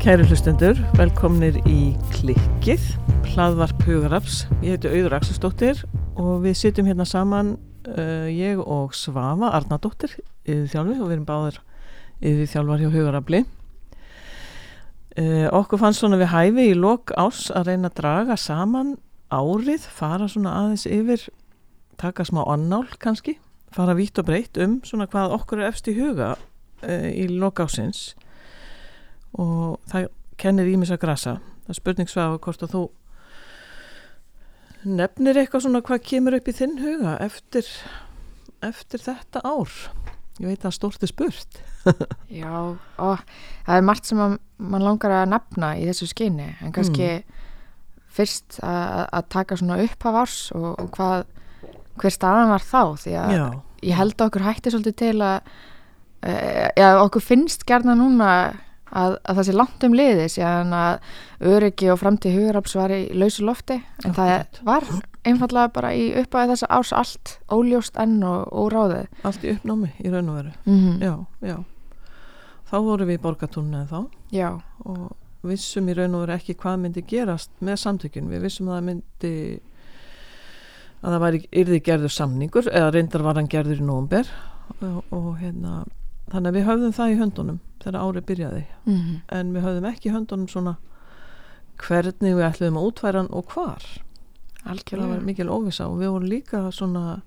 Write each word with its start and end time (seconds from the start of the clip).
Kæri 0.00 0.24
hlustendur, 0.24 0.78
velkomnir 0.96 1.58
í 1.68 1.90
klikkið, 2.14 2.84
hlaðvarp 3.34 3.82
Hugarafs. 3.84 4.46
Ég 4.64 4.78
heiti 4.78 4.88
Auður 4.88 5.18
Axelsdóttir 5.18 5.82
og 6.16 6.38
við 6.40 6.54
sittum 6.56 6.86
hérna 6.88 7.04
saman, 7.04 7.50
uh, 7.84 8.24
ég 8.32 8.62
og 8.64 8.94
Svafa 8.96 9.50
Arnardóttir, 9.58 10.14
yfir 10.48 10.70
þjálfi 10.72 10.94
og 10.94 11.10
við 11.10 11.12
erum 11.18 11.26
báðir 11.28 11.58
yfir 12.30 12.48
þjálfar 12.48 12.80
hjá 12.80 12.88
Hugarafli. 12.94 13.42
Uh, 15.20 15.50
okkur 15.60 15.82
fannst 15.84 16.00
svona 16.00 16.22
við 16.22 16.32
hæfi 16.32 16.66
í 16.70 16.80
lok 16.80 17.12
ás 17.20 17.50
að 17.52 17.68
reyna 17.68 17.92
að 17.92 18.00
draga 18.00 18.38
saman 18.40 18.96
árið, 19.28 19.84
fara 19.84 20.30
svona 20.32 20.56
aðeins 20.62 20.86
yfir, 20.88 21.28
taka 22.00 22.24
smá 22.24 22.40
annál 22.46 22.86
kannski, 23.04 23.36
fara 23.68 23.98
vítt 24.00 24.16
og 24.24 24.32
breytt 24.32 24.64
um 24.64 24.80
svona 24.80 25.10
hvað 25.12 25.36
okkur 25.42 25.60
er 25.60 25.74
efst 25.74 25.92
í 25.92 25.98
huga 26.00 26.32
uh, 26.40 27.08
í 27.12 27.28
lok 27.36 27.60
ásins 27.68 28.14
og 28.16 28.26
það 29.36 30.08
kennir 30.40 30.70
ímis 30.72 30.92
að 30.94 31.02
grasa 31.04 31.36
það 31.64 31.74
er 31.74 31.78
spurning 31.78 32.10
svafa 32.10 32.40
hvort 32.42 32.64
að 32.66 32.74
þú 32.74 32.84
nefnir 34.88 35.40
eitthvað 35.40 35.66
svona 35.66 35.82
hvað 35.84 36.06
kemur 36.08 36.36
upp 36.38 36.48
í 36.48 36.54
þinn 36.56 36.78
huga 36.80 37.16
eftir, 37.20 37.66
eftir 38.64 39.04
þetta 39.04 39.42
ár 39.44 39.74
ég 40.40 40.48
veit 40.48 40.64
að 40.64 40.76
stórti 40.76 41.10
spurt 41.10 41.60
Já, 42.40 42.76
og 43.00 43.20
það 43.66 43.76
er 43.76 43.84
margt 43.86 44.08
sem 44.08 44.20
mann 44.20 44.84
langar 44.84 45.14
að 45.20 45.30
nefna 45.34 45.74
í 45.80 45.86
þessu 45.88 46.10
skyni 46.10 46.48
en 46.60 46.72
kannski 46.76 47.08
mm. 47.20 47.42
fyrst 48.16 48.60
að, 48.64 49.28
taka 49.32 49.58
svona 49.60 49.80
upp 49.84 50.08
af 50.08 50.20
árs 50.24 50.38
og, 50.56 50.72
og 50.74 50.90
hvað 50.96 51.26
hver 52.00 52.16
staðan 52.16 52.52
var 52.52 52.64
þá 52.64 52.82
því 53.02 53.14
að 53.20 53.34
Já. 53.36 53.44
ég 53.90 54.00
held 54.00 54.16
að 54.16 54.26
okkur 54.26 54.46
hætti 54.48 54.72
svolítið 54.72 54.98
til 55.02 55.14
að 55.24 55.38
e, 56.24 56.32
já, 56.80 56.88
okkur 57.04 57.24
finnst 57.24 57.66
gerna 57.68 57.96
núna 57.98 58.30
að, 58.90 59.16
að 59.24 59.38
það 59.38 59.46
sé 59.48 59.54
langt 59.56 59.86
um 59.86 59.96
liðis 59.96 60.36
en 60.44 60.74
að 60.76 60.98
öryggi 61.52 61.90
og 61.92 62.00
framtíð 62.00 62.36
huguraps 62.38 62.76
var 62.78 62.94
í 62.94 63.00
lausu 63.14 63.46
lofti. 63.46 63.80
En 64.04 64.16
það 64.16 64.60
var 64.66 64.86
einfallega 65.28 65.72
bara 65.74 65.92
í 65.94 66.10
uppæði 66.20 66.54
þessa 66.54 66.70
árs 66.78 66.92
allt 66.96 67.36
óljóst 67.52 67.98
enn 68.00 68.20
og 68.26 68.50
óráðið. 68.50 69.08
Allt 69.28 69.44
í 69.44 69.54
uppnámi 69.54 69.92
í 69.98 70.12
raun 70.12 70.32
og 70.32 70.40
veru. 70.40 70.52
Mm 70.64 70.80
-hmm. 70.80 71.02
já, 71.04 71.14
já. 71.48 71.56
Þá 72.70 72.76
vorum 72.86 73.08
við 73.08 73.18
í 73.18 73.22
borgatúrnu 73.22 73.86
þá 73.90 74.06
Já, 74.30 74.60
og 74.84 75.16
vissum 75.42 75.88
í 75.88 75.94
raun 75.96 76.14
og 76.14 76.20
veru 76.20 76.36
ekki 76.36 76.54
hvað 76.54 76.76
myndi 76.84 77.02
gerast 77.02 77.50
með 77.60 77.80
samtökjun 77.82 78.30
við 78.30 78.44
vissum 78.44 78.68
að 78.68 78.76
það 78.76 78.86
myndi 78.88 79.60
að 81.00 81.14
það 81.14 81.22
væri 81.24 81.40
yrði 81.62 81.80
gerður 81.80 82.14
samningur 82.14 82.68
eða 82.68 82.90
reyndar 82.94 83.24
var 83.24 83.40
hann 83.40 83.48
gerður 83.48 83.80
í 83.80 83.86
nómber 83.88 84.28
og, 84.80 85.04
og 85.10 85.38
hérna 85.40 85.84
þannig 86.30 86.50
að 86.50 86.56
við 86.58 86.68
höfðum 86.68 86.94
það 86.96 87.12
í 87.12 87.18
höndunum 87.20 87.58
þegar 87.80 88.00
árið 88.00 88.26
byrjaði. 88.28 88.62
Mm 88.84 88.96
-hmm. 88.96 89.18
en 89.38 89.52
við 89.54 89.66
höfðum 89.66 89.88
ekki 89.90 90.08
í 90.08 90.14
höndunum 90.14 90.48
svona 90.48 90.76
hvernig 91.80 92.36
við 92.36 92.46
ætluðum 92.46 92.78
að 92.78 92.86
útværa 92.90 93.18
hann 93.22 93.32
og 93.32 93.52
hvar. 93.54 93.84
Það 94.60 94.64
var 94.64 94.72
algjörlega 94.74 95.20
mikil 95.24 95.48
óvisa 95.48 95.88
og 95.88 96.00
við 96.00 96.12
vorum 96.12 96.28
líka 96.28 96.70
svona 96.70 97.22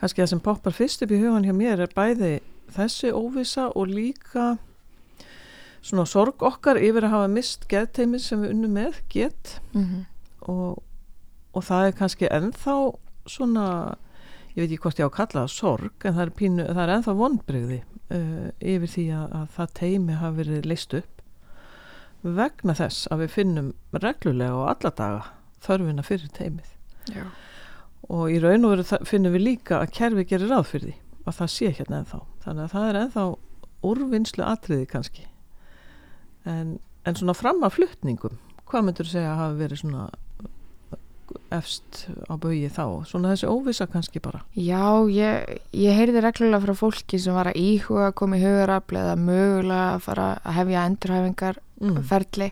kannski 0.00 0.22
það 0.22 0.30
sem 0.32 0.40
poppar 0.40 0.72
fyrst 0.72 1.02
upp 1.04 1.12
í 1.12 1.20
hugan 1.20 1.44
hjá 1.44 1.52
mér 1.52 1.80
er 1.84 1.92
bæði 1.94 2.40
þessi 2.74 3.12
óvisa 3.12 3.68
og 3.74 3.88
líka 3.92 4.56
svona 5.84 6.06
sorg 6.08 6.42
okkar 6.42 6.80
yfir 6.80 7.04
að 7.04 7.14
hafa 7.14 7.28
mist 7.28 7.68
geðteimið 7.68 8.24
sem 8.24 8.40
við 8.40 8.54
unnum 8.54 8.72
með 8.72 9.00
get. 9.08 9.60
Mm 9.72 9.84
-hmm. 9.84 10.04
og, 10.40 10.82
og 11.52 11.64
það 11.64 11.86
er 11.86 11.92
kannski 11.92 12.28
ennþá 12.30 12.94
svona 13.26 13.96
ég 14.54 14.62
veit 14.62 14.70
ekki 14.70 14.82
hvort 14.82 14.98
ég 14.98 15.06
á 15.06 15.10
að 15.10 15.16
kalla 15.18 15.44
það 15.44 15.50
sorg 15.50 16.04
en 16.04 16.14
það 16.14 16.22
er, 16.22 16.30
pínu, 16.30 16.66
það 16.66 16.82
er 16.82 16.94
ennþá 16.94 17.14
vonbrigði 17.18 17.82
uh, 18.10 18.50
yfir 18.60 18.90
því 18.90 19.06
að, 19.16 19.26
að 19.40 19.48
það 19.56 19.74
teimi 19.80 20.18
hafi 20.20 20.40
verið 20.42 20.68
leist 20.70 20.98
upp 20.98 21.22
vegna 22.24 22.76
þess 22.76 23.08
að 23.12 23.24
við 23.24 23.34
finnum 23.38 23.72
reglulega 23.92 24.56
og 24.56 24.68
alla 24.72 24.92
daga 24.96 25.24
þörfina 25.64 26.04
fyrir 26.06 26.30
teimið 26.36 26.70
Já, 27.12 27.24
og 28.08 28.30
í 28.32 28.38
raun 28.40 28.64
og 28.64 28.74
veru 28.74 29.04
finnum 29.08 29.34
við 29.34 29.46
líka 29.48 29.80
að 29.80 29.92
kerfi 29.96 30.24
gerir 30.28 30.52
ráð 30.52 30.70
fyrir 30.72 30.92
því 30.92 30.96
að 31.24 31.38
það 31.38 31.52
sé 31.54 31.70
hérna 31.72 32.00
ennþá. 32.00 32.18
Þannig 32.44 32.64
að 32.64 32.72
það 32.74 32.88
er 32.88 32.98
ennþá 33.00 33.24
úrvinnslu 33.90 34.44
atriði 34.44 34.88
kannski. 34.90 35.26
En, 36.48 36.74
en 37.04 37.18
svona 37.18 37.36
fram 37.36 37.64
að 37.64 37.78
flutningum 37.78 38.40
hvað 38.68 38.86
myndur 38.86 39.08
segja 39.08 39.32
að 39.32 39.40
hafi 39.40 39.60
verið 39.60 39.80
svona 39.80 40.04
efst 41.54 42.04
á 42.26 42.34
baugi 42.40 42.68
þá. 42.72 43.04
Svona 43.08 43.34
þessi 43.34 43.50
óvisa 43.50 43.86
kannski 43.90 44.22
bara. 44.24 44.42
Já 44.56 45.04
ég, 45.10 45.60
ég 45.76 45.98
heyrði 45.98 46.24
reglulega 46.24 46.62
frá 46.64 46.78
fólki 46.78 47.20
sem 47.20 47.36
var 47.36 47.50
að 47.52 47.60
íhuga 47.60 48.08
að 48.08 48.18
koma 48.20 48.38
í 48.38 48.44
hugarafli 48.44 49.00
eða 49.00 49.14
mögulega 49.20 49.86
að 49.94 50.04
fara 50.08 50.28
að 50.42 50.58
hefja 50.58 50.84
endurhæfingar 50.90 51.62
mm. 51.82 52.02
ferli 52.10 52.50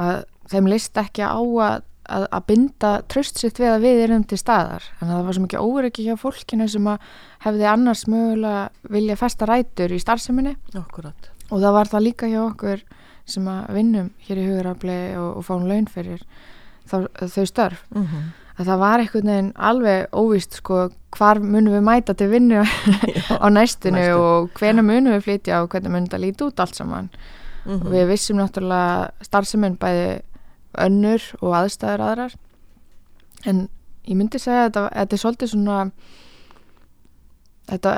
að 0.00 0.24
þeim 0.52 0.70
list 0.70 1.00
ekki 1.00 1.24
á 1.24 1.40
að, 1.40 1.84
að, 2.04 2.26
að 2.28 2.46
binda 2.50 2.94
tröst 3.12 3.40
sitt 3.40 3.60
við 3.62 3.72
að 3.74 3.86
við 3.86 4.02
erum 4.08 4.26
til 4.28 4.40
staðar. 4.40 4.88
En 5.00 5.12
það 5.12 5.22
var 5.28 5.38
svo 5.38 5.44
mikið 5.46 5.68
óryggi 5.68 6.08
hjá 6.08 6.18
fólkinu 6.20 6.68
sem 6.70 6.90
að 6.90 7.14
hefði 7.46 7.70
annars 7.70 8.04
mögulega 8.10 8.92
vilja 8.96 9.20
festa 9.20 9.48
rætur 9.48 9.94
í 9.94 10.02
starfseminni. 10.02 10.56
Akkurat. 10.78 11.30
Og 11.50 11.60
það 11.60 11.78
var 11.78 11.92
það 11.92 12.06
líka 12.08 12.30
hjá 12.30 12.42
okkur 12.48 12.84
sem 13.28 13.46
að 13.48 13.70
vinnum 13.78 14.10
hér 14.26 14.40
í 14.40 14.48
hugarafli 14.50 14.98
og, 15.16 15.30
og 15.40 15.46
fáum 15.46 15.64
laun 15.68 15.88
fyrir 15.88 16.24
þá, 16.90 16.96
þau 17.34 17.46
störf. 17.46 17.84
Mm 17.94 18.02
-hmm. 18.02 18.32
að 18.58 18.66
það 18.66 18.78
var 18.78 18.98
einhvern 18.98 19.30
veginn 19.32 19.52
alveg 19.56 20.06
óvíst 20.12 20.58
sko 20.60 20.88
hvar 21.14 21.40
munum 21.40 21.74
við 21.74 21.82
mæta 21.86 22.14
til 22.14 22.28
vinnu 22.30 22.64
á 23.44 23.46
næstinu 23.50 23.98
næstu. 23.98 24.18
og 24.18 24.50
hvena 24.58 24.82
munum 24.82 25.12
við 25.14 25.24
flytja 25.26 25.62
og 25.62 25.68
hvernig 25.68 25.90
munum 25.90 26.10
það 26.10 26.24
líti 26.24 26.44
út 26.44 26.60
allt 26.60 26.76
saman. 26.76 27.10
Mm 27.64 27.80
og 27.80 27.90
við 27.92 28.08
vissum 28.08 28.36
náttúrulega 28.36 29.10
starfseminn 29.22 29.76
bæði 29.76 30.20
önnur 30.78 31.22
og 31.40 31.54
aðstæður 31.54 32.00
aðrar. 32.00 32.34
En 33.46 33.68
ég 34.04 34.16
myndi 34.16 34.38
segja 34.38 34.66
að 34.68 34.72
þetta, 34.74 35.14
er 35.14 35.20
svolítið 35.22 35.50
svona 35.52 35.78
þetta 37.70 37.92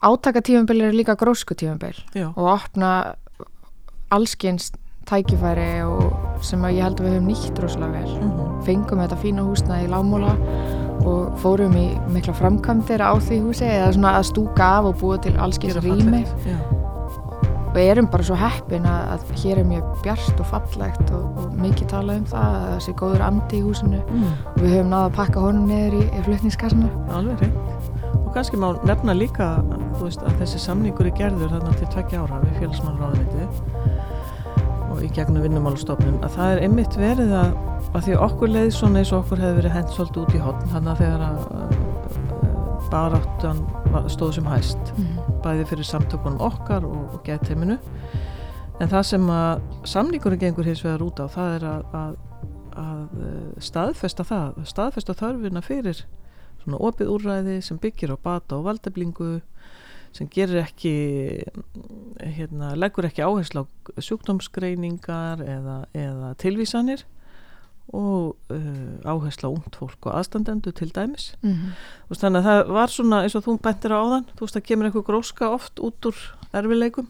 átaka 0.00 0.42
tífumbil 0.44 0.80
er 0.86 0.96
líka 0.96 1.16
grósku 1.20 1.56
tífumbil 1.58 1.98
Já, 2.16 2.30
og 2.32 2.46
opna 2.54 2.92
allskins 4.12 4.70
tækifæri 5.08 5.70
og 5.86 6.44
sem 6.44 6.62
ég 6.70 6.82
held 6.82 7.00
að 7.00 7.06
við 7.06 7.16
höfum 7.16 7.30
nýtt 7.30 7.62
rosalega 7.62 7.92
vel. 7.98 8.14
Mm 8.18 8.30
-hmm. 8.30 8.62
fengum 8.66 9.02
þetta 9.02 9.22
fína 9.22 9.46
húsnaði 9.46 9.86
í 9.86 9.92
Lámúla 9.92 10.36
og 11.06 11.38
fórum 11.42 11.74
í 11.76 11.88
mikla 12.12 12.34
framkvæmdir 12.34 13.02
á 13.02 13.12
því 13.18 13.40
húsi 13.42 13.66
eða 13.66 13.92
svona 13.92 14.18
að 14.18 14.28
stúka 14.30 14.64
af 14.78 14.84
og 14.84 14.96
búa 15.00 15.16
til 15.22 15.36
allskins 15.38 15.76
rými. 15.76 16.24
og 17.72 17.78
erum 17.80 18.06
bara 18.06 18.22
svo 18.22 18.36
heppin 18.36 18.84
að, 18.84 19.02
að 19.12 19.20
hér 19.42 19.58
er 19.58 19.64
mjög 19.64 19.84
bjart 20.02 20.40
og 20.40 20.46
fallegt 20.46 21.10
og, 21.10 21.38
og 21.38 21.54
mikið 21.56 21.86
talað 21.88 22.18
um 22.20 22.24
það 22.24 22.56
að 22.56 22.66
það 22.68 22.80
sé 22.84 22.92
góður 22.92 23.22
andi 23.22 23.56
í 23.56 23.62
húsinu. 23.62 24.00
Mm. 24.10 24.24
og 24.56 24.62
við 24.62 24.74
höfum 24.74 24.90
náða 24.92 25.04
að 25.04 25.16
pakka 25.16 25.40
honum 25.40 25.66
niður 25.66 25.94
í, 25.94 26.02
í 26.04 26.24
flutningskassana 26.26 26.90
alveg 27.16 27.40
reynd 27.40 27.56
og 28.26 28.34
kannski 28.34 28.56
má 28.56 28.68
nefna 28.84 29.12
líka 29.16 29.48
veist, 30.00 30.22
að 30.24 30.38
þessi 30.42 30.60
samningur 30.66 31.08
er 31.08 31.16
gerður 31.16 31.54
þarna 31.56 31.72
til 31.78 31.88
tveggja 31.94 32.22
ára 32.24 32.42
við 32.44 32.60
félagsmannráðuniti 32.60 34.11
og 34.92 35.02
í 35.04 35.10
gegnum 35.16 35.44
vinnumálastofnun 35.46 36.20
að 36.22 36.34
það 36.36 36.54
er 36.54 36.62
einmitt 36.66 36.96
verið 37.00 37.32
að, 37.38 37.54
að 37.92 38.06
því 38.06 38.16
okkur 38.26 38.52
leið 38.52 38.72
svona 38.76 39.00
eins 39.00 39.12
og 39.12 39.22
okkur 39.22 39.42
hefði 39.42 39.58
verið 39.60 39.76
hent 39.76 39.94
svolítið 39.96 40.22
út 40.22 40.36
í 40.36 40.42
hotn 40.42 40.72
þannig 40.72 40.92
að 40.92 41.02
þegar 41.02 41.24
að 41.28 41.38
uh, 41.56 41.92
baráttan 42.92 43.62
stóð 44.12 44.34
sem 44.36 44.48
hæst 44.48 44.92
mm. 44.96 45.20
bæði 45.44 45.68
fyrir 45.70 45.88
samtökunum 45.88 46.42
okkar 46.44 46.84
og, 46.88 47.16
og 47.16 47.22
geðteiminu 47.26 47.78
en 48.80 48.90
það 48.90 49.06
sem 49.08 49.30
að 49.32 49.62
samningurinn 49.88 50.42
gengur 50.42 50.68
hins 50.68 50.82
vegar 50.84 51.04
út 51.06 51.22
á 51.22 51.26
það 51.32 51.56
er 51.56 51.66
að, 51.70 51.96
að, 51.98 52.18
að 52.82 53.22
eh, 53.28 53.62
staðfesta 53.62 54.26
það 54.28 54.60
staðfesta 54.68 55.16
þörfina 55.18 55.62
fyrir 55.64 56.04
svona 56.62 56.80
opið 56.88 57.12
úrræði 57.14 57.56
sem 57.64 57.80
byggir 57.82 58.14
á 58.14 58.16
bata 58.22 58.58
og 58.58 58.68
valdeflingu 58.68 59.30
sem 60.12 60.28
gerir 60.32 60.62
ekki 60.62 60.92
hérna, 62.20 62.74
leggur 62.76 63.08
ekki 63.08 63.24
áherslu 63.24 63.64
á 63.64 63.66
sjúkdómsgreiningar 63.96 65.42
eða, 65.44 65.78
eða 65.96 66.34
tilvísanir 66.42 67.06
og 67.92 68.36
uh, 68.52 68.92
áhersla 69.04 69.50
á 69.50 69.52
ungt 69.52 69.76
fólk 69.76 70.06
og 70.06 70.14
aðstandendu 70.16 70.72
til 70.72 70.92
dæmis 70.94 71.32
mm 71.42 71.50
-hmm. 71.50 71.72
veist, 72.08 72.22
þannig 72.22 72.40
að 72.40 72.48
það 72.48 72.72
var 72.72 72.88
svona 72.88 73.22
eins 73.22 73.34
og 73.34 73.44
þú 73.44 73.58
bentir 73.60 73.92
á 73.92 73.98
áðan 73.98 74.28
þú 74.36 74.40
veist 74.40 74.56
það 74.56 74.68
kemur 74.68 74.86
eitthvað 74.86 75.08
gróska 75.08 75.50
oft 75.50 75.80
út 75.80 76.06
úr 76.06 76.16
erfileikum 76.52 77.08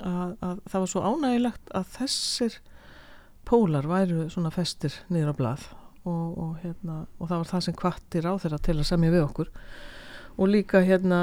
að, 0.00 0.36
að 0.40 0.56
það 0.66 0.80
var 0.80 0.88
svo 0.88 1.00
ánægilegt 1.00 1.70
að 1.74 1.84
þessir 1.98 2.58
pólar 3.44 3.86
væru 3.86 4.28
svona 4.30 4.50
festir 4.50 4.92
á 5.10 5.32
blað 5.32 5.62
og, 6.04 6.38
og, 6.38 6.52
hérna, 6.62 7.06
og 7.18 7.28
það 7.28 7.38
var 7.38 7.48
það 7.50 7.64
sem 7.66 7.74
kvartir 7.74 8.26
á 8.26 8.32
þeirra 8.40 8.58
til 8.58 8.78
að 8.78 8.88
semja 8.88 9.10
við 9.10 9.24
okkur 9.24 9.50
og 10.36 10.48
líka 10.48 10.82
hérna 10.84 11.20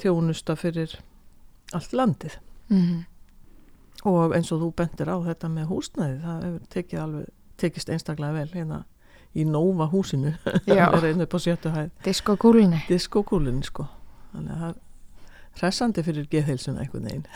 þjónusta 0.00 0.56
fyrir 0.56 0.98
allt 1.72 1.92
landið. 1.92 2.38
Mm 2.68 2.82
-hmm. 2.82 3.04
og 4.04 4.34
eins 4.36 4.52
og 4.52 4.60
þú 4.60 4.74
bentir 4.74 5.08
á 5.08 5.16
þetta 5.24 5.48
með 5.48 5.64
húsnæði 5.66 6.20
það 6.20 6.44
hefur 6.44 6.66
tekið 6.68 7.00
alveg 7.00 7.26
tekist 7.56 7.88
einstaklega 7.88 8.32
vel 8.32 8.50
hérna 8.52 8.84
í 9.34 9.44
Nova 9.44 9.86
húsinu. 9.86 10.34
Diskokúlinni 12.04 12.82
diskokúlunni. 12.88 13.64
Sko. 13.66 13.86
Þannig 14.32 14.52
að 14.52 14.60
það 14.60 14.68
er 14.68 14.76
hressandi 15.58 16.04
fyrir 16.06 16.28
geðheilsuna 16.30 16.84
einhvern 16.84 17.08
veginn. 17.08 17.26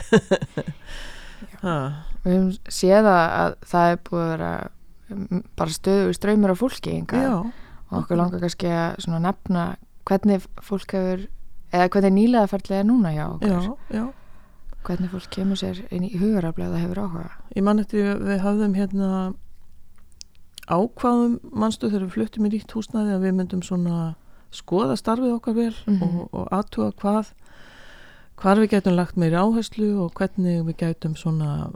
Við 2.22 2.36
höfum 2.36 2.50
séð 2.70 3.08
að, 3.10 3.25
að 3.42 3.56
það 3.72 3.92
er 3.92 4.00
búið 4.08 4.22
að 4.22 4.32
vera 4.32 4.52
um, 5.10 5.44
bara 5.58 5.76
stöðu 5.76 6.12
ströymur 6.16 6.54
af 6.54 6.60
fólki 6.62 6.98
og 7.02 7.50
okkur 7.92 8.20
langar 8.20 8.42
kannski 8.42 8.70
að 8.70 9.08
nefna 9.26 9.64
hvernig 10.08 10.43
fólk 10.62 10.93
hefur 10.96 11.26
eða 11.72 11.88
hvernig 11.94 12.12
nýlega 12.16 12.49
ferðlega 12.52 12.81
er 12.82 12.88
núna 12.88 13.12
hjá 13.14 13.25
okkur. 13.31 13.49
Já, 13.50 13.76
já. 13.96 14.04
Hvernig 14.82 15.10
fólk 15.12 15.28
kemur 15.31 15.56
sér 15.60 15.78
inn 15.94 16.04
í 16.08 16.16
hugaraflega 16.19 16.72
það 16.75 16.82
hefur 16.87 17.00
áhuga. 17.04 17.31
Ég 17.56 17.62
man 17.62 17.78
eftir 17.78 18.02
við, 18.02 18.25
við 18.26 18.40
hafðum 18.43 18.75
hérna 18.75 19.10
ákvaðum 20.72 21.38
mannstu 21.58 21.88
þegar 21.90 22.04
við 22.06 22.14
fluttum 22.16 22.46
í 22.46 22.52
nýtt 22.54 22.75
húsnæði 22.76 23.14
að 23.16 23.25
við 23.26 23.37
myndum 23.38 23.62
svona 23.66 23.96
skoða 24.54 24.96
starfið 25.00 25.34
okkar 25.37 25.54
vel 25.56 25.75
Mhm. 25.87 26.02
og, 26.02 26.28
og 26.32 26.49
aðtuga 26.52 26.93
hvað 27.00 27.32
hvar 28.43 28.58
við 28.60 28.70
gætum 28.75 28.96
lagt 28.96 29.16
meiri 29.16 29.37
áherslu 29.38 29.88
og 30.04 30.12
hvernig 30.19 30.62
við 30.66 30.76
gætum 30.82 31.16
svona 31.16 31.72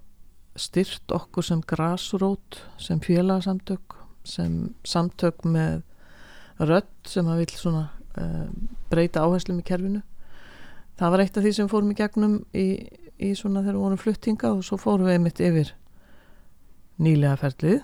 styrt 0.56 1.12
okkur 1.12 1.44
sem 1.44 1.60
grasrót 1.62 2.60
sem 2.78 3.00
félagsamtök 3.00 3.96
sem 4.24 4.74
samtök 4.84 5.44
með 5.44 5.82
rödd 6.58 6.88
sem 7.06 7.26
að 7.26 7.36
vil 7.44 7.52
svona 7.58 7.90
breyta 8.90 9.24
áherslum 9.24 9.60
í 9.60 9.66
kerfinu. 9.66 10.02
Það 10.96 11.12
var 11.12 11.22
eitt 11.24 11.36
af 11.36 11.44
því 11.44 11.52
sem 11.52 11.68
fórum 11.68 11.92
í 11.92 11.98
gegnum 11.98 12.38
í, 12.56 12.66
í 13.20 13.34
svona 13.36 13.62
þegar 13.64 13.76
við 13.76 13.84
vorum 13.84 14.00
fluttinga 14.00 14.52
og 14.54 14.64
svo 14.64 14.78
fórum 14.80 15.08
við 15.08 15.18
einmitt 15.18 15.42
yfir 15.44 15.74
nýlega 17.02 17.36
ferlið. 17.42 17.82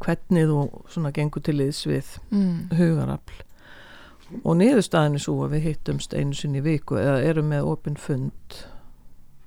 Hvernig 0.00 0.46
þú 0.48 0.60
svona 0.88 1.12
gengur 1.12 1.42
til 1.44 1.56
liðs 1.58 1.82
við 1.88 2.14
mm. 2.30 2.76
hugarafl. 2.78 3.42
Og 4.44 4.54
niðurstaðin 4.60 5.18
er 5.18 5.24
svo 5.24 5.40
að 5.44 5.56
við 5.56 5.66
hittumst 5.66 6.14
einu 6.14 6.36
sinni 6.38 6.60
í 6.62 6.64
viku 6.64 7.00
eða 7.00 7.18
erum 7.26 7.50
með 7.50 7.66
opinn 7.72 7.98
fund 7.98 8.60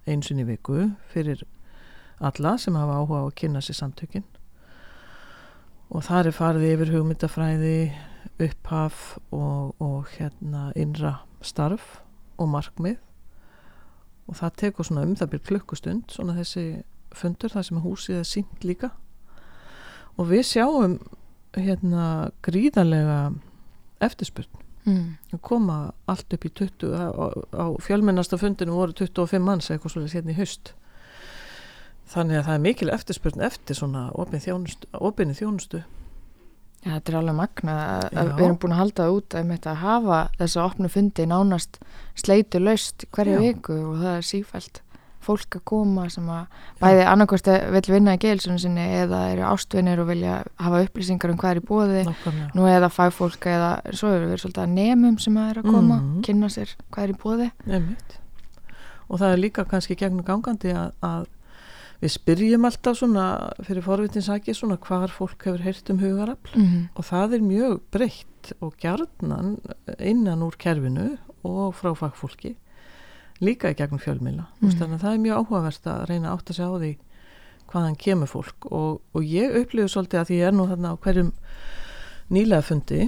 einu 0.04 0.26
sinni 0.26 0.44
í 0.44 0.50
viku 0.52 0.90
fyrir 1.14 1.46
alla 2.20 2.58
sem 2.60 2.76
hafa 2.76 3.00
áhuga 3.00 3.24
á 3.24 3.26
að 3.30 3.38
kynna 3.40 3.62
sér 3.64 3.80
samtökin. 3.80 4.26
Og 5.94 6.04
þar 6.04 6.30
er 6.30 6.36
farið 6.36 6.68
yfir 6.74 6.92
hugmyndafræði 6.98 7.78
upphaf 8.42 9.18
og, 9.32 9.76
og 9.80 10.08
hérna 10.18 10.72
innra 10.80 11.18
starf 11.44 12.00
og 12.38 12.50
markmið 12.54 12.98
og 14.28 14.40
það 14.40 14.58
tekur 14.64 14.88
svona 14.88 15.06
um 15.08 15.16
það 15.20 15.34
byrj 15.34 15.46
klukkustund 15.50 16.16
svona 16.16 16.38
þessi 16.38 16.84
fundur 17.14 17.54
þar 17.54 17.68
sem 17.68 17.84
húsið 17.84 18.22
er 18.22 18.28
sínt 18.30 18.66
líka 18.66 18.94
og 20.18 20.30
við 20.32 20.46
sjáum 20.54 21.00
hérna 21.58 22.32
gríðarlega 22.46 23.34
eftirspurn 24.04 24.64
Mm. 24.84 25.16
koma 25.40 25.94
allt 26.12 26.34
upp 26.36 26.44
í 26.44 26.50
20 26.52 26.92
á, 26.92 27.08
á 27.56 27.66
fjölmennasta 27.80 28.36
fundinu 28.36 28.76
voru 28.76 28.92
25 28.92 29.40
manns 29.40 29.70
eitthvað 29.72 29.94
svolítið 29.94 30.16
hérna 30.18 30.34
í 30.34 30.40
haust 30.42 30.74
þannig 32.12 32.42
að 32.42 32.48
það 32.50 32.58
er 32.58 32.64
mikil 32.66 32.92
eftirspurn 32.92 33.46
eftir 33.48 33.78
svona 33.80 34.10
opinni 34.12 35.38
þjónustu. 35.38 35.84
Já, 36.84 36.92
þetta 37.00 37.12
er 37.14 37.18
alveg 37.22 37.36
magna 37.36 37.74
að, 38.12 38.32
við 38.38 38.46
erum 38.46 38.58
búin 38.60 38.74
að 38.76 38.82
halda 38.84 39.04
það 39.06 39.18
út 39.18 39.36
að, 39.40 39.52
að 39.72 39.76
hafa 39.84 40.18
þessa 40.40 40.64
opnu 40.68 40.90
fundi 40.92 41.26
nánast 41.32 41.78
sleitu 42.20 42.60
laust 42.60 43.06
hverja 43.16 43.38
Já. 43.38 43.44
viku 43.46 43.78
og 43.92 44.02
það 44.02 44.18
er 44.18 44.26
sífælt 44.28 44.82
fólk 45.24 45.56
að 45.56 45.62
koma 45.64 46.10
sem 46.12 46.26
að 46.28 46.58
bæði 46.82 47.04
annarkvæmst 47.08 47.48
vil 47.72 47.82
vinna 47.94 48.16
í 48.18 48.20
geilsunum 48.20 48.58
sinni 48.60 48.84
eða 49.06 49.22
eru 49.32 49.46
ástvinir 49.48 50.02
og 50.04 50.10
vilja 50.10 50.42
hafa 50.60 50.82
upplýsingar 50.84 51.32
um 51.32 51.38
hvað 51.40 51.54
er 51.56 51.62
í 51.62 51.64
bóði 51.70 52.02
Nákvæmlega. 52.10 52.50
nú 52.60 52.66
eða 52.68 52.90
fagfólk 52.92 53.48
eða 53.48 53.70
svo 53.96 54.12
eru 54.18 54.28
við 54.34 54.42
svolítið 54.44 54.66
að 54.66 54.74
nemum 54.76 55.16
sem 55.24 55.38
að 55.40 55.50
er 55.54 55.62
að 55.64 55.70
koma 55.72 56.02
Mhm. 56.02 56.22
kynna 56.28 56.50
sér 56.52 56.76
hvað 56.92 57.04
er 57.08 57.14
í 57.16 57.18
bóði 57.24 57.48
Einmitt. 57.72 58.18
og 59.08 59.20
það 59.24 59.32
er 59.32 59.38
líka 59.46 59.64
kannski 59.66 59.96
gegnum 59.96 60.26
gangandi 60.28 60.74
að, 60.76 60.92
að 61.02 61.26
við 62.04 62.12
spyrjum 62.18 62.68
alltaf 62.68 63.00
svona 63.00 63.28
fyrir 63.64 63.86
forvitinsaki 63.86 64.56
svona 64.58 64.80
hvar 64.84 65.12
fólk 65.14 65.46
hefur 65.48 65.64
heyrt 65.64 65.92
um 65.94 66.02
hugarafl 66.02 66.58
mm 66.58 66.66
-hmm. 66.66 66.84
og 66.96 67.06
það 67.06 67.34
er 67.34 67.48
mjög 67.48 67.80
breytt 67.92 68.54
og 68.60 68.76
gjarnan 68.78 69.58
innan 70.00 70.44
úr 70.44 70.58
kerfinu 70.58 71.18
og 71.44 71.76
frá 71.76 71.96
fagfólki 71.96 72.56
líka 73.40 73.72
í 73.72 73.76
gegnum 73.76 74.00
fjölmila 74.00 74.46
mm. 74.60 74.68
Mhm. 74.68 74.78
þannig 74.80 74.96
að 74.96 75.04
það 75.04 75.14
er 75.14 75.26
mjög 75.26 75.38
áhugavert 75.38 75.88
að 75.88 76.06
reyna 76.10 76.30
að 76.30 76.34
átta 76.38 76.54
sig 76.54 76.66
á 76.66 76.74
því 76.78 76.98
hvaðan 77.72 77.98
kemur 77.98 78.28
fólk 78.28 78.72
og, 78.72 79.02
og 79.14 79.24
ég 79.24 79.56
upplifu 79.62 79.88
svolítið 79.88 80.20
að 80.20 80.30
ég 80.30 80.48
er 80.48 80.54
nú 80.54 80.68
þarna 80.68 80.94
á 80.94 80.96
hverjum 80.98 81.32
nýlega 82.30 82.62
fundi 82.62 83.02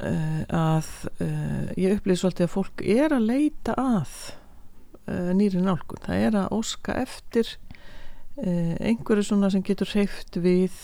uh, 0.00 0.42
að 0.48 0.88
uh, 1.20 1.68
ég 1.76 1.96
upplifu 1.96 2.16
svolítið 2.16 2.48
að 2.48 2.54
fólk 2.54 2.82
er 2.82 3.12
að 3.12 3.26
leita 3.28 3.74
að 3.76 4.39
nýri 5.34 5.60
nálgun. 5.64 6.02
Það 6.04 6.24
er 6.26 6.36
að 6.40 6.52
óska 6.56 6.94
eftir 7.02 7.48
uh, 8.38 8.74
einhverju 8.80 9.24
svona 9.26 9.50
sem 9.52 9.62
getur 9.66 9.90
hreift 9.92 10.36
við 10.40 10.76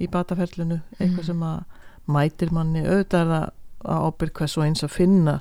í 0.00 0.08
bataferlinu 0.10 0.80
eitthvað 0.98 1.20
Mhm. 1.22 1.26
sem 1.28 1.40
að 1.40 1.64
mætir 2.08 2.50
manni. 2.52 2.82
Auðvitað 2.84 3.34
að 3.38 3.50
ábyrg 3.84 4.32
hvers 4.40 4.56
og 4.58 4.64
eins 4.64 4.82
að 4.84 4.90
finna 4.96 5.36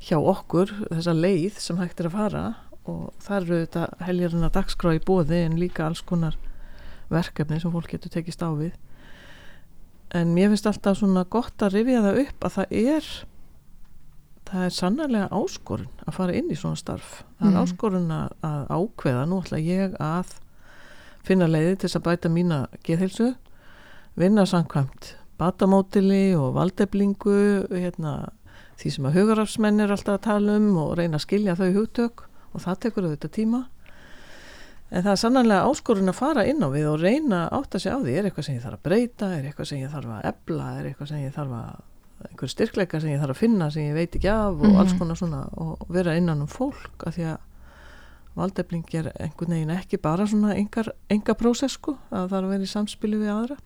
hjá 0.00 0.16
okkur 0.18 0.70
þessa 0.92 1.14
leið 1.16 1.58
sem 1.58 1.76
hægt 1.80 2.00
er 2.00 2.06
að 2.10 2.16
fara 2.16 2.44
og 2.86 3.12
það 3.20 3.36
eru 3.42 3.54
auðvitað 3.56 3.94
heljarinn 4.06 4.44
að 4.46 4.52
dagskrá 4.56 4.92
í 4.94 5.00
bóði 5.02 5.38
en 5.46 5.56
líka 5.58 5.86
alls 5.86 6.00
konar 6.06 6.36
verkefni 7.10 7.60
sem 7.60 7.72
fólk 7.72 7.88
getur 7.90 8.10
tekist 8.10 8.42
á 8.42 8.50
við. 8.54 8.72
En 10.14 10.34
mér 10.34 10.48
finnst 10.52 10.66
alltaf 10.70 10.98
svona 11.00 11.24
gott 11.28 11.58
að 11.66 11.74
rifja 11.80 12.02
það 12.04 12.20
upp 12.22 12.44
að 12.46 12.54
það 12.56 12.76
er 12.94 13.08
það 14.46 14.64
er 14.68 14.74
sannarlega 14.76 15.28
áskorun 15.34 15.88
að 16.06 16.14
fara 16.16 16.34
inn 16.38 16.50
í 16.50 16.56
svona 16.58 16.76
starf 16.80 17.22
það 17.40 17.46
er 17.48 17.52
Mhm. 17.52 17.62
áskorun 17.64 18.10
að, 18.14 18.32
að 18.42 18.66
ákveða 18.78 19.26
nú 19.28 19.40
ætla 19.42 19.58
ég 19.62 19.96
að 20.00 20.34
finna 21.26 21.46
leiði 21.50 21.76
til 21.78 21.88
þess 21.88 21.96
að 22.00 22.06
bæta 22.06 22.28
mína 22.30 22.58
geðheilsu 22.86 23.34
vinna 24.16 24.44
samkvæmt 24.46 25.14
batamótili 25.38 26.34
og 26.38 26.54
valdeflingu 26.56 27.66
hérna, 27.70 28.28
því 28.78 28.90
sem 28.94 29.04
að 29.08 29.16
hugarafsmenn 29.18 29.80
er 29.80 29.90
alltaf 29.92 30.14
að 30.20 30.22
tala 30.28 30.56
um 30.56 30.76
og 30.80 30.94
reyna 30.98 31.16
að 31.18 31.26
skilja 31.26 31.56
þau 31.58 31.72
hugtök 31.74 32.22
og 32.54 32.60
það 32.64 32.78
tekur 32.86 33.04
auðvitað 33.08 33.34
tíma 33.36 33.60
en 34.90 35.02
það 35.02 35.10
er 35.12 35.20
sannanlega 35.20 35.66
áskorun 35.66 36.08
að 36.12 36.18
fara 36.20 36.44
inn 36.46 36.62
á 36.62 36.68
við 36.70 36.86
og 36.92 37.00
reyna 37.02 37.42
að 37.48 37.58
átta 37.58 37.78
sig 37.82 37.92
á 37.92 37.98
því 37.98 38.14
er 38.20 38.24
eitthvað 38.30 38.44
sem 38.46 38.54
ég 38.56 38.62
þarf 38.64 38.78
að 38.78 38.84
breyta, 38.86 39.30
er 39.36 39.44
eitthvað 39.50 39.66
sem 39.72 39.78
ég 39.82 39.90
þarf 39.92 40.12
að 40.16 40.28
ebla, 40.30 40.68
er 40.78 40.84
eitthvað 40.92 41.08
sem 41.10 41.24
ég 41.26 41.34
þarf 41.34 41.56
að 41.58 41.80
einhver 42.24 42.48
styrkleika 42.48 43.00
sem 43.00 43.10
ég 43.10 43.20
þarf 43.20 43.34
að 43.36 43.40
finna 43.42 43.70
sem 43.70 43.82
ég 43.90 43.94
veit 43.94 44.14
ekki 44.16 44.28
af 44.32 44.54
og 44.56 44.66
Mhm. 44.66 44.76
alls 44.80 44.92
konar 44.98 45.16
svona 45.16 45.48
og 45.56 45.86
vera 45.88 46.16
innan 46.16 46.40
um 46.40 46.46
fólk 46.48 47.06
af 47.06 47.16
því 47.16 47.24
að 47.34 47.38
valdefling 48.36 48.84
er 48.94 49.12
einhvern 49.20 49.50
veginn 49.54 49.70
ekki 49.76 49.96
bara 50.02 50.26
svona 50.26 50.54
enga 51.10 51.34
prósess 51.34 51.72
sko, 51.78 51.96
að 52.12 52.28
það 52.28 52.30
þarf 52.30 52.44
að 52.44 52.48
vera 52.48 52.62
í 52.62 52.66
samspilu 52.74 53.18
við 53.20 53.30
aðra 53.32 53.56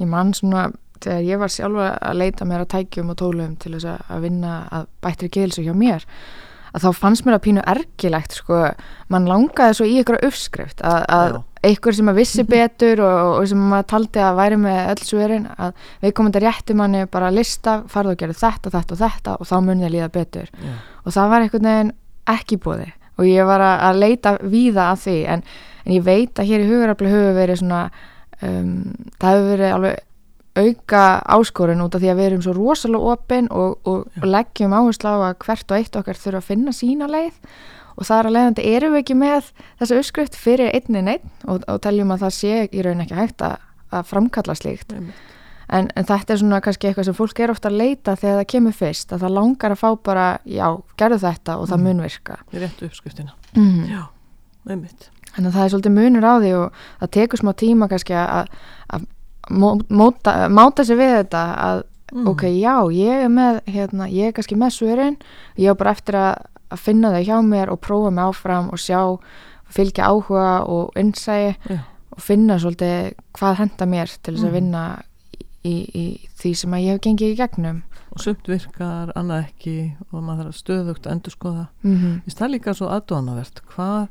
Ég 0.00 0.08
man 0.08 0.32
svona, 0.34 0.72
þegar 1.00 1.22
ég 1.22 1.38
var 1.38 1.48
sjálfa 1.48 1.98
að 2.02 2.16
leita 2.18 2.44
mér 2.44 2.64
að 2.64 2.68
tækjum 2.74 3.10
og 3.10 3.16
tólum 3.16 3.56
til 3.56 3.72
þess 3.72 3.84
að- 4.08 4.20
vinna 4.22 4.68
að 4.72 4.86
bættri 5.02 5.28
geilsu 5.30 5.62
hjá 5.62 5.72
mér 5.72 6.04
að 6.74 6.84
þá 6.84 6.98
fannst 6.98 7.24
mér 7.26 7.36
að 7.36 7.44
pínu 7.46 7.64
ergilegt 7.70 8.38
sko, 8.40 8.60
mann 9.12 9.28
langaði 9.30 9.76
svo 9.78 9.86
í 9.86 9.98
ykkur 10.00 10.18
uppskrift 10.26 10.82
að, 10.86 11.04
að 11.14 11.36
einhver 11.64 11.96
sem 11.96 12.10
að 12.10 12.18
vissi 12.18 12.44
betur 12.54 13.02
og, 13.04 13.20
og 13.38 13.46
sem 13.50 13.60
maður 13.70 13.90
taldi 13.92 14.24
að 14.24 14.40
væri 14.40 14.58
með 14.64 14.80
öll 14.94 15.04
sverin 15.06 15.46
að 15.54 15.86
við 16.02 16.16
komum 16.16 16.32
þetta 16.32 16.44
réttum 16.46 16.80
manni 16.82 17.04
bara 17.10 17.30
að 17.30 17.38
lista, 17.38 17.76
farðu 17.90 18.14
og 18.14 18.20
gerðu 18.22 18.38
þetta, 18.40 18.74
þetta 18.74 18.96
og 18.96 19.02
þetta 19.04 19.36
og 19.38 19.50
þá 19.50 19.54
munið 19.68 19.88
að 19.88 19.94
líða 19.96 20.10
betur. 20.18 20.50
Já. 20.58 20.74
og 21.04 21.16
það 21.16 21.30
var 21.34 21.46
einhvern 21.46 21.70
veginn 21.70 21.94
ekki 22.34 22.60
búði 22.64 22.90
og 23.14 23.28
ég 23.28 23.46
var 23.46 23.62
að, 23.62 23.76
að 23.88 24.00
leita 24.02 24.34
víða 24.42 24.88
að 24.90 25.04
því 25.04 25.18
en, 25.34 25.44
en 25.84 25.94
ég 25.94 26.08
veit 26.08 26.40
að 26.40 26.50
hér 26.50 26.64
í 26.64 26.68
hugarafli 26.72 27.12
hefur 27.12 27.38
verið 27.38 27.60
svona 27.60 27.84
um, 28.40 28.74
það 29.20 29.30
hefur 29.30 29.50
verið 29.52 29.76
alveg 29.76 30.02
auka 30.56 31.04
áskorun 31.34 31.82
út 31.82 31.94
af 31.96 32.00
því 32.02 32.10
að 32.12 32.18
við 32.20 32.26
erum 32.30 32.42
svo 32.44 32.52
rosalega 32.54 33.12
opin 33.14 33.48
og, 33.50 33.78
og, 33.84 34.04
og 34.20 34.26
leggjum 34.28 34.74
áherslu 34.76 35.10
á 35.10 35.16
að 35.30 35.38
hvert 35.44 35.70
og 35.74 35.78
eitt 35.80 35.96
okkar 35.98 36.20
þurfa 36.20 36.40
að 36.42 36.48
finna 36.50 36.72
sína 36.76 37.08
leið 37.10 37.38
og 37.98 38.06
það 38.08 38.18
er 38.20 38.26
að 38.28 38.34
leiðandi 38.36 38.66
erum 38.74 38.92
við 38.94 39.02
ekki 39.04 39.16
með 39.18 39.48
þessa 39.80 39.98
uppskrift 40.00 40.36
fyrir 40.38 40.70
einni 40.74 41.02
neitt 41.06 41.26
og, 41.46 41.62
og 41.70 41.80
teljum 41.82 42.10
að 42.14 42.24
það 42.26 42.34
sé 42.38 42.52
í 42.70 42.82
raun 42.86 43.02
ekki 43.04 43.18
hægt 43.18 43.42
að, 43.46 43.56
að 43.94 44.06
framkalla 44.10 44.54
slíkt 44.58 44.94
en, 44.94 45.08
en 45.96 46.04
þetta 46.06 46.34
er 46.34 46.40
svona 46.42 46.60
kannski 46.62 46.88
eitthvað 46.90 47.08
sem 47.10 47.16
fólk 47.18 47.40
er 47.40 47.50
ofta 47.54 47.70
að 47.70 47.78
leita 47.80 48.14
þegar 48.20 48.40
það 48.42 48.48
kemur 48.54 48.76
fyrst 48.78 49.14
að 49.16 49.22
það 49.26 49.34
langar 49.38 49.74
að 49.74 49.80
fá 49.82 49.88
bara, 50.10 50.26
já, 50.44 50.66
gerðu 51.00 51.18
þetta 51.24 51.56
og 51.58 51.66
það 51.70 51.78
Mhm. 51.80 51.86
mun 51.88 52.02
virka 52.04 52.38
Í 52.52 52.62
réttu 52.62 52.86
uppskriftina. 52.90 53.32
mm. 53.56 53.84
Já, 53.90 54.02
einmitt. 54.70 55.08
Þannig 55.34 55.48
að 55.50 55.54
það 55.56 55.64
er 55.64 55.72
svolítið 55.72 55.94
munur 55.98 56.26
á 56.30 56.34
því 56.38 56.50
og 56.60 56.82
það 57.00 57.10
tekur 57.16 57.40
smá 57.40 57.52
tíma 57.58 57.88
kannski 57.90 58.14
að, 58.14 58.50
að 58.94 59.06
móta, 59.50 60.48
máta 60.48 60.84
sig 60.84 60.96
við 60.98 61.24
þetta 61.24 61.44
að 61.56 61.82
Mm. 62.14 62.28
ok, 62.28 62.42
já, 62.60 62.74
ég 62.94 63.24
er 63.24 63.28
með 63.28 63.56
hérna, 63.66 64.06
ég 64.12 64.26
er 64.28 64.32
kannski 64.32 64.54
með 64.54 64.70
svörin 64.76 65.16
ég 65.58 65.70
er 65.70 65.74
bara 65.74 65.90
eftir 65.90 66.14
að, 66.14 66.44
að 66.70 66.78
finna 66.78 67.10
þau 67.10 67.24
hjá 67.24 67.38
mér 67.42 67.70
og 67.72 67.80
prófa 67.80 68.10
mig 68.12 68.22
áfram 68.24 68.68
og 68.70 68.78
sjá 68.78 69.18
fylgja 69.74 70.04
áhuga 70.12 70.68
og 70.68 70.92
innsæi 70.96 71.56
Já. 71.68 71.78
og 72.12 72.20
finna 72.22 72.58
svolítið 72.58 73.14
hvað 73.34 73.56
henda 73.58 73.86
mér 73.86 74.12
til 74.22 74.34
þess 74.34 74.44
að 74.44 74.46
Mhm. 74.46 74.52
vinna 74.52 75.02
í, 75.64 75.74
í 75.94 76.28
því 76.38 76.54
sem 76.56 76.70
að 76.70 76.82
ég 76.84 76.90
hef 76.92 77.00
gengið 77.00 77.32
í 77.32 77.36
gegnum 77.36 77.82
Og 78.14 78.20
sumt 78.20 78.46
virkar, 78.46 79.10
annað 79.16 79.46
ekki 79.48 79.96
og 80.12 80.22
maður 80.22 80.44
þarf 80.44 80.62
stöðugt 80.62 81.06
að 81.06 81.12
endur 81.12 81.32
skoða. 81.32 81.66
mm 81.82 81.96
-hmm. 81.98 82.34
Það 82.34 82.50
líka 82.50 82.74
svo 82.74 82.86
aðdóðanavert? 82.88 83.60
Hvað 83.74 84.08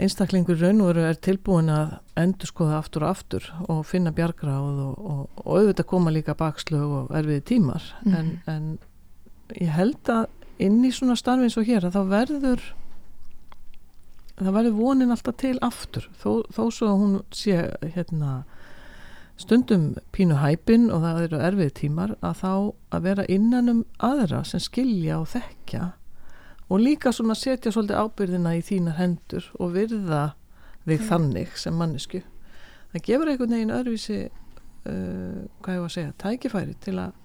einstaklingur 0.00 0.56
í 0.56 0.64
raun 0.64 0.82
og 0.82 0.90
veru 0.92 1.06
er 1.08 1.18
tilbúin 1.20 1.70
að 1.72 1.96
endur 2.20 2.50
skoða 2.50 2.78
aftur 2.80 3.04
og 3.04 3.14
aftur 3.14 3.48
og 3.68 3.80
finna 3.88 4.12
bjargráð 4.16 4.82
og, 4.86 4.98
og, 4.98 5.22
og 5.44 5.58
auðvitað 5.58 5.90
koma 5.92 6.12
líka 6.14 6.36
bakslög 6.38 6.94
og 7.00 7.16
erfiði 7.16 7.46
tímar. 7.54 7.86
Mhm. 8.04 8.14
En, 8.16 8.30
en 8.46 9.58
ég 9.60 9.72
held 9.74 10.12
að 10.12 10.28
inn 10.60 10.82
í 10.84 10.92
svona 10.94 11.16
starfi 11.18 11.48
eins 11.48 11.58
og 11.60 11.68
hér 11.68 11.88
að 11.88 11.96
þá 11.96 12.02
verður 12.10 12.64
það 14.40 14.56
verður 14.56 14.78
vonin 14.78 15.12
alltaf 15.12 15.36
til 15.40 15.56
aftur 15.64 16.08
þó, 16.20 16.42
þó 16.48 16.62
svo 16.72 16.88
að 16.88 17.00
hún 17.02 17.14
sé 17.34 17.56
hérna 17.96 18.42
stundum 19.40 19.94
pínu 20.12 20.36
hæpin 20.40 20.90
og 20.92 21.04
það 21.04 21.22
eru 21.26 21.40
erfið 21.48 21.72
tímar 21.80 22.14
að 22.20 22.42
þá 22.42 22.52
að 22.96 23.06
vera 23.08 23.26
innan 23.32 23.72
um 23.72 23.80
aðra 24.04 24.42
sem 24.48 24.62
skilja 24.62 25.20
og 25.20 25.30
þekkja 25.32 25.92
og 26.70 26.82
líka 26.82 27.12
svona 27.12 27.34
setja 27.34 27.72
svolítið 27.74 28.00
ábyrðina 28.04 28.56
í 28.58 28.62
þínar 28.64 28.98
hendur 29.00 29.48
og 29.58 29.74
virða 29.74 30.22
þig 30.86 31.02
þannig 31.08 31.56
sem 31.58 31.76
mannesku 31.76 32.22
það 32.92 33.06
gefur 33.06 33.30
einhvern 33.32 33.56
veginn 33.56 33.74
öðruvísi 33.74 34.20
uh, 34.26 35.46
hvað 35.62 35.76
ég 35.76 35.82
var 35.82 35.88
að 35.90 35.96
segja, 35.96 36.16
tækifæri 36.22 36.76
til 36.82 36.96
að 37.02 37.16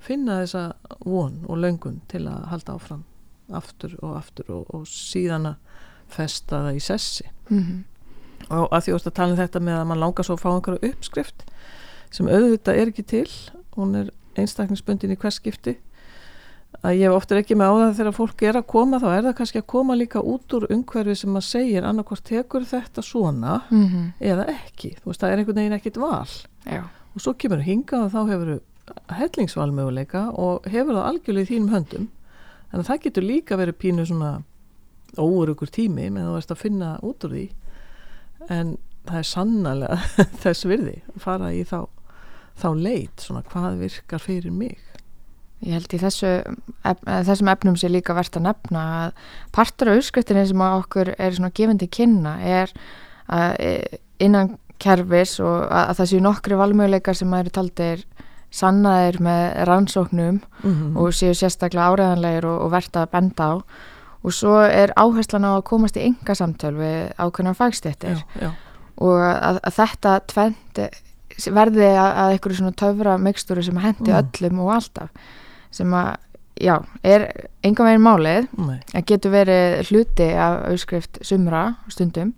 finna 0.00 0.40
þessa 0.40 0.64
von 1.04 1.42
og 1.48 1.60
löngun 1.60 2.00
til 2.08 2.24
að 2.30 2.46
halda 2.52 2.76
áfram 2.78 3.04
aftur 3.56 3.96
og 4.00 4.16
aftur 4.20 4.52
og, 4.54 4.68
og 4.74 4.86
síðan 4.88 5.50
að 5.52 5.78
festa 6.10 6.64
það 6.66 6.78
í 6.78 6.82
sessi. 6.82 7.26
Mhm. 7.50 7.84
og 8.50 8.72
að 8.72 8.86
því 8.86 8.92
að 8.94 9.12
tala 9.14 9.34
um 9.34 9.38
þetta 9.38 9.60
með 9.60 9.76
að 9.78 9.86
mann 9.90 10.00
langar 10.00 10.26
svo 10.26 10.34
að 10.34 10.42
fá 10.42 10.48
einhverju 10.50 10.90
uppskrift 10.90 11.44
sem 12.10 12.26
auðvitað 12.26 12.78
er 12.80 12.90
ekki 12.90 13.04
til. 13.06 13.28
Hún 13.76 13.94
er 13.94 14.08
einstakningsbundin 14.40 15.12
í 15.12 15.18
hvers 15.20 15.38
skipti 15.38 15.76
að 16.84 16.94
ég 16.96 17.02
hef 17.10 17.16
ofta 17.16 17.36
ekki 17.40 17.56
með 17.58 17.70
á 17.70 17.74
það 17.80 17.96
þegar 17.98 18.14
fólk 18.16 18.42
er 18.48 18.56
að 18.60 18.66
koma 18.70 19.00
þá 19.02 19.08
er 19.16 19.24
það 19.26 19.34
kannski 19.40 19.58
að 19.60 19.66
koma 19.74 19.96
líka 19.98 20.20
út 20.22 20.54
úr 20.56 20.66
umhverfi 20.70 21.16
sem 21.18 21.34
að 21.36 21.44
segir 21.48 21.84
annarkvort 21.88 22.24
tekur 22.24 22.64
þetta 22.70 23.02
svona 23.04 23.60
Mhm. 23.70 24.12
eða 24.20 24.46
ekki, 24.54 24.94
þú 25.02 25.10
veist 25.10 25.20
það 25.20 25.32
er 25.32 25.38
einhvern 25.42 25.60
veginn 25.60 25.78
ekkit 25.78 25.96
val. 26.00 26.28
Já, 26.66 26.82
og 27.14 27.20
svo 27.20 27.34
kemur 27.34 27.60
hingað 27.66 28.04
og 28.06 28.12
þá 28.12 28.20
hefur 28.30 28.60
hellingsvalmöguleika 29.20 30.22
og 30.38 30.64
hefur 30.70 30.94
það 30.96 31.08
algjörlega 31.10 31.46
í 31.46 31.50
þínum 31.50 31.74
höndum. 31.74 32.08
En 32.72 32.84
það 32.86 33.02
getur 33.06 33.26
líka 33.26 33.56
verið 33.58 33.78
pínu 33.82 34.06
svona 34.06 34.42
óurugur 35.18 35.70
tími 35.74 36.08
með 36.10 36.28
þú 36.28 36.34
veist 36.38 36.52
að 36.54 36.60
finna 36.62 36.90
út 37.02 37.24
úr 37.26 37.34
því. 37.34 37.46
En 38.48 38.76
það 39.06 39.18
er 39.18 39.28
sannlega 39.30 39.96
þess 40.44 40.64
virði 40.70 40.96
að 41.14 41.20
fara 41.24 41.50
í 41.56 41.64
þá, 41.66 41.80
þá 42.60 42.68
leit 42.78 43.24
svona 43.24 43.42
hvað 43.50 43.78
virkar 43.84 44.22
fyrir 44.22 44.52
mig 44.54 44.78
Ég 45.60 45.74
held 45.76 45.92
í 45.92 45.98
þessu, 46.00 46.28
ef, 46.88 47.00
þessum 47.28 47.50
efnum 47.52 47.76
sé 47.76 47.90
líka 47.92 48.14
verðt 48.16 48.38
að 48.40 48.46
nefna 48.48 48.84
að 49.02 49.26
partur 49.52 49.90
af 49.92 49.98
uppskriftinni 50.00 50.46
sem 50.48 50.62
að 50.64 50.76
okkur 50.80 51.10
er 51.18 51.36
svona 51.36 51.52
gefandi 51.58 51.88
kynna 51.92 52.32
er 52.40 52.72
að 53.28 53.56
eh, 53.60 53.98
innan 54.24 54.54
kerfis 54.80 55.34
og 55.44 55.66
að, 55.68 55.84
að 55.90 55.98
það 55.98 56.08
séu 56.14 56.20
nokkri 56.24 56.56
valmöguleikar 56.56 57.18
sem 57.18 57.34
að 57.36 57.42
eru 57.44 57.52
taldir 57.58 58.04
sannaðir 58.50 59.20
með 59.22 59.42
rannsóknum 59.68 60.40
mm 60.64 60.96
og 60.98 61.12
séu 61.14 61.34
sérstaklega 61.36 61.92
áræðanlegir 61.92 62.48
og, 62.48 62.56
og 62.64 62.72
verðt 62.72 62.96
að 62.98 63.10
benda 63.12 63.44
á. 63.46 63.54
Og 64.20 64.34
svo 64.36 64.56
er 64.64 64.90
áherslan 65.00 65.44
á 65.48 65.52
að 65.58 65.62
komast 65.70 65.96
í 65.96 66.02
enga 66.08 66.34
samtöl 66.36 66.74
við 66.76 67.12
ákveðna 67.20 67.54
fagstéttir 67.56 68.24
og 69.00 69.20
að, 69.24 69.60
að 69.64 69.76
þetta 69.78 70.16
tvent 70.32 70.80
verði 71.56 71.86
að, 71.94 72.10
að 72.20 72.32
einhverju 72.34 72.58
svona 72.58 72.76
töfra 72.76 73.14
mikstúru 73.22 73.62
sem 73.64 73.78
hendi 73.80 74.10
Mm. 74.10 74.18
öllum 74.18 74.58
og 74.66 74.72
alltaf 74.74 75.08
sem 75.74 75.94
að, 75.96 76.10
já, 76.60 76.74
er 77.06 77.28
enga 77.66 77.86
veginn 77.86 78.04
málið, 78.04 78.50
að 78.94 79.06
getur 79.12 79.34
verið 79.36 79.80
hluti 79.90 80.28
af 80.34 80.60
auðskrift 80.70 81.22
sumra 81.26 81.64
stundum. 81.92 82.34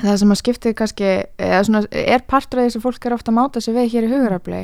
Það 0.00 0.16
sem 0.16 0.30
að 0.32 0.38
skipti 0.40 0.70
kannski, 0.72 1.08
eða 1.36 1.60
svona 1.66 1.80
er 1.92 2.22
partur 2.28 2.62
af 2.62 2.66
því 2.66 2.72
sem 2.72 2.82
fólk 2.84 3.04
er 3.04 3.14
ofta 3.16 3.32
að 3.32 3.36
máta 3.36 3.60
sig 3.60 3.74
við 3.76 3.90
hér 3.92 4.06
í 4.06 4.10
hugurafli, 4.14 4.60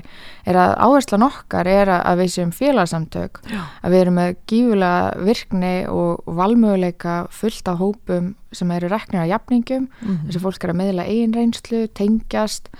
er 0.48 0.58
að 0.62 0.72
áherslan 0.86 1.26
okkar 1.26 1.68
er 1.68 1.90
að, 1.92 2.00
að 2.08 2.22
við 2.22 2.30
séum 2.32 2.52
félagsamtök. 2.56 3.40
Já, 3.52 3.60
að 3.82 3.92
við 3.92 4.04
erum 4.04 4.16
með 4.16 4.30
gífulega 4.48 5.26
virkni 5.28 5.74
og 5.92 6.30
valmöguleika 6.38 7.16
fullt 7.36 7.68
af 7.68 7.82
hópum 7.82 8.30
sem 8.56 8.72
eru 8.72 8.88
reknir 8.88 9.26
af 9.26 9.28
jafningum 9.34 9.90
mm 10.00 10.22
þessi 10.30 10.40
fólk 10.46 10.64
er 10.64 10.72
að 10.72 10.80
meðla 10.80 11.08
eigin 11.10 11.36
reynslu, 11.36 11.82
tengjast 11.92 12.70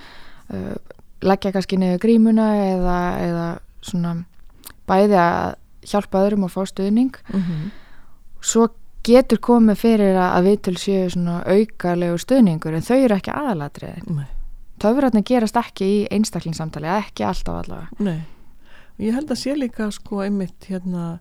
uh, 0.55 0.76
leggja 1.26 1.52
kannski 1.52 1.76
niður 1.81 2.00
grímuna 2.07 2.49
eða, 2.62 2.99
eða 3.21 3.47
svona 3.85 4.14
bæði 4.88 5.19
að 5.21 5.55
hjálpa 5.87 6.23
öðrum 6.26 6.45
að 6.49 6.55
fá 6.57 6.62
stuðning. 6.73 7.16
Svo 8.47 8.69
getur 9.07 9.38
komið 9.43 9.78
fyrir 9.78 10.16
að, 10.19 10.31
að 10.38 10.47
viðtöl 10.50 10.76
séu 10.83 11.11
svona 11.14 11.37
aukalegu 11.47 12.19
stuðningur 12.19 12.75
en 12.75 12.83
þau 12.87 12.97
eru 13.05 13.14
ekki 13.21 13.35
aðalatriðin 13.35 14.25
töfratni 14.83 15.23
gerast 15.25 15.57
ekki 15.57 15.87
í 15.88 16.00
einstaklingssamtali 16.12 16.88
ekki 16.90 17.25
alltaf 17.25 17.62
allavega. 17.62 17.87
Nei. 18.05 18.19
Og 18.99 19.05
ég 19.07 19.14
held 19.16 19.31
að 19.33 19.38
sé 19.40 19.55
líka 19.57 19.87
sko 19.95 20.19
einmitt 20.26 20.66
hérna 20.69 21.19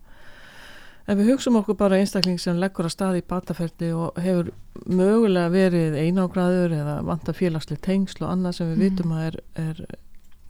ef 1.07 1.15
við 1.19 1.29
hugsaum 1.31 1.59
okkur 1.61 1.77
bara 1.79 1.99
einstakling 2.01 2.39
sem 2.41 2.57
leggur 2.59 2.89
að 2.89 2.95
staði 2.97 3.21
í 3.21 3.27
bataferdi 3.29 3.91
og 3.95 4.17
hefur 4.19 4.49
mögulega 4.89 5.53
verið 5.53 5.95
einágraður 6.01 6.73
eða 6.81 6.97
vanta 7.07 7.35
félagsli 7.37 7.77
tengsl 7.85 8.25
og 8.25 8.33
annað 8.33 8.57
sem 8.59 8.73
við 8.73 8.75
Mhm. 8.75 8.83
vitum 8.89 9.11
að 9.15 9.25
er, 9.29 9.37
er 9.55 9.85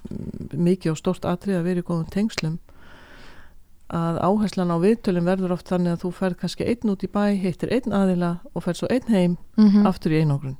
mm, 0.09 0.57
mikið 0.65 0.91
og 0.95 0.97
stórt 1.03 1.25
atrið 1.29 1.59
að 1.59 1.67
vera 1.69 1.83
í 1.83 1.87
góðum 1.91 2.09
tengslum 2.09 2.57
að 3.89 4.17
áherslan 4.25 4.71
á 4.73 4.77
viðtölum 4.81 5.25
verður 5.25 5.51
oft 5.53 5.67
þannig 5.69 5.91
að 5.93 6.01
þú 6.01 6.11
ferð 6.17 6.37
kannski 6.41 6.65
einn 6.65 6.89
út 6.89 7.03
í 7.03 7.07
bæ, 7.07 7.25
hittir 7.37 7.69
einn 7.73 7.93
aðila 7.93 8.39
og 8.53 8.63
ferð 8.63 8.77
svo 8.77 8.87
einn 8.89 9.07
heim 9.09 9.37
mm 9.57 9.69
-hmm. 9.69 9.87
aftur 9.87 10.11
í 10.11 10.19
einogrun 10.21 10.57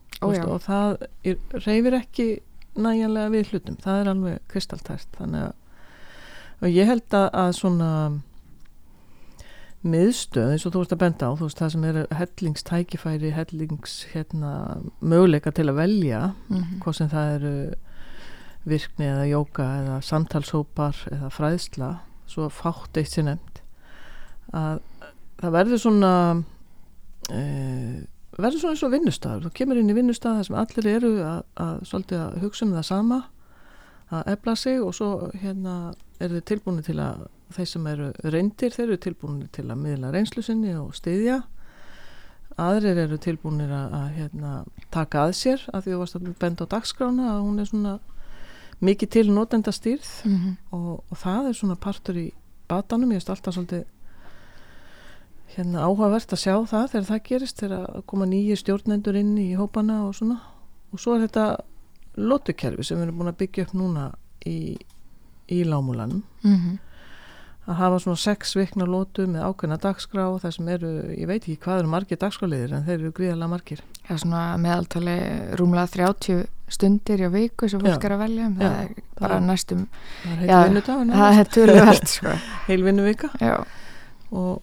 og 0.53 0.61
það 0.61 0.97
er, 1.23 1.37
reyfir 1.65 1.93
ekki 1.93 2.39
næjanlega 2.75 3.29
við 3.29 3.49
hlutum, 3.51 3.75
það 3.81 4.01
er 4.01 4.09
alveg 4.09 4.39
kristaltært 4.47 5.07
þannig 5.17 5.51
að 6.61 6.69
ég 6.69 6.85
held 6.85 7.13
að, 7.13 7.29
að 7.33 7.51
svona 7.51 7.91
miðstöð 9.85 10.51
eins 10.51 10.65
og 10.65 10.73
þú 10.73 10.81
veist 10.81 10.93
að 10.95 11.01
benda 11.03 11.27
á 11.29 11.31
þú 11.37 11.45
veist 11.45 11.59
það 11.61 11.71
sem 11.71 11.83
er 11.83 11.99
hellingstækifæri 12.19 13.31
hellings 13.35 14.05
hérna, 14.13 14.51
möguleika 15.01 15.51
til 15.51 15.69
að 15.69 15.75
velja 15.75 16.33
Mhm. 16.49 16.79
hvað 16.81 16.93
sem 16.93 17.09
það 17.09 17.35
eru 17.35 17.73
virkni 18.65 19.05
eða 19.05 19.25
jóka 19.29 19.63
eða 19.81 20.01
samtalsópar 20.01 20.95
eða 21.11 21.29
fræðsla 21.29 21.99
svo 22.31 22.49
fátt 22.53 22.97
eitt 22.97 23.13
sér 23.13 23.29
nefnt 23.29 23.61
að 24.55 24.81
það 25.41 25.55
verður 25.57 25.81
svona 25.83 26.11
uh, 27.29 27.95
verður 28.35 28.59
svona 28.59 28.75
eins 28.75 28.85
og 28.87 28.93
vinnustafur 28.95 29.47
þú 29.47 29.53
kemur 29.59 29.79
inn 29.79 29.91
í 29.91 29.97
vinnustaf 29.97 30.39
þar 30.39 30.49
sem 30.49 30.59
allir 30.61 30.91
eru 30.95 31.13
að, 31.23 31.41
að 31.61 32.19
að 32.19 32.37
hugsa 32.43 32.67
um 32.67 32.75
það 32.75 32.89
sama 32.89 33.21
að 34.13 34.27
efla 34.35 34.55
sig 34.55 34.81
og 34.81 34.93
svo 34.95 35.31
hérna 35.41 35.95
eru 36.19 36.39
þið 36.39 36.47
tilbúinu 36.51 36.85
til 36.85 36.99
að 37.01 37.25
þeir 37.55 37.69
sem 37.69 37.89
eru 37.89 38.07
reyndir, 38.23 38.73
þeir 38.73 38.87
eru 38.87 39.01
tilbúinu 39.01 39.49
til 39.53 39.67
að 39.69 39.81
miðla 39.81 40.11
reynslu 40.13 40.43
sinni 40.45 40.73
og 40.77 40.95
styðja. 40.97 41.41
Aðrir 42.61 43.01
eru 43.03 43.17
tilbúinir 43.19 43.71
að, 43.75 43.95
að 43.97 44.05
hérna, 44.15 44.51
taka 44.93 45.25
að 45.25 45.33
sér 45.41 45.65
að 45.73 45.85
því 45.85 45.93
þú 45.93 46.01
varst 46.01 46.17
að 46.17 46.29
benda 46.39 46.67
á 46.67 46.73
dagskrána 46.75 47.31
að 47.33 47.41
hún 47.43 47.59
er 47.59 47.69
svona 47.69 47.95
mikið 48.81 49.09
til 49.09 49.31
notenda 49.31 49.71
stýrð 49.71 50.25
Mhm. 50.25 50.57
og, 50.71 51.03
og 51.11 51.17
það 51.17 51.49
er 51.49 51.53
svona 51.53 51.75
partur 51.75 52.15
í 52.15 52.31
batanum, 52.67 53.09
ég 53.11 53.19
veist 53.21 53.29
alltaf 53.29 53.53
svolítið 53.55 53.85
hérna 55.55 55.85
áhugavert 55.87 56.33
að 56.33 56.41
sjá 56.41 56.55
það 56.67 56.89
þegar 56.91 57.05
það 57.09 57.21
gerist, 57.29 57.59
þegar 57.61 57.85
að 57.95 58.05
koma 58.11 58.25
nýjir 58.25 58.59
stjórnendur 58.59 59.15
inn 59.19 59.37
í 59.39 59.51
hópana 59.55 60.01
og 60.07 60.15
svona 60.17 60.39
og 60.93 60.99
svo 60.99 61.15
er 61.15 61.27
þetta 61.27 61.45
lótukerfi 62.17 62.83
sem 62.87 62.97
við 62.99 63.07
erum 63.07 63.19
búin 63.21 63.31
að 63.31 63.37
byggja 63.43 63.63
upp 63.67 63.73
núna 63.77 64.07
í, 64.45 64.75
í 65.51 65.63
lámulanum 65.63 66.23
Mhm. 66.43 66.79
að 67.67 67.75
hafa 67.79 67.99
svona 67.99 68.17
sex 68.17 68.53
vikna 68.55 68.85
lótu 68.85 69.25
með 69.27 69.41
ákveðna 69.47 69.79
dagskrá 69.81 70.25
þar 70.39 70.51
sem 70.53 70.67
eru, 70.67 70.91
ég 71.17 71.27
veit 71.27 71.41
ekki 71.43 71.57
hvað 71.59 71.79
eru 71.79 71.87
margir 71.87 72.17
dagskráliðir 72.17 72.73
en 72.73 72.83
þeir 72.85 72.99
eru 72.99 73.11
gríðarlega 73.11 73.49
margir 73.49 73.79
Já, 74.09 74.17
svona 74.17 74.57
meðaltali 74.57 75.15
rúmlega 75.57 75.87
30 75.89 76.47
stundir 76.69 77.21
í 77.21 77.27
viku 77.31 77.67
sem 77.69 77.79
fólk 77.79 78.01
Já. 78.01 78.05
er 78.09 78.13
að 78.15 78.21
velja 78.25 78.45
um, 78.47 78.55
það 78.59 78.77
er 78.81 78.93
bara 79.19 79.35
það- 79.35 79.45
næstum 79.49 79.81
það 80.23 80.31
er 80.33 80.39
er 81.39 81.51
töluvert 81.55 82.07
sko. 82.07 82.33
heil 82.67 82.83
vinnuvika. 82.83 83.29
Já, 83.41 83.55
og, 84.31 84.61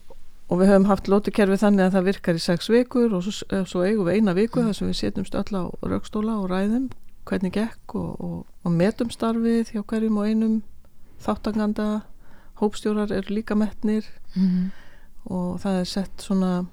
og 0.50 0.58
við 0.60 0.72
höfum 0.72 0.88
haft 0.90 1.08
lótukerfi 1.08 1.60
þannig 1.62 1.84
að 1.86 1.94
það 1.96 2.08
virkar 2.10 2.34
í 2.34 2.42
sex 2.42 2.68
vikur 2.68 3.14
og 3.14 3.22
svo, 3.22 3.46
eh, 3.54 3.64
svo 3.64 3.84
eigum 3.86 4.06
við 4.10 4.18
eina 4.18 4.34
viku 4.34 4.60
Mm. 4.60 4.66
þar 4.66 4.74
sem 4.80 4.88
við 4.90 4.98
setjumst 5.00 5.34
öll 5.38 5.54
á 5.54 5.62
raukstóla 5.86 6.34
og 6.42 6.50
ræðum 6.50 6.90
hvernig 7.24 7.52
gekk 7.54 7.94
og, 7.94 8.20
og, 8.20 8.46
og 8.64 8.72
metum 8.72 9.10
starfið 9.14 9.70
hjá 9.72 9.82
hverjum 9.86 10.18
og 10.18 10.26
einum. 10.26 10.62
Þáttanganda 11.22 12.02
hópstjórar 12.58 13.12
eru 13.14 13.34
líka 13.38 13.54
metnir. 13.54 14.04
Mm 14.34 14.70
og 15.30 15.60
það 15.62 15.76
er 15.78 15.84
sett 15.86 16.18
svona 16.18 16.64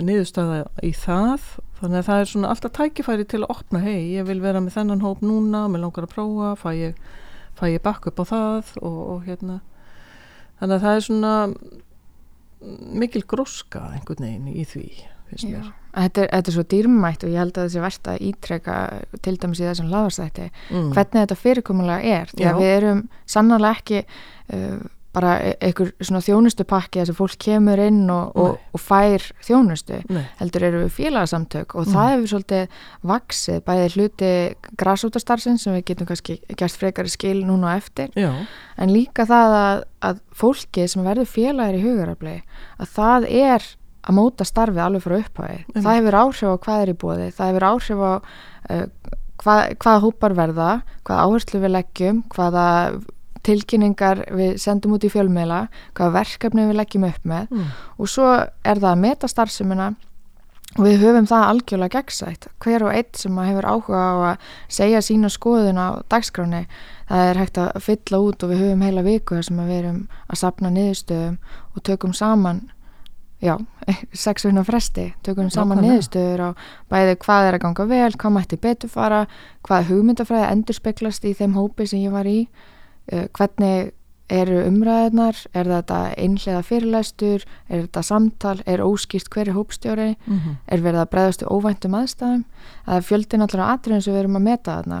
niðurstaða 0.00 0.62
í 0.86 0.94
það 0.96 1.42
þannig 1.80 1.98
að 2.00 2.08
það 2.08 2.22
er 2.22 2.30
svona 2.32 2.52
alltaf 2.52 2.74
tækifæri 2.76 3.26
til 3.28 3.42
að 3.42 3.52
opna 3.56 3.82
hei, 3.84 3.98
ég 4.14 4.28
vil 4.28 4.40
vera 4.42 4.62
með 4.62 4.76
þennan 4.78 5.04
hóp 5.04 5.22
núna 5.24 5.66
mér 5.72 5.84
langar 5.86 6.06
að 6.06 6.14
prófa, 6.14 6.54
fæ 6.60 6.70
ég, 6.76 7.04
ég 7.68 7.84
bakk 7.84 8.10
upp 8.10 8.20
á 8.20 8.24
það? 8.30 8.74
Og, 8.80 8.98
og 9.14 9.28
hérna. 9.28 9.60
Þannig 10.60 10.76
að 10.76 10.84
það 10.84 10.98
er 10.98 11.06
svona 11.06 11.34
mikil 13.00 13.24
gróska 13.28 13.86
einhvern 13.94 14.26
veginn 14.26 14.52
í 14.52 14.66
því 14.68 14.86
Þetta, 15.30 16.22
er, 16.24 16.28
þetta 16.30 16.50
er 16.50 16.54
svo 16.54 16.64
dýrmætt 16.70 17.24
og 17.26 17.32
ég 17.32 17.38
held 17.40 17.58
að 17.58 17.66
þessi 17.68 17.82
verst 17.84 18.08
að 18.10 18.22
ítreka 18.28 18.76
til 19.22 19.34
dæmis 19.38 19.60
í 19.60 19.66
þessum 19.66 19.90
laðarstætti 19.90 20.46
mm. 20.50 20.88
hvernig 20.94 21.24
þetta 21.24 21.38
fyrirkomulega 21.38 22.16
er. 22.18 22.32
Því 22.34 22.48
að 22.50 22.58
við 22.60 22.72
erum 22.76 23.02
sannarlega 23.30 23.78
ekki 23.78 24.00
uh, 24.02 24.80
bara 25.12 25.30
e- 25.42 25.56
einhver 25.66 25.88
svona 25.98 26.20
þjónustupakki 26.22 27.00
þess 27.00 27.10
að 27.10 27.18
fólk 27.18 27.36
kemur 27.42 27.80
inn 27.82 28.04
og, 28.14 28.36
og, 28.38 28.58
og 28.76 28.80
fær 28.80 29.24
þjónustu 29.42 29.96
Nei, 30.08 30.22
heldur 30.38 30.66
eru 30.68 30.82
við 30.84 30.92
félagsamtök 31.00 31.74
og 31.74 31.88
Mm. 31.88 31.92
það 31.96 32.10
hefur 32.12 32.30
svolítið 32.34 32.76
vaksið 33.10 33.58
bæði 33.66 33.88
hluti 33.96 34.30
grásútastarfsins 34.84 35.64
sem 35.66 35.74
við 35.74 35.84
getum 35.90 36.06
kannski 36.10 36.38
gert 36.56 36.76
frekari 36.78 37.10
skil 37.10 37.40
núna 37.48 37.74
á 37.74 37.78
eftir. 37.80 38.10
Já, 38.14 38.30
en 38.78 38.92
líka 38.94 39.26
það 39.28 39.56
að, 39.58 39.82
að 40.10 40.20
fólki 40.32 40.86
sem 40.88 41.04
verður 41.04 41.28
félagir 41.30 41.80
í 41.80 41.84
hugarafli 41.84 42.36
að 42.78 42.92
það 42.96 43.28
er 43.42 43.68
að 44.00 44.16
móta 44.16 44.46
starfið 44.48 44.80
alveg 44.86 45.02
frá 45.04 45.16
upphæði 45.20 45.56
Einmitt. 45.60 45.82
það 45.84 45.96
hefur 45.98 46.18
áhrif 46.22 46.48
á 46.48 46.56
hvað 46.64 46.82
er 46.86 46.92
í 46.94 46.98
bóði 47.02 47.26
það 47.36 47.50
hefur 47.50 47.66
áhrif 47.68 48.00
á 48.00 48.12
uh, 48.14 48.86
hvað, 49.42 49.60
hvaða 49.82 50.02
hópar 50.06 50.34
verða 50.38 50.68
hvaða 51.04 51.24
áherslu 51.26 51.60
við 51.66 51.74
leggjum 51.76 52.22
hvaða 52.32 52.64
tilkynningar 53.46 54.24
við 54.36 54.58
sendum 54.60 54.96
út 54.96 55.06
í 55.06 55.12
fjölmiðla 55.12 55.64
hvaða 55.96 56.14
verkefni 56.18 56.68
við 56.68 56.78
leggjum 56.80 57.08
upp 57.08 57.26
með 57.26 57.50
mm. 57.50 57.66
og 57.98 58.12
svo 58.12 58.30
er 58.36 58.80
það 58.80 58.90
að 58.92 59.02
meta 59.06 59.30
starfsemina 59.30 59.92
og 60.78 60.86
við 60.86 61.00
höfum 61.02 61.26
það 61.26 61.46
algjörlega 61.48 61.98
gegnsætt 61.98 62.48
hver 62.62 62.84
og 62.86 62.94
einn 62.94 63.14
sem 63.18 63.38
hefur 63.42 63.66
áhuga 63.66 64.02
á 64.06 64.14
að 64.30 64.50
segja 64.70 65.00
sína 65.02 65.30
skoðun 65.32 65.80
á 65.82 65.98
dagskráni 66.12 66.66
það 67.08 67.30
er 67.30 67.40
hægt 67.42 67.58
að 67.58 67.80
fylla 67.86 68.20
út 68.22 68.44
og 68.44 68.52
við 68.52 68.62
höfum 68.64 68.84
heila 68.86 69.06
viku 69.06 69.38
þar 69.38 69.48
sem 69.48 69.64
við 69.64 69.78
erum 69.80 70.04
að 70.28 70.42
sapna 70.44 70.70
niðurstöðum 70.74 71.40
og 71.74 71.82
tökum 71.88 72.14
saman 72.14 72.62
já, 73.42 73.56
sex 74.24 74.46
vegna 74.46 74.62
fresti 74.66 75.08
tökum 75.26 75.50
saman 75.50 75.80
Nákvæmlega. 75.80 75.96
niðurstöður 75.96 76.44
á 76.46 76.50
bæði 76.92 77.16
hvað 77.24 77.48
er 77.48 77.58
að 77.58 77.64
ganga 77.64 77.88
vel, 77.90 78.12
hvað 78.14 78.36
mætti 78.36 78.60
betur 78.60 78.92
fara 78.92 79.24
hvað 79.66 79.90
hugmyndafræði 79.90 80.52
endur 80.52 80.78
speglast 80.78 81.26
í 81.26 81.34
þeim 81.34 81.58
hópi 81.58 81.88
sem 81.90 82.04
ég 82.04 82.14
var 82.14 82.30
í 82.30 82.44
hvernig 83.10 83.90
eru 84.30 84.60
umræðunar 84.68 85.38
er 85.58 85.66
þetta 85.66 86.00
einhlega 86.14 86.60
fyrirlæstur 86.62 87.44
er 87.68 87.80
þetta 87.84 88.02
samtal, 88.06 88.56
er 88.66 88.82
óskýrt 88.84 89.30
hverju 89.32 89.56
hópstjóri, 89.56 90.12
Mm 90.26 90.58
er 90.70 90.84
verið 90.84 91.00
að 91.00 91.10
bregðast 91.10 91.42
við 91.42 91.50
óvæntum 91.50 91.96
aðstæðum, 91.98 92.44
það 92.86 92.96
er 92.96 93.08
fjöldin 93.08 93.42
allra 93.42 93.70
atriðin 93.72 94.02
sem 94.02 94.14
við 94.14 94.20
erum 94.20 94.36
að 94.36 94.46
meta 94.46 94.76
þarna. 94.76 95.00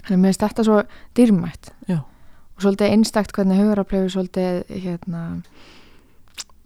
Þannig 0.00 0.16
að 0.16 0.22
mér 0.22 0.30
finnst 0.30 0.44
þetta 0.46 0.64
svo 0.64 0.78
dýrmætt. 1.14 1.72
Já, 1.88 1.98
og 2.00 2.64
svolítið 2.64 2.94
einstakt 2.94 3.32
hvernig 3.36 3.60
hugaraflefi 3.60 4.14
svolítið 4.14 4.64
hérna 4.86 5.42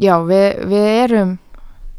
já, 0.02 0.14
við, 0.26 0.46
við 0.70 0.86
erum 0.90 1.34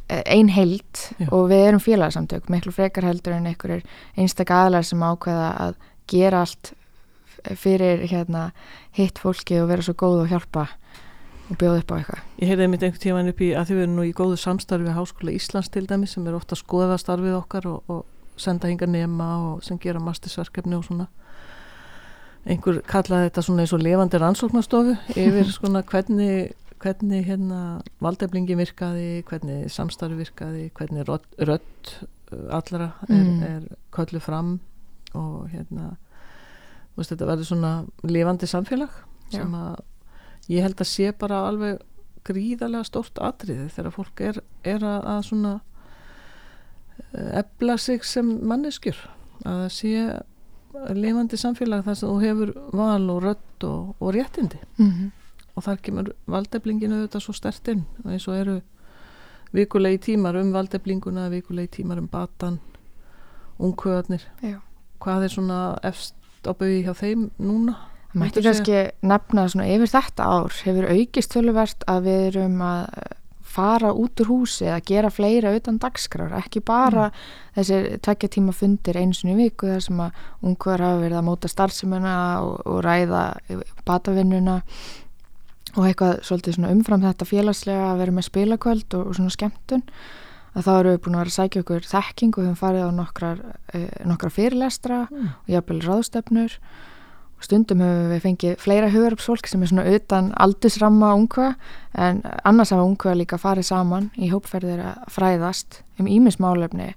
eh, 0.10 0.24
ein 0.26 0.50
heild 0.52 1.04
Já. 1.20 1.28
og 1.32 1.50
við 1.52 1.68
erum 1.68 1.84
félagsamtök 1.84 2.50
miklu 2.52 2.74
frekar 2.76 3.08
heldur 3.08 3.38
en 3.38 3.48
einhverjir 3.48 3.86
einstak 4.18 4.52
aðlar 4.52 4.86
sem 4.88 5.04
ákveða 5.04 5.52
að 5.68 5.78
gera 6.12 6.44
allt 6.46 6.74
fyrir 7.60 8.06
hérna 8.10 8.50
hitt 8.98 9.20
fólki 9.22 9.60
og 9.62 9.70
vera 9.70 9.86
svo 9.86 9.94
góð 9.94 10.24
og 10.24 10.32
hjálpa 10.34 10.68
og 11.50 11.58
bjóða 11.62 11.84
upp 11.84 11.92
á 11.94 11.96
eitthvað 12.00 12.22
Ég 12.42 12.50
heyrði 12.50 12.68
mitt 12.72 12.84
einhvern 12.84 13.04
tíman 13.04 13.30
upp 13.30 13.42
í 13.46 13.52
að 13.54 13.70
þið 13.70 13.80
verðum 13.82 13.96
nú 14.00 14.06
í 14.08 14.16
góðu 14.18 14.40
samstarfi 14.42 14.88
við 14.88 14.98
Háskóla 14.98 15.36
Íslands 15.36 15.70
til 15.70 15.86
dæmis 15.90 16.16
sem 16.16 16.26
er 16.28 16.38
ofta 16.38 16.56
að 16.58 16.64
skoða 16.64 16.98
starfið 17.02 17.38
okkar 17.38 17.68
og, 17.70 17.84
og 17.92 18.40
senda 18.42 18.68
hinga 18.68 18.88
nema 18.90 19.28
og 19.52 19.64
sem 19.64 19.78
gera 19.80 20.02
mastersverkefni 20.04 20.76
og 20.76 20.88
svona 20.88 21.08
einhver 22.46 22.82
kallaði 22.86 23.30
þetta 23.30 23.44
svona 23.46 23.64
eins 23.66 23.74
og 23.74 23.82
lefandi 23.86 24.22
rannsóknastofu 24.22 24.96
yfir 25.16 25.52
svona 25.58 25.82
hvernig, 25.88 26.52
hvernig 26.84 27.26
hérna 27.26 27.62
valdeflingi 28.04 28.58
virkaði, 28.60 29.24
hvernig 29.30 29.72
samstarfi 29.74 30.20
virkaði, 30.20 30.68
hvernig 30.78 31.08
rödd 31.10 31.94
uh, 32.02 32.48
allra 32.58 32.92
er, 33.10 33.16
Mm. 33.16 33.44
er 33.44 33.66
köllu 33.94 34.20
fram 34.20 34.60
og 35.14 35.48
hérna 35.54 35.96
veist, 36.96 37.12
þetta 37.12 37.30
verður 37.30 37.50
svona 37.50 37.74
lifandi 38.04 38.48
samfélag 38.48 38.90
sem 39.34 39.54
að 39.58 39.80
ég 40.52 40.66
held 40.66 40.82
að 40.82 40.90
sé 40.90 41.12
bara 41.18 41.48
alveg 41.50 41.82
gríðarlega 42.26 42.88
stórt 42.88 43.20
atriði 43.22 43.68
þegar 43.74 43.94
fólk 43.94 44.22
er, 44.26 44.40
er 44.66 44.86
að, 44.86 45.26
svona 45.28 45.54
ebla 47.14 47.78
sig 47.82 48.06
sem 48.08 48.28
manneskjur. 48.48 48.98
Að 49.46 49.68
sé 49.74 49.94
lifandi 50.96 51.38
samfélag 51.40 51.86
þar 51.86 52.00
sem 52.00 52.10
þú 52.10 52.16
hefur 52.24 52.54
val 52.76 53.10
og 53.14 53.22
rödd 53.24 53.68
og, 53.68 53.96
og 54.00 54.14
réttindi. 54.16 54.60
Mm 54.78 54.92
-hmm. 54.92 55.12
og 55.56 55.64
þar 55.64 55.82
kemur 55.82 56.14
valdeflinginu 56.26 56.96
auðvitað 56.96 57.22
svo 57.22 57.34
stert 57.34 57.68
inn. 57.68 57.86
Og 58.04 58.12
eins 58.12 58.28
og 58.28 58.36
eru 58.36 58.62
vikulegi 59.54 59.98
tímar 59.98 60.36
um 60.36 60.52
valdeflinguna 60.54 61.30
vikulegi 61.30 61.68
tímar 61.68 61.98
um 61.98 62.08
batan 62.08 62.60
ungkvöðarnir. 63.60 64.22
Hvað 65.00 65.24
er 65.24 65.30
svona 65.30 65.80
efst 65.84 66.16
á 66.50 66.54
bauði 66.54 66.82
hjá 66.86 66.94
þeim 67.02 67.30
núna 67.40 67.76
segja- 68.40 68.54
kannski 68.54 68.78
nefna 69.12 69.48
svona 69.52 69.68
yfir 69.76 69.92
þetta 69.92 70.24
ár 70.32 70.58
hefur 70.64 70.90
aukist 70.96 71.32
töluvert 71.36 71.84
að 71.92 72.04
við 72.10 72.28
erum 72.32 72.62
að 72.64 72.90
fara 73.56 73.94
út 73.96 74.20
úr 74.20 74.28
húsi 74.28 74.66
að 74.68 74.82
gera 74.90 75.10
fleira 75.10 75.54
utan 75.56 75.78
dagskrár, 75.80 76.34
ekki 76.42 76.60
bara 76.60 77.10
þessir 77.56 78.00
tvekja 78.04 78.30
tíma 78.36 78.52
fundir 78.52 78.98
eins 79.00 79.22
og 79.24 79.32
í 79.32 79.36
viku 79.38 79.70
þar 79.72 79.84
sem 79.86 80.02
að 80.04 80.12
ungver 80.44 80.84
hafa 80.84 81.00
verið 81.00 81.18
að 81.22 81.28
móta 81.30 81.48
starfsemina 81.52 82.16
og, 82.44 82.58
og 82.68 82.82
ræða 82.84 83.22
batavinnuna 83.88 84.58
og 85.76 85.88
eitthvað 85.88 86.20
svolítið 86.28 86.58
svona 86.58 86.72
umfram 86.76 87.02
þetta 87.04 87.28
félagslega 87.30 87.88
að 87.94 87.98
vera 88.04 88.16
með 88.16 88.28
spilakvöld 88.30 88.98
og, 89.00 89.08
og 89.08 89.16
svona 89.20 89.34
skemmtun 89.36 89.84
að 90.56 90.66
þá 90.66 90.72
eru 90.80 90.92
við 90.96 91.02
búin 91.04 91.16
að 91.16 91.24
vera 91.24 91.32
að 91.32 91.38
sækja 91.38 91.64
okkur 91.66 91.88
þekking 91.92 92.34
og 92.34 92.42
við 92.42 92.50
höfum 92.50 92.62
farið 92.64 92.88
á 92.88 92.92
nokkrar, 92.96 93.40
eh, 93.74 94.06
nokkrar 94.06 94.32
fyrirlestra 94.32 95.08
Mm. 95.12 95.30
og 95.44 95.50
jafnvel 95.52 95.82
ráðstefnur 95.84 96.58
og 97.36 97.44
stundum 97.44 97.80
höfum 97.84 98.12
við 98.14 98.22
fengið 98.24 98.58
fleira 98.58 98.90
hugurupsfólk 98.90 99.48
sem 99.48 99.62
er 99.62 99.68
svona 99.68 99.96
utan 99.96 100.34
aldursramma 100.38 101.14
ungva 101.16 101.56
en 101.94 102.24
annars 102.46 102.72
hafa 102.72 102.84
ungva 102.88 103.16
líka 103.16 103.38
farið 103.38 103.66
saman 103.66 104.12
í 104.18 104.32
hópferðir 104.32 104.80
að 104.80 105.10
fræðast 105.12 105.82
um 106.00 106.08
ímis 106.08 106.40
málefni 106.40 106.94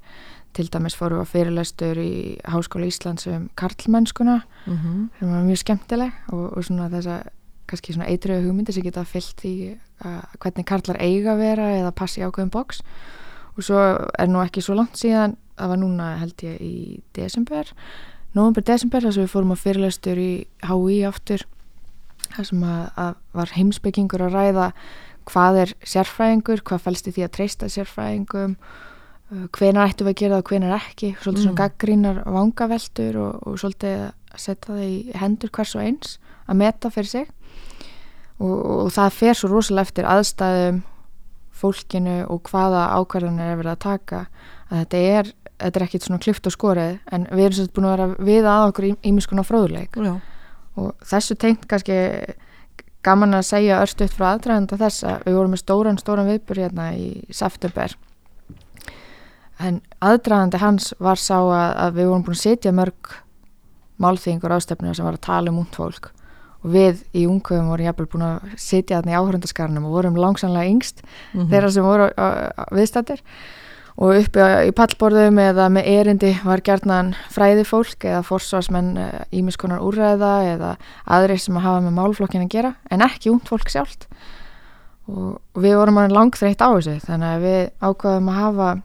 til 0.55 0.69
dæmis 0.69 0.97
fórum 0.97 1.19
við 1.19 1.27
að 1.27 1.33
fyrirlestur 1.33 1.99
í 1.99 2.39
Háskóla 2.45 2.87
Íslands 2.87 3.27
um 3.27 3.51
karlmennskuna 3.55 4.43
mm 4.67 4.77
-hmm. 4.77 5.19
sem 5.19 5.33
var 5.33 5.43
mjög 5.43 5.59
skemmtileg 5.59 6.13
og, 6.33 6.57
og 6.57 6.65
svona 6.65 6.89
þessa 6.89 7.23
kannski 7.67 7.93
svona 7.93 8.09
eitriðu 8.09 8.47
hugmyndir 8.47 8.75
sem 8.75 8.83
geta 8.83 9.05
fyllt 9.05 9.45
í 9.45 9.79
hvernig 10.39 10.65
karlar 10.65 10.97
eiga 11.01 11.33
að 11.35 11.39
vera 11.39 11.71
eða 11.77 11.91
passi 11.91 12.23
ákveðum 12.23 12.51
boks 12.51 12.83
og 13.59 13.67
svo 13.67 13.83
er 14.19 14.31
nú 14.31 14.41
ekki 14.45 14.63
svo 14.65 14.77
langt 14.79 14.99
síðan 15.01 15.37
það 15.59 15.73
var 15.73 15.81
núna 15.83 16.09
held 16.23 16.45
ég 16.47 16.61
í 16.63 16.75
desember 17.19 17.71
november, 18.37 18.63
desember 18.63 19.03
þar 19.03 19.17
sem 19.17 19.27
við 19.27 19.33
fórum 19.35 19.55
að 19.55 19.63
fyrirlestur 19.65 20.21
í 20.23 20.33
HÍ 20.69 20.99
aftur 21.09 21.45
þar 22.35 22.49
sem 22.51 22.65
að, 22.69 22.85
að 23.05 23.15
var 23.41 23.55
heimsbyggingur 23.57 24.27
að 24.29 24.37
ræða 24.37 24.69
hvað 25.29 25.59
er 25.63 25.73
sérfræðingur, 25.85 26.63
hvað 26.65 26.85
fælst 26.87 27.09
í 27.11 27.15
því 27.17 27.25
að 27.27 27.35
treysta 27.37 27.69
sérfræðingum 27.73 28.55
uh, 28.59 29.47
hvenar 29.57 29.91
ættum 29.91 30.09
við 30.09 30.15
að 30.15 30.21
gera 30.23 30.37
það 30.39 30.45
og 30.45 30.53
hvenar 30.53 30.77
ekki 30.79 31.11
svolítið 31.19 31.43
svona 31.43 31.57
Mm. 31.57 31.61
gaggrínar 31.63 32.21
vangaveltur 32.39 33.19
og, 33.25 33.43
og 33.49 33.59
svolítið 33.61 33.99
að 34.07 34.39
setja 34.45 34.73
það 34.73 34.85
í 34.87 35.19
hendur 35.19 35.53
hvers 35.53 35.75
og 35.77 35.83
eins 35.85 36.15
að 36.49 36.61
meta 36.63 36.93
fyrir 36.95 37.11
sig 37.11 37.27
og, 38.39 38.57
og 38.87 38.93
það 38.95 39.17
fer 39.19 39.35
svo 39.35 39.51
rosalega 39.53 39.89
eftir 39.89 40.09
aðstæðum 40.09 40.83
fólkinu 41.59 42.17
og 42.31 42.49
hvaða 42.49 42.87
ákvarðanir 42.99 43.53
er 43.53 43.61
verið 43.61 43.75
að 43.75 43.85
taka 43.85 44.25
að 44.69 44.83
þetta 44.83 45.05
er, 45.19 45.31
þetta 45.59 45.81
er 45.81 45.87
ekkit 45.87 46.09
svona 46.09 46.23
klift 46.23 46.49
og 46.49 46.55
skorið 46.55 46.99
en 47.13 47.29
við 47.31 47.45
erum 47.45 47.57
svolítið 47.59 47.79
búin 47.79 47.89
að 47.89 47.95
vera 47.97 48.29
við 48.31 48.51
að 48.51 48.67
okkur 48.73 48.89
ímiskona 49.11 49.47
fróðuleik 49.47 49.99
Já, 49.99 50.13
og 50.79 51.09
þessu 51.13 51.39
tengt 51.39 51.67
kannski 51.71 51.99
gaman 53.07 53.39
að 53.39 53.47
segja 53.49 53.81
örstuðt 53.83 54.17
frá 54.17 54.33
aðdraganda 54.33 54.79
þess 54.81 55.07
að 55.07 55.25
við 55.27 55.39
vorum 55.39 55.55
með 55.55 55.63
stóran, 55.63 56.01
stóran 56.01 56.29
viðbur 56.29 56.61
hérna 56.65 56.91
í 56.99 57.09
september. 57.35 57.95
En 59.59 59.81
aðdragandi 60.05 60.61
hans 60.63 60.93
var 61.03 61.19
sá 61.19 61.37
að, 61.39 61.73
að 61.85 61.99
við 61.99 62.11
vorum 62.11 62.27
búin 62.27 62.39
að 62.39 62.45
setja 62.45 62.75
mörg 62.75 63.15
málþýðingur 64.03 64.55
ástefnir 64.55 64.95
sem 64.95 65.07
var 65.07 65.19
að 65.19 65.27
tala 65.27 65.53
um 65.53 65.63
ungd 65.63 65.79
fólk 65.79 66.13
og 66.65 66.73
við 66.75 67.05
í 67.15 67.27
ungum 67.31 67.69
vorum 67.71 67.87
jafnvel 67.87 68.09
búin 68.11 68.27
að 68.27 68.57
setja 68.59 68.99
þarna 68.99 69.13
í 69.15 69.19
áhörundaskarnum 69.21 69.85
og 69.87 69.93
vorum 69.99 70.17
langsamlega 70.19 70.71
yngst 70.73 71.03
Mhm. 71.35 71.49
þeirra 71.53 71.71
sem 71.73 71.85
voru 71.85 72.09
viðstættir 72.75 73.21
og 73.99 74.15
uppi 74.15 74.39
á- 74.43 74.63
í 74.67 74.71
pallborðum 74.75 75.39
eða 75.43 75.69
með 75.71 75.87
erindi 75.87 76.33
var 76.45 76.61
gerðnan 76.61 77.15
fræði 77.31 77.65
fólk 77.67 78.05
eða 78.07 78.23
forsvarsmenn 78.27 78.93
ímiskonar 79.33 79.81
úrræða 79.83 80.33
eða 80.55 80.77
aðri 81.07 81.39
sem 81.39 81.55
að 81.57 81.63
hafa 81.67 81.81
með 81.87 81.95
málflokkin 81.99 82.43
að 82.47 82.49
gera 82.49 82.75
en 82.91 83.01
ekki 83.01 83.31
ungd 83.31 83.47
fólk 83.49 83.69
sjálft 83.71 84.07
og 85.09 85.41
við 85.57 85.75
vorum 85.79 85.97
hann 85.97 86.11
langþreytt 86.15 86.61
á 86.63 86.69
þessu 86.75 87.01
þannig 87.07 87.31
að 87.39 87.43
við 87.47 87.71
ákvaðum 87.81 88.29
að 88.29 88.41
hafa 88.43 88.83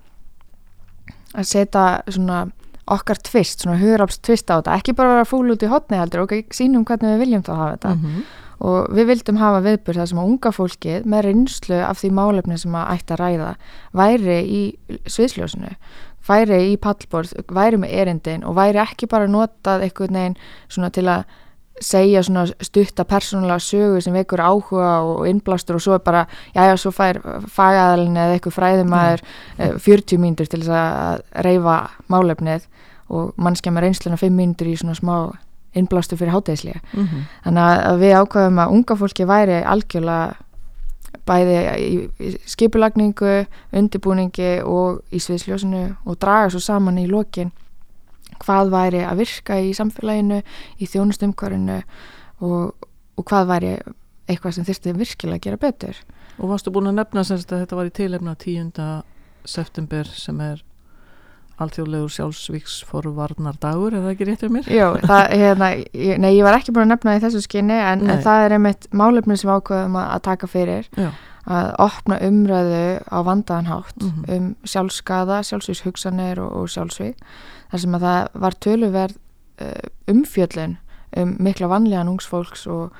að 1.35 1.45
setja 1.49 1.85
svona 2.09 2.51
okkar 2.87 3.17
tvist, 3.23 3.61
svona 3.63 3.77
hugráps 3.79 4.17
tvist 4.19 4.49
á 4.51 4.59
þetta 4.59 4.77
ekki 4.79 4.93
bara 4.97 5.13
vera 5.17 5.25
fúl 5.29 5.51
út 5.53 5.63
í 5.63 5.69
hotni 5.71 5.97
heldur 5.97 6.25
ok, 6.25 6.33
sínum 6.51 6.83
hvernig 6.85 7.13
við 7.15 7.21
viljum 7.23 7.43
þá 7.45 7.53
hafa 7.55 7.75
þetta 7.77 7.93
Mhm. 7.95 8.23
og 8.63 8.87
við 8.95 9.05
vildum 9.11 9.37
hafa 9.37 9.61
viðbur 9.61 9.95
þar 9.95 10.07
sem 10.07 10.17
að 10.19 10.27
unga 10.31 10.51
fólkið 10.51 11.05
með 11.05 11.21
reynslu 11.25 11.79
af 11.83 11.97
því 12.01 12.11
málefni 12.11 12.57
sem 12.59 12.71
að 12.75 12.89
ætti 12.97 13.13
að 13.15 13.21
ræða 13.23 13.55
væri 13.93 14.37
í 14.43 14.61
sviðsljósinu 15.07 15.71
væri 16.27 16.59
í 16.73 16.77
pallborð, 16.79 17.33
væri 17.51 17.77
með 17.77 17.91
erindin 17.99 18.43
og 18.47 18.55
væri 18.55 18.79
ekki 18.79 19.09
bara 19.11 19.27
notað 19.27 19.83
einhvern 19.83 20.13
veginn 20.15 20.37
svona 20.69 20.89
til 20.91 21.03
að 21.11 21.25
segja 21.81 22.21
svona 22.23 22.45
stutta 22.61 23.03
persónulega 23.03 23.59
sögu 23.59 24.01
sem 24.01 24.13
vekur 24.13 24.39
áhuga 24.39 24.91
og 25.03 25.27
innblástur 25.27 25.75
og 25.75 25.81
svo 25.81 25.95
er 25.97 26.03
bara, 26.05 26.27
já 26.55 26.67
já, 26.69 26.75
svo 26.77 26.91
fær 26.91 27.19
fagaðalinn 27.49 28.17
eða 28.17 28.35
eitthvað 28.37 28.57
fræðumæður 28.59 29.23
mm. 29.57 29.79
40 29.79 30.21
mínútur 30.21 30.47
til 30.51 30.61
þess 30.61 30.69
að 30.77 31.23
reyfa 31.47 31.77
málefnið 32.13 32.67
og 33.09 33.33
mannskja 33.37 33.71
með 33.73 33.87
reynsluna 33.87 34.17
5 34.21 34.37
mínútur 34.37 34.69
í 34.69 34.77
svona 34.79 34.95
smá 34.95 35.15
innblástur 35.73 36.17
fyrir 36.21 36.33
hátæðislega 36.35 36.79
Mhm. 36.93 37.21
þannig 37.45 37.85
að 37.89 37.99
við 37.99 38.13
ákveðum 38.21 38.59
að 38.61 38.71
unga 38.77 38.95
fólki 38.95 39.25
væri 39.25 39.63
algjörlega 39.65 40.33
bæði 41.25 41.57
í 41.79 42.37
skipulagningu, 42.45 43.45
undirbúningi 43.73 44.61
og 44.65 45.01
í 45.11 45.19
sviðsljósinu 45.23 45.95
og 46.05 46.17
draga 46.19 46.49
svo 46.49 46.59
saman 46.59 46.97
í 46.99 47.07
lokin 47.07 47.51
hvað 48.45 48.71
væri 48.73 49.03
að 49.07 49.21
virka 49.23 49.59
í 49.63 49.71
samfélaginu 49.77 50.41
í 50.79 50.89
þjónustumkvarinu 50.93 51.79
og, 52.43 52.73
og 53.17 53.25
hvað 53.29 53.49
væri 53.53 53.73
eitthvað 54.27 54.55
sem 54.57 54.67
þyrfti 54.67 54.93
virkilega 54.99 55.39
að 55.41 55.47
gera 55.47 55.61
betur 55.67 56.03
Og 56.41 56.49
varstu 56.49 56.71
búin 56.73 56.87
að 56.89 56.95
nefna 56.97 57.21
semst 57.27 57.51
að 57.53 57.59
þetta 57.65 57.75
var 57.77 57.89
í 57.89 57.91
tilefna 57.93 58.31
10. 58.41 58.71
september 59.45 60.07
sem 60.17 60.39
er 60.41 60.63
alþjóðlegur 61.61 62.09
sjálfsvíksforvarnar 62.09 63.59
dagur, 63.61 63.93
er 63.93 64.01
það 64.01 64.13
ekki 64.15 64.25
rétt 64.29 64.41
fyrir 64.41 64.53
mér? 64.55 64.69
Jó, 64.73 64.87
það, 65.09 65.27
hérna, 65.37 65.67
ég, 65.93 66.17
nei, 66.23 66.31
ég 66.37 66.47
var 66.47 66.57
ekki 66.57 66.73
búin 66.73 66.87
að 66.87 66.95
nefna 66.95 67.13
í 67.17 67.21
þessu 67.23 67.43
skinni 67.45 67.77
en, 67.77 68.01
en 68.09 68.23
það 68.25 68.45
er 68.47 68.55
einmitt 68.57 68.87
málefni 68.97 69.37
sem 69.37 69.51
ákveðum 69.53 69.99
að, 70.01 70.07
að 70.15 70.23
taka 70.29 70.49
fyrir 70.49 70.89
Já. 70.97 71.11
að 71.45 71.69
opna 71.85 72.17
umræðu 72.25 72.81
á 73.05 73.17
vandaðanhátt 73.29 74.01
Mhm. 74.07 74.25
um 74.33 74.49
sjálfskaða, 74.73 75.41
sjálfsvíkshugsanir 75.51 76.41
og, 76.41 76.55
og 76.63 76.71
sjálfsvík 76.73 77.21
þar 77.73 77.81
sem 77.81 77.97
að 77.97 78.05
það 78.05 78.39
var 78.45 78.57
töluverð 78.61 79.19
uh, 79.65 79.85
umfjöllun 80.13 80.75
um 81.17 81.35
mikla 81.45 81.69
vanlíðan 81.69 82.11
ungsfólks 82.13 82.67
og, 82.69 82.93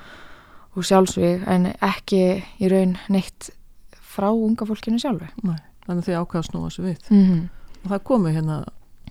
og 0.74 0.86
sjálfsvík 0.86 1.46
en 1.50 1.70
ekki 1.78 2.24
í 2.58 2.70
raun 2.70 2.96
neitt 3.10 3.52
frá 3.94 4.30
unga 4.32 4.66
fólkinu 4.66 4.98
sjálfu 5.02 5.30
Nei, 5.46 5.58
þannig 5.86 6.10
að 6.10 6.24
ákvaða 6.24 6.42
að 6.42 6.48
snúa 6.50 6.68
þessu 6.70 6.86
við. 6.88 6.98
mm 7.10 7.24
-hmm. 7.24 7.44
Og 7.84 7.90
það 7.90 8.04
komu 8.10 8.30
hérna, 8.32 8.64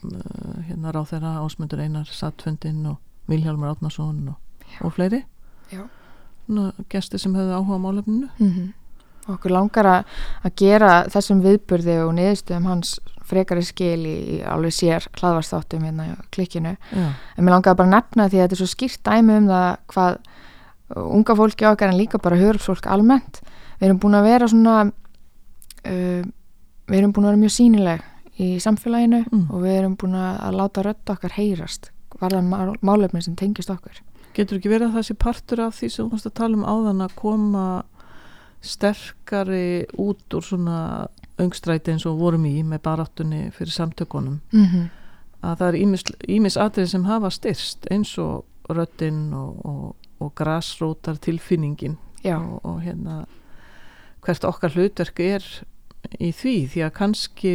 uh, 0.04 0.62
hérna 0.68 0.92
ráð 0.92 1.10
þeirra 1.14 1.34
Ásmundur 1.44 1.80
Einar 1.80 2.08
Sattfundin 2.12 2.86
og 2.86 2.98
Vilhjálmur 3.28 3.70
Átnason 3.70 4.28
og, 4.28 4.36
og 4.82 4.94
fleiri. 4.94 5.24
Já. 5.72 5.88
Nú, 6.48 6.72
gesti 6.90 7.20
sem 7.20 7.36
hefðu 7.36 7.54
áhuga 7.54 7.78
á 7.80 7.86
málefninu. 7.86 8.30
Mm 8.40 8.74
Okkur 9.32 9.52
langar 9.56 9.88
að 9.88 10.06
að 10.44 10.56
gera 10.60 10.92
þessum 11.14 11.42
viðburði 11.46 11.98
og 12.04 12.14
niðurstöðum 12.18 12.66
hans 12.68 13.00
frekari 13.24 13.64
skil 13.64 14.02
í, 14.04 14.16
í 14.36 14.38
alveg 14.44 14.74
sér 14.76 15.06
hlaðvarstáttum 15.16 15.86
hérna 15.88 16.10
í 16.10 16.16
klikkinu. 16.36 16.76
Já. 16.92 17.06
En 17.38 17.46
mér 17.46 17.56
langar 17.56 17.78
bara 17.80 17.88
að 17.88 17.94
nefna 17.96 18.28
því 18.30 18.42
að 18.42 18.44
þetta 18.44 18.58
er 18.58 18.62
svo 18.62 18.68
skýrt 18.74 19.04
dæmi 19.08 19.38
um 19.40 19.48
það 19.48 19.70
hvað 19.94 20.18
unga 20.94 21.36
fólki 21.40 21.66
okkar 21.70 21.94
en 21.94 21.98
líka 21.98 22.20
bara 22.22 22.38
hörfsfólk 22.42 22.86
almennt. 22.92 23.40
Við 23.80 23.88
erum 23.88 24.00
búin 24.04 24.18
að 24.20 24.28
vera 24.28 24.48
svona, 24.52 24.76
uh, 25.88 26.24
við 26.92 27.00
erum 27.00 27.14
búin 27.16 27.26
að 27.28 27.32
vera 27.32 27.44
mjög 27.46 27.56
sínileg 27.56 28.04
í 28.44 28.58
samfélaginu 28.60 29.24
Mm. 29.32 29.48
og 29.54 29.62
við 29.62 29.78
erum 29.80 29.96
búin 29.98 30.16
að 30.20 30.56
láta 30.58 30.84
rödd 30.84 31.10
okkar 31.16 31.32
heyrast 31.38 31.92
varðan 32.20 32.50
mál, 32.50 32.76
málefni 32.82 33.22
sem 33.24 33.36
tengist 33.36 33.70
okkur. 33.70 34.02
Getur 34.34 34.58
ekki 34.58 34.70
verið 34.72 34.90
að 34.90 34.96
það 34.98 35.08
sé 35.08 35.14
partur 35.22 35.60
af 35.62 35.76
því 35.78 35.90
sem 35.92 36.06
þú 36.06 36.12
varst 36.12 36.26
að 36.30 36.34
tala 36.40 36.58
um 36.58 36.64
áðan 36.66 37.04
að 37.06 37.16
koma 37.16 37.66
sterkari 38.64 39.86
út 40.00 40.34
úr 40.34 40.46
svona 40.46 41.08
öngstræti 41.42 41.94
eins 41.94 42.06
og 42.08 42.20
vorum 42.22 42.46
í 42.48 42.62
með 42.64 42.84
baráttunni 42.86 43.52
fyrir 43.52 43.72
samtökunum. 43.72 44.40
Mm 44.52 44.66
-hmm. 44.66 44.90
að 45.42 45.58
það 45.58 45.68
er 45.68 45.80
ímis, 46.28 46.58
atrið 46.58 46.88
sem 46.88 47.06
hafa 47.06 47.30
styrst 47.30 47.88
eins 47.92 48.18
og 48.18 48.46
röddinn 48.70 49.34
og, 49.34 49.66
og, 49.66 49.96
og 50.20 50.36
grasrótar 50.36 51.18
tilfinningin 51.18 51.98
og, 52.24 52.66
og 52.66 52.82
hérna 52.82 53.26
hvert 54.22 54.44
okkar 54.44 54.72
hlutverk 54.72 55.20
er 55.20 55.44
í 56.20 56.32
því 56.32 56.56
því 56.72 56.86
að 56.86 56.94
kannski 56.94 57.54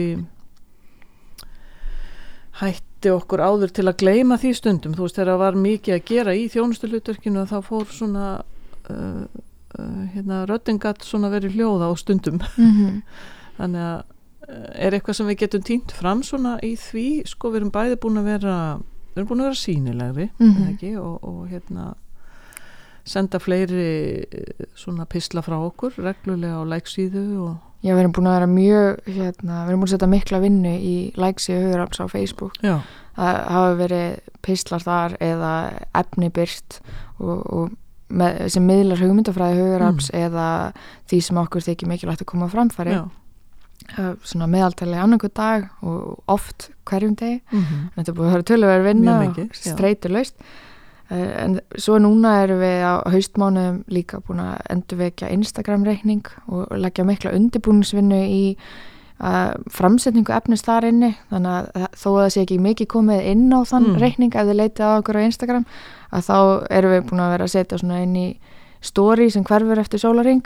hætti 2.60 3.12
okkur 3.14 3.40
áður 3.40 3.72
til 3.72 3.86
að 3.88 3.98
gleyma 4.02 4.36
því 4.36 4.54
stundum. 4.54 4.94
Þú 4.94 5.06
veist 5.06 5.18
þegar 5.18 5.32
það 5.32 5.42
var 5.44 5.54
mikið 5.54 5.94
að 5.94 6.06
gera 6.10 6.34
í 6.34 6.48
þjónustu 6.48 6.90
hlutverkinu 6.90 7.44
þá 7.46 7.58
fór 7.62 7.86
svona 7.94 8.26
uh, 8.90 9.24
uh, 9.78 10.04
hérna 10.14 10.44
röddingat 10.48 11.06
svona 11.06 11.30
verið 11.32 11.58
hljóða 11.58 11.90
á 11.90 11.92
stundum. 11.98 12.40
Mm 12.56 13.02
þannig 13.58 13.82
að 13.82 14.02
uh, 14.48 14.68
er 14.86 14.94
eitthvað 14.94 15.16
sem 15.18 15.26
við 15.26 15.38
getum 15.38 15.62
týnt 15.66 15.92
fram 15.92 16.22
svona 16.22 16.58
í 16.62 16.76
því? 16.78 17.08
Sko 17.26 17.50
við 17.50 17.62
erum 17.62 17.72
bæði 17.74 17.96
búin 17.98 18.20
að 18.20 18.28
vera 18.30 18.58
við 19.14 19.16
erum 19.16 19.30
búin 19.32 19.40
að 19.40 19.48
vera 19.48 19.62
sínilegri 19.62 20.28
mm 20.38 20.52
-hmm. 20.52 20.98
og, 21.00 21.24
og 21.24 21.48
hérna 21.48 21.94
senda 23.08 23.38
fleiri 23.38 24.26
eh, 24.30 24.66
svona 24.76 25.06
pisla 25.06 25.42
frá 25.42 25.56
okkur 25.56 25.96
reglulega 25.96 26.60
á 26.60 26.64
læksíðu 26.68 27.24
og 27.46 27.56
Já, 27.78 27.92
við 27.94 28.00
erum 28.00 28.12
búin 28.12 28.26
að 28.26 28.32
vera 28.34 28.46
mjög, 28.50 28.96
hérna, 29.06 29.56
við 29.62 29.68
erum 29.70 29.82
búin 29.82 29.86
að 29.86 29.92
setja 29.92 30.06
mikla 30.10 30.38
vinnu 30.42 30.72
í 30.82 30.94
læksi 31.14 31.52
og 31.54 31.60
hugurafs 31.62 32.00
á 32.02 32.06
Facebook. 32.10 32.56
já, 32.58 32.80
Það 33.14 33.36
hafa 33.54 33.76
verið 33.78 34.18
pistlar 34.42 34.82
þar 34.82 35.14
eða 35.20 35.52
efni 35.94 36.30
byrt 36.30 36.80
og, 37.18 37.38
og 37.46 37.70
með, 38.08 38.40
sem 38.52 38.66
miðlar 38.66 39.02
hugmyndafræði 39.02 39.62
hugurafs 39.62 40.10
eða 40.16 40.48
því 41.10 41.20
sem 41.26 41.40
okkur 41.42 41.64
þykir 41.66 41.90
mikilvægt 41.90 42.24
að 42.24 42.30
koma 42.32 42.48
framfæri. 42.52 43.00
Uh, 43.96 44.14
svona 44.26 44.48
meðaltali 44.50 44.98
annarku 44.98 45.30
dag 45.32 45.68
og 45.86 46.18
oft 46.28 46.70
hverjum 46.88 47.14
degi. 47.16 47.40
Mm 47.50 47.60
-hmm. 47.62 47.84
Þetta 47.96 48.12
búin 48.12 48.26
að 48.26 48.32
vera 48.32 48.48
tölverið 48.50 48.84
vinna 48.84 49.48
streytur 49.52 50.10
laust. 50.10 50.34
Uh, 51.10 51.44
en 51.44 51.60
svo 51.76 51.98
núna 51.98 52.42
erum 52.42 52.60
við 52.60 52.82
á 52.84 52.94
haustmánuðum 53.08 53.84
líka 53.88 54.20
búin 54.20 54.40
að 54.40 54.60
endurvekja 54.70 55.30
Instagram 55.30 55.84
reikning 55.84 56.26
og 56.48 56.66
leggja 56.76 57.04
mikla 57.04 57.32
undirbúningsvinnu 57.32 58.22
í 58.26 58.56
framsetningu 59.74 60.32
efnis 60.36 60.62
þar 60.62 60.84
inni 60.92 61.10
þannig 61.32 61.50
að 61.74 61.86
þó 61.98 62.08
að 62.12 62.20
það 62.22 62.32
sé 62.34 62.42
ekki 62.44 62.58
mikið 62.62 62.86
komið 62.94 63.24
inn 63.32 63.48
á 63.50 63.60
þann 63.66 63.86
Mm. 63.88 63.98
reikning 64.02 64.34
ef 64.34 64.46
þið 64.46 64.58
leitið 64.60 64.84
á 64.86 64.90
okkur 65.00 65.18
á 65.18 65.26
Instagram 65.26 65.64
að 66.12 66.22
þá 66.28 66.36
erum 66.70 66.90
við 66.94 67.06
búin 67.10 67.20
að 67.24 67.32
vera 67.34 67.44
að 67.44 67.54
setja 67.56 67.78
svona 67.78 68.02
inn 68.02 68.16
í 68.16 68.28
story 68.80 69.30
sem 69.30 69.44
hverfur 69.44 69.78
eftir 69.82 69.98
sólaring 69.98 70.44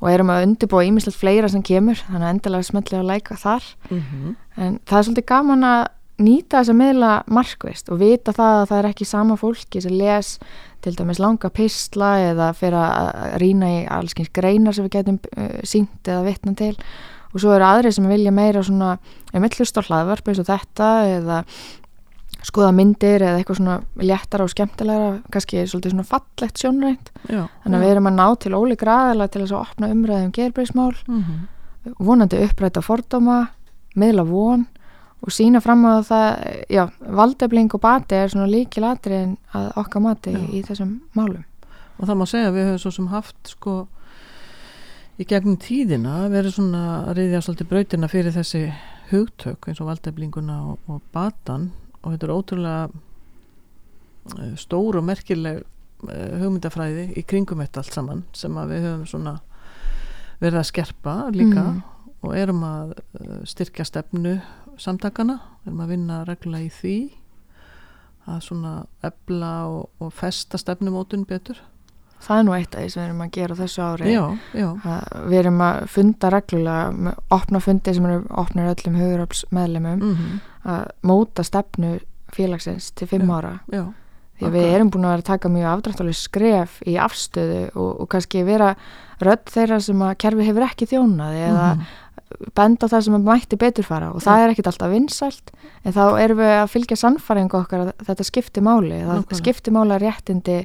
og 0.00 0.08
erum 0.10 0.28
að 0.32 0.44
undirbúa 0.46 0.84
ímislegt 0.84 1.16
fleira 1.20 1.48
sem 1.48 1.62
kemur 1.62 1.96
þannig 1.96 2.26
að 2.28 2.34
endilega 2.34 2.68
smetli 2.68 2.98
að 2.98 3.08
læka 3.08 3.36
þar 3.36 3.62
Mhm. 3.90 4.36
en 4.56 4.78
það 4.86 4.98
er 4.98 5.02
svolítið 5.04 5.26
gaman 5.26 5.64
að 5.64 5.86
nýta 6.20 6.60
þess 6.60 6.68
að 6.68 6.76
miðla 6.76 7.22
markvist 7.28 7.88
og 7.90 7.98
vita 7.98 8.32
það 8.32 8.62
að 8.62 8.68
það 8.68 8.78
er 8.78 8.88
ekki 8.92 9.06
sama 9.06 9.36
fólki 9.36 9.80
sem 9.80 9.92
les 9.96 10.38
til 10.82 10.92
dæmis 10.96 11.18
langa 11.18 11.48
pistla 11.48 12.10
eða 12.32 12.52
fyrir 12.54 12.76
að 12.76 13.38
rýna 13.40 13.66
í 13.66 13.88
allskins 13.88 14.28
greinar 14.32 14.74
sem 14.74 14.84
við 14.84 14.90
getum 14.98 15.18
uh, 15.36 15.60
sínt 15.64 16.04
eða 16.04 16.24
vitna 16.24 16.54
til 16.54 16.76
og 17.30 17.42
svo 17.42 17.52
eru 17.54 17.66
aðri 17.66 17.92
sem 17.94 18.08
vilja 18.10 18.32
meira 18.34 18.62
svona 18.66 18.96
um 19.34 19.46
hlust 19.46 19.78
á 19.78 19.82
hlaðvarp 19.86 20.28
eins 20.30 20.42
og 20.42 20.48
þetta 20.48 20.88
eða 21.10 21.44
skoða 22.40 22.72
myndir 22.72 23.20
eða 23.20 23.38
eitthvað 23.38 23.58
svona 23.60 23.78
léttara 24.00 24.46
og 24.46 24.50
skemmtilegra 24.50 25.08
kannski 25.30 25.66
svolítið 25.68 25.92
svona 25.92 26.08
fallegt 26.08 26.62
sjónrænt. 26.62 27.10
Já, 27.28 27.42
þannig 27.62 27.76
að 27.76 27.84
við 27.84 27.90
erum 27.94 28.08
að 28.08 28.16
ná 28.16 28.26
til 28.40 28.52
ólík 28.56 28.84
ræðilega 28.88 29.32
til 29.34 29.42
þess 29.42 29.54
að 29.54 29.64
opna 29.66 29.90
umræðum 29.92 30.36
gerbreyðsmál 30.38 30.94
mm 31.06 31.40
vonandi 31.98 32.40
uppræta 32.44 32.82
fordóma 32.84 33.44
miðla 33.98 34.24
von 34.28 34.66
og 35.20 35.32
sína 35.34 35.60
fram 35.60 35.84
á 35.84 36.00
það 36.04 36.28
já, 36.72 36.84
valdefling 37.00 37.72
og 37.76 37.82
bati 37.82 38.16
er 38.16 38.32
svona 38.32 38.48
líkil 38.50 38.86
atriðin 38.88 39.36
að 39.56 39.70
okkar 39.82 40.04
mati 40.04 40.32
Já. 40.32 40.42
í 40.48 40.62
þessum 40.64 40.94
málum. 41.16 41.44
Og 42.00 42.08
það 42.08 42.20
má 42.20 42.26
segja 42.28 42.48
að 42.48 42.56
við 42.56 42.68
höfum 42.70 42.82
svo 42.84 42.92
sem 42.96 43.08
haft 43.12 43.52
sko 43.52 43.74
í 45.20 45.26
gegnum 45.28 45.58
tíðina 45.60 46.24
verið 46.32 46.56
svona 46.56 46.84
að 47.10 47.18
riðja 47.18 47.42
svolítið 47.44 47.68
brautina 47.70 48.08
fyrir 48.10 48.34
þessi 48.34 48.62
hugtök 49.10 49.68
eins 49.68 49.82
og 49.82 49.90
valdeflinguna 49.90 50.56
og, 50.70 50.88
og 50.88 51.02
batan. 51.14 51.70
Og 52.00 52.14
þetta 52.14 52.26
er 52.26 52.34
ótrúlega 52.34 52.88
eh, 54.38 54.56
stór 54.60 55.00
og 55.00 55.06
merkileg 55.06 55.60
eh, 55.60 56.34
hugmyndafræði 56.40 57.10
í 57.20 57.24
kringum 57.28 57.60
þetta 57.64 57.82
allt 57.82 57.96
saman 57.98 58.24
sem 58.36 58.56
að 58.60 58.74
við 58.74 58.86
höfum 58.88 59.06
svona 59.10 59.36
verið 60.40 60.62
að 60.62 60.68
skerpa 60.70 61.16
líka 61.34 61.66
Mm. 61.70 61.82
og 62.24 62.36
erum 62.36 62.62
að 62.64 62.94
eh, 63.20 63.42
styrkja 63.44 63.84
stefnu 63.84 64.38
samtakana, 64.80 65.40
erum 65.66 65.80
að 65.84 65.92
vinna 65.92 66.24
reglulega 66.24 66.64
í 66.64 66.72
því 66.72 66.96
að 68.30 68.40
svona 68.46 68.72
ebla 69.04 69.52
og, 69.68 69.90
og 70.00 70.12
festa 70.12 70.58
stefnumótun 70.60 71.26
betur 71.28 71.60
það 72.20 72.38
er 72.38 72.44
nú 72.44 72.52
eitt 72.56 72.74
af 72.76 72.82
því 72.84 72.90
sem 72.92 73.02
við 73.02 73.08
erum 73.08 73.22
að 73.24 73.30
gera 73.36 73.54
þessu 73.60 73.82
ári 73.86 74.12
Já, 74.12 74.24
já, 74.54 74.68
við 75.30 75.38
erum 75.40 75.60
að 75.64 75.80
funda 75.88 76.30
reglulega 76.30 77.14
opna 77.30 77.60
fundi 77.64 77.94
sem 77.96 78.06
eru 78.10 78.20
opnir 78.42 78.70
öllum 78.74 78.98
huguröfs 79.00 79.44
meðlemum 79.50 80.04
mm 80.04 80.38
að 80.60 80.90
móta 81.08 81.40
stefnu 81.40 81.94
félagsins 82.36 82.90
til 82.92 83.06
fimm 83.08 83.30
ára 83.32 83.54
já 83.72 83.86
því 84.36 84.44
að 84.46 84.52
við 84.52 84.60
Akkurat. 84.60 84.74
erum 84.76 84.90
búin 84.92 85.04
að 85.06 85.10
vera 85.14 85.22
að 85.22 85.28
taka 85.30 85.48
mjög 85.52 85.68
afdrættuleg 85.70 86.16
skref 86.16 86.74
í 86.88 86.94
afstöðu 87.00 87.62
og, 87.76 87.88
og 88.00 88.08
kannski 88.12 88.42
vera 88.44 88.68
rödd 89.24 89.48
þeirra 89.52 89.78
sem 89.80 90.04
að 90.04 90.12
kerfi 90.20 90.46
hefur 90.50 90.66
ekki 90.68 90.86
þjónaði 90.92 91.40
eða 91.48 91.66
Mhm. 91.76 91.86
benda 92.54 92.86
á 92.86 92.92
það 92.92 93.02
sem 93.04 93.16
mætti 93.24 93.56
betur 93.58 93.84
fara 93.88 94.12
og 94.14 94.20
það 94.22 94.44
er 94.44 94.52
ekkit 94.52 94.68
alltaf 94.70 94.90
vinsælt 94.92 95.50
en 95.84 95.92
þá 95.96 96.02
erum 96.22 96.38
við 96.38 96.52
að 96.60 96.70
fylgja 96.76 96.96
sannfæringu 97.00 97.56
okkar 97.58 97.80
að 97.86 97.92
þetta 98.06 98.24
skipti 98.28 98.60
máli 98.60 99.00
það 99.00 99.16
Nákvæmlega. 99.16 99.40
skipti 99.40 99.70
máli 99.74 99.96
að 99.96 100.04
réttindi 100.04 100.58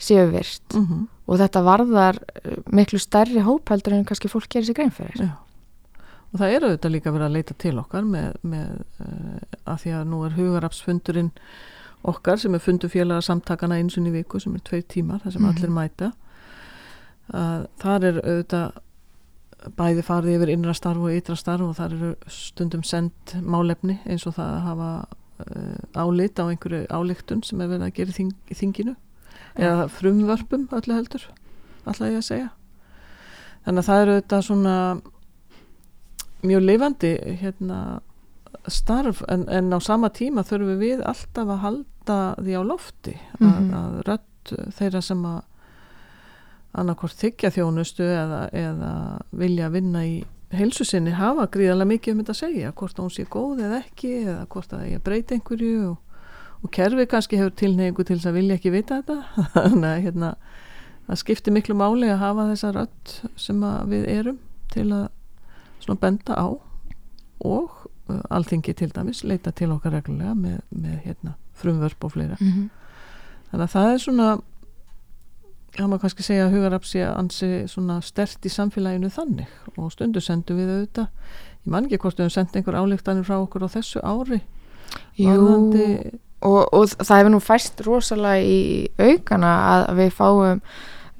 séu 0.00 0.26
virt 0.32 0.74
Mhm. 0.76 1.06
og 1.30 1.38
þetta 1.38 1.62
varðar 1.62 2.18
eh, 2.44 2.56
miklu 2.72 2.98
stærri 2.98 3.42
hópheldur 3.46 3.92
en 3.94 4.04
kannski 4.08 4.28
fólk 4.32 4.48
gerir 4.50 4.66
sér 4.70 4.74
grein 4.80 4.90
fyrir 4.96 5.20
Já. 5.26 5.30
Og 6.32 6.38
það 6.40 6.52
er 6.54 6.62
auðvitað 6.62 6.92
líka 6.94 7.10
verið 7.10 7.26
að 7.26 7.32
leita 7.34 7.54
til 7.58 7.78
okkar 7.80 8.04
með, 8.06 8.34
með 8.46 8.68
uh, 9.02 9.38
að 9.66 9.80
því 9.82 9.90
að 9.98 10.04
nú 10.06 10.20
er 10.26 10.36
hugarapsfundurinn 10.36 11.30
okkar 12.06 12.38
sem 12.38 12.54
er 12.54 12.62
fundu 12.62 12.88
félaga 12.88 13.20
samtakana 13.26 13.74
eins 13.80 13.96
og 13.98 14.06
í 14.06 14.12
viku 14.14 14.38
sem 14.40 14.54
er 14.54 14.60
tveir 14.62 14.84
tímar, 14.86 15.18
það 15.24 15.32
sem 15.32 15.42
Mhm. 15.42 15.50
allir 15.56 15.70
mæta. 15.74 16.12
Uh, 17.34 17.66
þar 17.78 18.04
er 18.08 18.20
auðvitað 18.22 18.72
bæði 19.76 20.02
farið 20.06 20.36
yfir 20.38 20.50
innra 20.54 20.72
starf 20.74 21.02
og 21.04 21.10
ytra 21.14 21.36
starf 21.36 21.60
og 21.66 21.74
þar 21.76 21.92
eru 21.98 22.14
stundum 22.32 22.82
send 22.86 23.34
málefni 23.42 23.98
eins 24.06 24.24
og 24.26 24.34
það 24.38 24.54
að 24.54 24.64
hafa 24.70 24.88
uh, 25.40 25.76
álit 26.06 26.38
á 26.40 26.44
einhverju 26.48 26.86
áliktun 26.90 27.42
sem 27.44 27.60
er 27.60 27.68
verið 27.68 27.86
að 27.90 27.94
gera 27.98 28.10
í 28.14 28.16
þing, 28.16 28.32
þinginu 28.54 28.96
eða 29.60 29.88
frumvörpum 29.92 30.68
öllu 30.72 30.94
heldur, 30.96 31.24
alltaf 31.84 32.08
ég 32.08 32.18
að 32.20 32.26
segja. 32.28 32.48
Þannig 33.66 33.82
að 33.82 33.88
það 33.90 34.02
eru 34.04 34.14
auðvitað 34.16 34.44
svona 34.46 34.76
mjög 36.48 36.62
lifandi 36.64 37.10
hérna, 37.42 37.80
starf 38.68 39.20
en, 39.28 39.44
en 39.52 39.72
á 39.72 39.78
sama 39.84 40.08
tíma 40.12 40.42
þurfum 40.48 40.80
við 40.80 41.02
alltaf 41.04 41.48
að 41.54 41.62
halda 41.64 42.18
því 42.40 42.56
á 42.56 42.62
lofti 42.64 43.14
að, 43.40 43.46
Mhm. 43.60 43.70
að 43.76 44.02
rödd 44.08 44.54
þeirra 44.78 45.02
sem 45.04 45.22
að 45.24 45.40
annarkvort 46.80 47.16
þykja 47.18 47.50
þjónustu 47.50 48.04
eða, 48.06 48.40
eða 48.54 48.90
vilja 49.32 49.68
vinna 49.70 50.04
í 50.06 50.24
heilsu 50.54 50.84
sinni 50.86 51.10
hafa 51.14 51.46
gríðarlega 51.50 51.90
mikið 51.92 52.12
um 52.14 52.20
þetta 52.22 52.34
að 52.34 52.40
segja 52.40 52.72
hvort 52.72 52.96
hún 52.98 53.10
sé 53.10 53.24
góð 53.30 53.60
eða 53.66 53.80
ekki 53.84 54.12
eða 54.24 54.46
hvort 54.50 54.72
að 54.72 54.86
ég 54.92 55.02
breyti 55.06 55.34
einhverju 55.36 55.90
og, 55.90 55.96
og 56.60 56.72
kerfi 56.74 57.06
kannski 57.08 57.40
hefur 57.40 57.54
tilneyingu 57.56 58.04
til 58.04 58.18
þess 58.18 58.30
að 58.30 58.38
vilja 58.40 58.58
ekki 58.58 58.74
vita 58.74 59.00
þetta. 59.00 59.18
Þannig 59.56 59.88
að 59.90 60.02
hérna, 60.06 60.32
það 61.06 61.22
skiptir 61.22 61.56
miklu 61.56 61.76
máli 61.78 62.10
að 62.12 62.22
hafa 62.24 62.48
þessa 62.50 62.72
rödd 62.76 63.14
sem 63.40 63.62
að 63.66 63.94
við 63.94 64.10
erum 64.16 64.42
til 64.74 64.88
að 64.88 65.06
svona 65.80 66.02
benda 66.02 66.36
á 66.36 66.48
og 67.40 67.86
uh, 68.12 68.20
alþingi 68.28 68.74
til 68.76 68.90
dæmis 68.92 69.24
leita 69.24 69.54
til 69.56 69.70
okkar 69.72 69.96
reglulega 69.96 70.34
með, 70.36 70.60
með 70.68 70.98
hérna, 71.06 71.38
frumvörp 71.56 72.04
og 72.04 72.14
fleira. 72.18 72.36
Mm 72.40 72.68
þannig 73.50 73.66
að 73.66 73.74
það 73.74 73.92
er 73.92 74.00
svona 74.04 74.28
það 75.74 75.90
má 75.90 75.96
kannski 76.02 76.26
segja 76.26 76.46
að 76.46 76.56
hugarafs 76.56 76.94
sé 76.94 77.04
ansi 77.06 77.50
svona 77.70 78.00
stert 78.04 78.46
í 78.46 78.52
samfélaginu 78.52 79.10
þannig. 79.14 79.50
Og 79.76 79.92
stundu 79.94 80.22
sendum 80.22 80.58
við 80.58 80.72
auðvitað 80.74 81.06
ég 81.64 81.74
man 81.74 81.86
ekki 81.86 82.00
hvort 82.02 82.18
við 82.18 82.26
höfum 82.26 82.36
sendt 82.36 82.58
einhver 82.58 82.78
álíktanir 82.78 83.26
frá 83.26 83.38
okkur 83.38 83.66
á 83.66 83.74
þessu 83.76 84.02
ári 84.02 84.40
Jú, 85.20 85.34
og, 86.42 86.60
og 86.72 86.86
það 86.96 87.18
hefur 87.20 87.30
nú 87.34 87.40
fæst 87.44 87.80
rosalega 87.86 88.40
í 88.40 88.88
aukana 88.98 89.50
að 89.74 89.90
við 90.00 90.14
fáum 90.16 90.60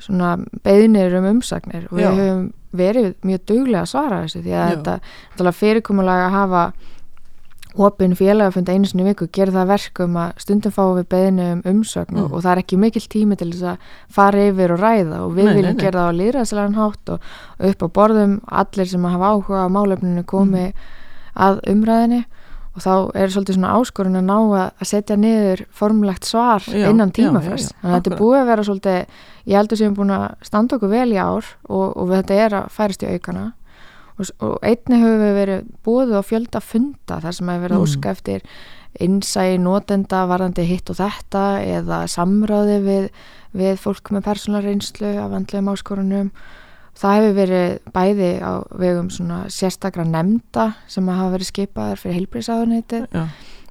svona 0.00 0.36
beðnir 0.64 1.18
um 1.18 1.26
umsagnir 1.34 1.88
og 1.90 1.98
við 1.98 2.06
Já. 2.06 2.12
höfum 2.16 2.46
verið 2.72 3.10
mjög 3.26 3.40
duglega 3.50 3.82
að 3.82 3.90
svara 3.90 4.22
þessu 4.24 4.40
því 4.44 4.54
að 4.54 4.70
Já. 4.70 4.78
þetta 5.36 5.52
fyrirkomulega 5.58 6.28
að 6.28 6.36
hafa 6.38 6.62
opin 7.86 8.16
félagafund 8.18 8.66
einu 8.72 8.88
sinni 8.90 9.04
viku 9.06 9.28
gerir 9.30 9.52
það 9.54 9.68
verkum 9.70 10.16
að 10.18 10.30
stundum 10.42 10.72
fáum 10.74 10.96
við 10.98 11.04
beðinu 11.12 11.44
um 11.52 11.60
umsögn 11.70 12.16
og, 12.18 12.24
Mm. 12.30 12.32
og 12.34 12.42
það 12.42 12.50
er 12.56 12.62
ekki 12.64 12.78
mikill 12.82 13.06
tími 13.12 13.36
til 13.38 13.50
þess 13.52 13.62
að 13.62 13.76
fara 14.10 14.46
yfir 14.50 14.72
og 14.74 14.80
ræða 14.82 15.20
og 15.22 15.34
við 15.36 15.44
Nei, 15.44 15.52
nei, 15.52 15.54
viljum 15.60 15.76
nei. 15.76 15.82
gera 15.84 16.00
það 16.00 16.10
á 16.10 16.18
líðræðslegan 16.20 16.74
hátt 16.80 17.12
og, 17.14 17.20
upp 17.70 17.82
á 17.86 17.88
borðum 18.00 18.40
allir 18.50 18.88
sem 18.90 19.04
hafa 19.04 19.30
áhuga 19.30 19.62
á 19.62 19.68
málefninu 19.70 20.24
komi 20.26 20.72
að 21.36 21.60
umræðinni 21.70 22.24
og 22.70 22.82
þá 22.84 22.92
er 23.18 23.32
svolítið 23.34 23.56
svona 23.58 23.72
áskorun 23.80 24.18
að 24.20 24.26
ná 24.28 24.36
að, 24.38 24.84
setja 24.86 25.16
niður 25.18 25.64
formlegt 25.74 26.24
svar 26.28 26.62
Já, 26.70 26.86
innan 26.90 27.10
tímafrest 27.10 27.72
þannig 27.80 27.90
að 27.90 27.96
þetta 27.96 28.10
er 28.12 28.20
búið 28.20 28.40
að 28.40 28.50
vera 28.52 28.66
svolítið 28.68 29.00
ég 29.50 29.56
heldur 29.58 29.80
sem 29.80 29.96
búin 29.96 30.12
að 30.14 30.26
standa 30.46 30.76
okkur 30.76 30.92
vel 30.92 31.08
í 31.10 31.18
ár 31.18 31.48
og, 31.68 31.86
og 31.96 32.12
þetta 32.14 32.34
er 32.44 32.56
að 32.60 32.68
færast 32.76 33.02
í 33.02 33.10
aukana. 33.10 33.46
Og, 34.20 34.30
og 34.44 34.56
einni 34.62 35.00
höfum 35.00 35.22
við 35.24 35.34
verið 35.40 35.68
búið 35.86 36.14
á 36.14 36.22
fjölda 36.22 36.60
funda 36.60 37.20
þar 37.24 37.32
sem 37.38 37.48
hefur 37.50 37.64
verið 37.66 37.78
Mm. 37.80 37.86
óska 37.88 38.10
eftir 38.14 38.42
innsæi 39.00 39.58
notenda 39.62 40.24
varðandi 40.26 40.64
hitt 40.66 40.90
og 40.90 40.98
þetta 40.98 41.44
eða 41.62 42.00
samráði 42.10 42.78
við, 42.84 43.10
við 43.54 43.76
fólk 43.78 44.10
með 44.10 44.24
persónulega 44.26 44.66
reynslu 44.68 45.12
af 45.22 45.30
vandlegum 45.30 45.70
áskorunum 45.72 46.30
það 47.00 47.16
hefur 47.16 47.36
verið 47.38 47.78
bæði 47.94 48.32
á 48.44 48.52
vegum 48.82 49.08
svona 49.12 49.40
sérstakra 49.52 50.04
nefnda 50.08 50.72
sem 50.90 51.08
hafa 51.08 51.32
verið 51.36 51.50
skipaðar 51.50 52.00
fyrir 52.00 52.18
heilbriðsáðuneytið 52.18 53.06
já, 53.08 53.22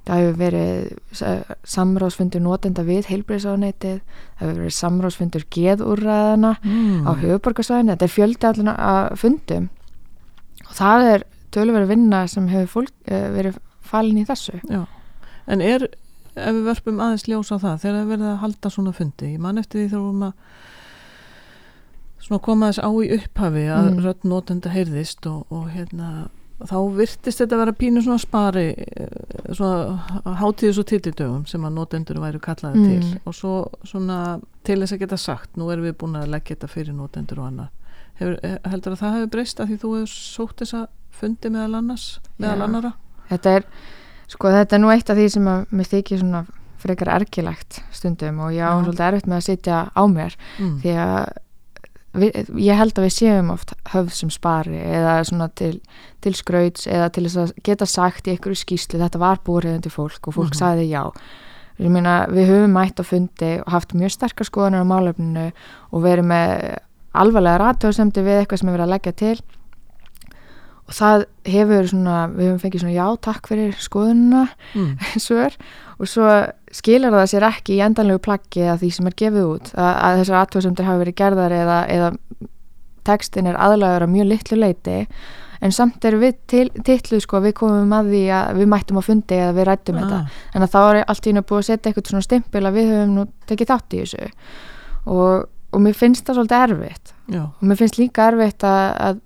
það 0.08 0.22
hefur 0.22 0.38
verið 0.40 1.24
eh, 1.28 1.54
samráðsfundur 1.74 2.44
notenda 2.44 2.84
við 2.86 3.10
heilbriðsáðuneytið 3.12 3.98
það 4.00 4.44
hefur 4.44 4.60
verið 4.62 4.76
samráðsfundur 4.78 5.46
geðúrræðana 5.56 6.54
mm. 6.58 7.06
á 7.06 7.10
höfuborgarsvæðinu, 7.22 7.94
þetta 7.94 8.08
er 8.08 8.14
fjöldi 8.14 8.50
allan 8.50 8.72
að 8.74 9.10
fundum. 9.20 9.68
Og 10.66 10.76
það 10.78 11.08
er 11.14 11.26
tölverið 11.54 11.92
vinna 11.94 12.24
sem 12.30 12.46
hefur 12.50 12.72
fólk, 12.78 12.94
uh, 13.10 13.28
verið 13.34 13.58
falin 13.90 14.20
í 14.22 14.26
þessu. 14.26 14.60
Já. 14.70 14.84
en 15.50 15.62
er 15.66 15.88
ef 16.38 16.54
við 16.54 16.66
verpum 16.68 17.00
aðeins 17.02 17.26
ljós 17.26 17.50
á 17.50 17.56
það 17.58 17.80
þegar 17.82 17.96
við 17.96 18.10
verðum 18.12 18.30
að 18.30 18.42
halda 18.44 18.70
svona 18.70 18.92
fundi 18.94 19.32
ég 19.32 19.40
man 19.42 19.58
eftir 19.60 19.88
því 19.90 20.02
að 20.28 20.42
svona 22.30 22.42
koma 22.46 22.68
þess 22.70 22.84
á 22.86 22.90
í 22.94 23.08
upphafi 23.18 23.64
að 23.74 23.88
Mm. 23.90 24.04
rödd 24.06 24.24
notenda 24.30 24.70
heyrðist 24.70 25.26
og, 25.26 25.46
og 25.50 25.66
hérna 25.74 26.28
þá 26.60 26.76
virtist 26.92 27.40
þetta 27.40 27.56
að 27.56 27.60
vera 27.64 27.72
pínu 27.72 28.02
svona 28.04 28.20
spari 28.20 28.64
eh, 28.76 29.52
svona 29.56 30.36
hátíðis 30.38 30.78
og 30.78 30.86
titildögum 30.90 31.46
sem 31.48 31.62
að 31.64 31.72
notendur 31.78 32.20
væru 32.20 32.38
kallaði 32.40 32.78
Mm. 32.78 33.00
til 33.00 33.20
og 33.26 33.34
svo 33.34 33.54
svona 33.84 34.40
til 34.64 34.78
þess 34.80 34.92
að 34.92 34.98
geta 35.00 35.16
sagt 35.18 35.56
nú 35.56 35.70
erum 35.72 35.84
við 35.88 35.96
búin 35.96 36.16
að 36.20 36.28
leggja 36.28 36.54
þetta 36.56 36.68
fyrir 36.68 36.94
notendur 36.94 37.38
og 37.40 37.46
annað 37.50 37.68
Hefur, 38.20 38.38
eh, 38.44 38.58
heldur 38.68 38.92
að 38.92 39.00
það 39.00 39.14
hefur 39.16 39.30
breyst 39.32 39.60
að 39.60 39.66
því 39.70 39.76
þú 39.80 39.90
hefur 39.96 40.12
sótt 40.12 40.56
þessa 40.60 40.86
fundi 41.10 41.48
meðal 41.50 41.74
annars 41.80 42.20
meðal 42.38 42.62
annara 42.68 42.92
þetta 43.30 43.54
er, 43.56 43.64
sko 44.28 44.48
þetta 44.52 44.76
er 44.76 44.80
nú 44.84 44.90
eitt 44.92 45.10
af 45.10 45.16
því 45.16 45.28
sem 45.30 45.44
að 45.48 45.66
mér 45.72 45.88
þykir 45.88 46.18
svona 46.20 46.42
frekar 46.80 47.08
ergilegt 47.16 47.80
stundum 47.92 48.38
og 48.40 48.52
ég 48.52 48.60
á 48.60 48.76
Já. 48.76 48.84
svolítið 48.84 49.06
erfitt 49.08 49.26
með 49.32 49.36
að 49.40 49.46
sitja 49.48 49.78
á 49.96 50.02
mér 50.08 50.36
mm. 50.60 50.76
því 50.84 50.92
að 51.00 51.32
við, 52.14 52.50
ég 52.58 52.76
held 52.76 52.96
að 52.98 53.04
við 53.06 53.14
séum 53.16 53.50
oft 53.54 53.74
höfð 53.92 54.12
sem 54.16 54.30
spari 54.30 54.78
eða 54.80 55.18
svona 55.28 55.48
til, 55.54 55.80
til 56.20 56.34
skrauts 56.34 56.86
eða 56.86 57.10
til 57.14 57.24
þess 57.28 57.36
að 57.44 57.52
geta 57.62 57.86
sagt 57.86 58.26
í 58.26 58.34
einhverju 58.34 58.56
skýslu 58.64 58.98
þetta 58.98 59.18
var 59.22 59.38
búrið 59.46 59.78
undir 59.78 59.94
fólk 59.94 60.28
og 60.28 60.34
fólk 60.34 60.50
Mhm. 60.54 60.58
sagði 60.58 60.88
já 60.90 61.04
meina 61.78 62.26
við 62.28 62.50
höfum 62.50 62.72
mætt 62.76 63.00
á 63.00 63.04
fundi 63.04 63.60
og 63.64 63.72
haft 63.72 63.94
mjög 63.94 64.10
sterkar 64.12 64.44
skoðanir 64.44 64.84
á 64.84 64.92
málefninu 64.92 65.52
og 65.92 66.02
verið 66.02 66.26
með 66.28 66.78
alvarlega 67.14 67.58
ratjóðsemdi 67.58 68.20
við 68.22 68.42
eitthvað 68.42 68.58
sem 68.58 68.68
er 68.68 68.76
verið 68.76 68.86
að 68.86 68.94
leggja 68.94 69.12
til 69.16 69.40
og 70.90 70.96
það 70.96 71.26
hefur 71.46 71.90
svona, 71.92 72.16
við 72.34 72.48
höfum 72.48 72.62
fengið 72.64 72.82
svona 72.82 72.96
já 72.96 73.06
takk 73.22 73.50
fyrir 73.50 73.76
skoðunina. 73.78 74.46
Mm. 74.74 74.94
svör. 75.26 75.58
Og 76.00 76.08
svo 76.10 76.30
skilar 76.74 77.14
það 77.14 77.28
sér 77.30 77.46
ekki 77.50 77.76
í 77.76 77.84
endanlegu 77.84 78.22
plaggi 78.24 78.64
að 78.66 78.82
því 78.82 78.90
sem 78.96 79.10
er 79.10 79.18
gefið 79.20 79.46
út 79.52 79.70
að, 79.76 79.92
að 79.92 80.22
þessar 80.22 80.40
aðtöðsendur 80.40 80.88
hafi 80.88 81.02
verið 81.04 81.18
gerðar 81.20 81.54
eða, 81.54 81.78
eða 81.92 82.10
textin 83.06 83.48
er 83.50 83.58
aðlagur 83.60 84.06
að 84.06 84.12
mjög 84.14 84.28
litlu 84.30 84.58
leiti 84.60 84.98
en 85.60 85.74
samt 85.76 86.04
er 86.08 86.16
við 86.20 86.36
til, 86.48 86.66
titluð 86.86 87.22
sko 87.24 87.40
við 87.44 87.54
komum 87.60 87.94
að 87.94 88.10
því 88.14 88.22
að 88.32 88.60
við 88.60 88.68
mættum 88.72 89.00
á 89.00 89.02
fundi 89.04 89.36
eða 89.36 89.56
við 89.58 89.66
rættum 89.68 89.98
þetta. 90.00 90.20
Ah, 90.24 90.42
en 90.56 90.64
að 90.64 90.74
þá 90.74 90.80
er 90.82 91.00
allt 91.04 91.26
í 91.26 91.32
einu 91.32 91.44
búið 91.44 91.60
að 91.60 91.66
setja 91.68 91.90
eitthvað 91.90 92.12
svona 92.12 92.26
stimpil 92.26 92.62
að 92.64 92.78
við 92.78 92.92
höfum 92.94 93.16
nú 93.16 93.24
tekið 93.50 93.72
þátt 93.72 93.96
í 93.96 94.00
þessu. 94.04 94.30
Og, 95.10 95.48
og 95.76 95.84
mér 95.84 95.98
finnst 95.98 96.24
það 96.26 96.38
svolítið 96.38 96.64
erfitt. 96.66 97.12
Já, 97.30 97.42
og 97.44 97.66
mér 97.68 97.80
finnst 97.80 98.00
líka 98.00 98.30
erfitt 98.30 98.66
að, 98.68 98.86
að, 99.08 99.20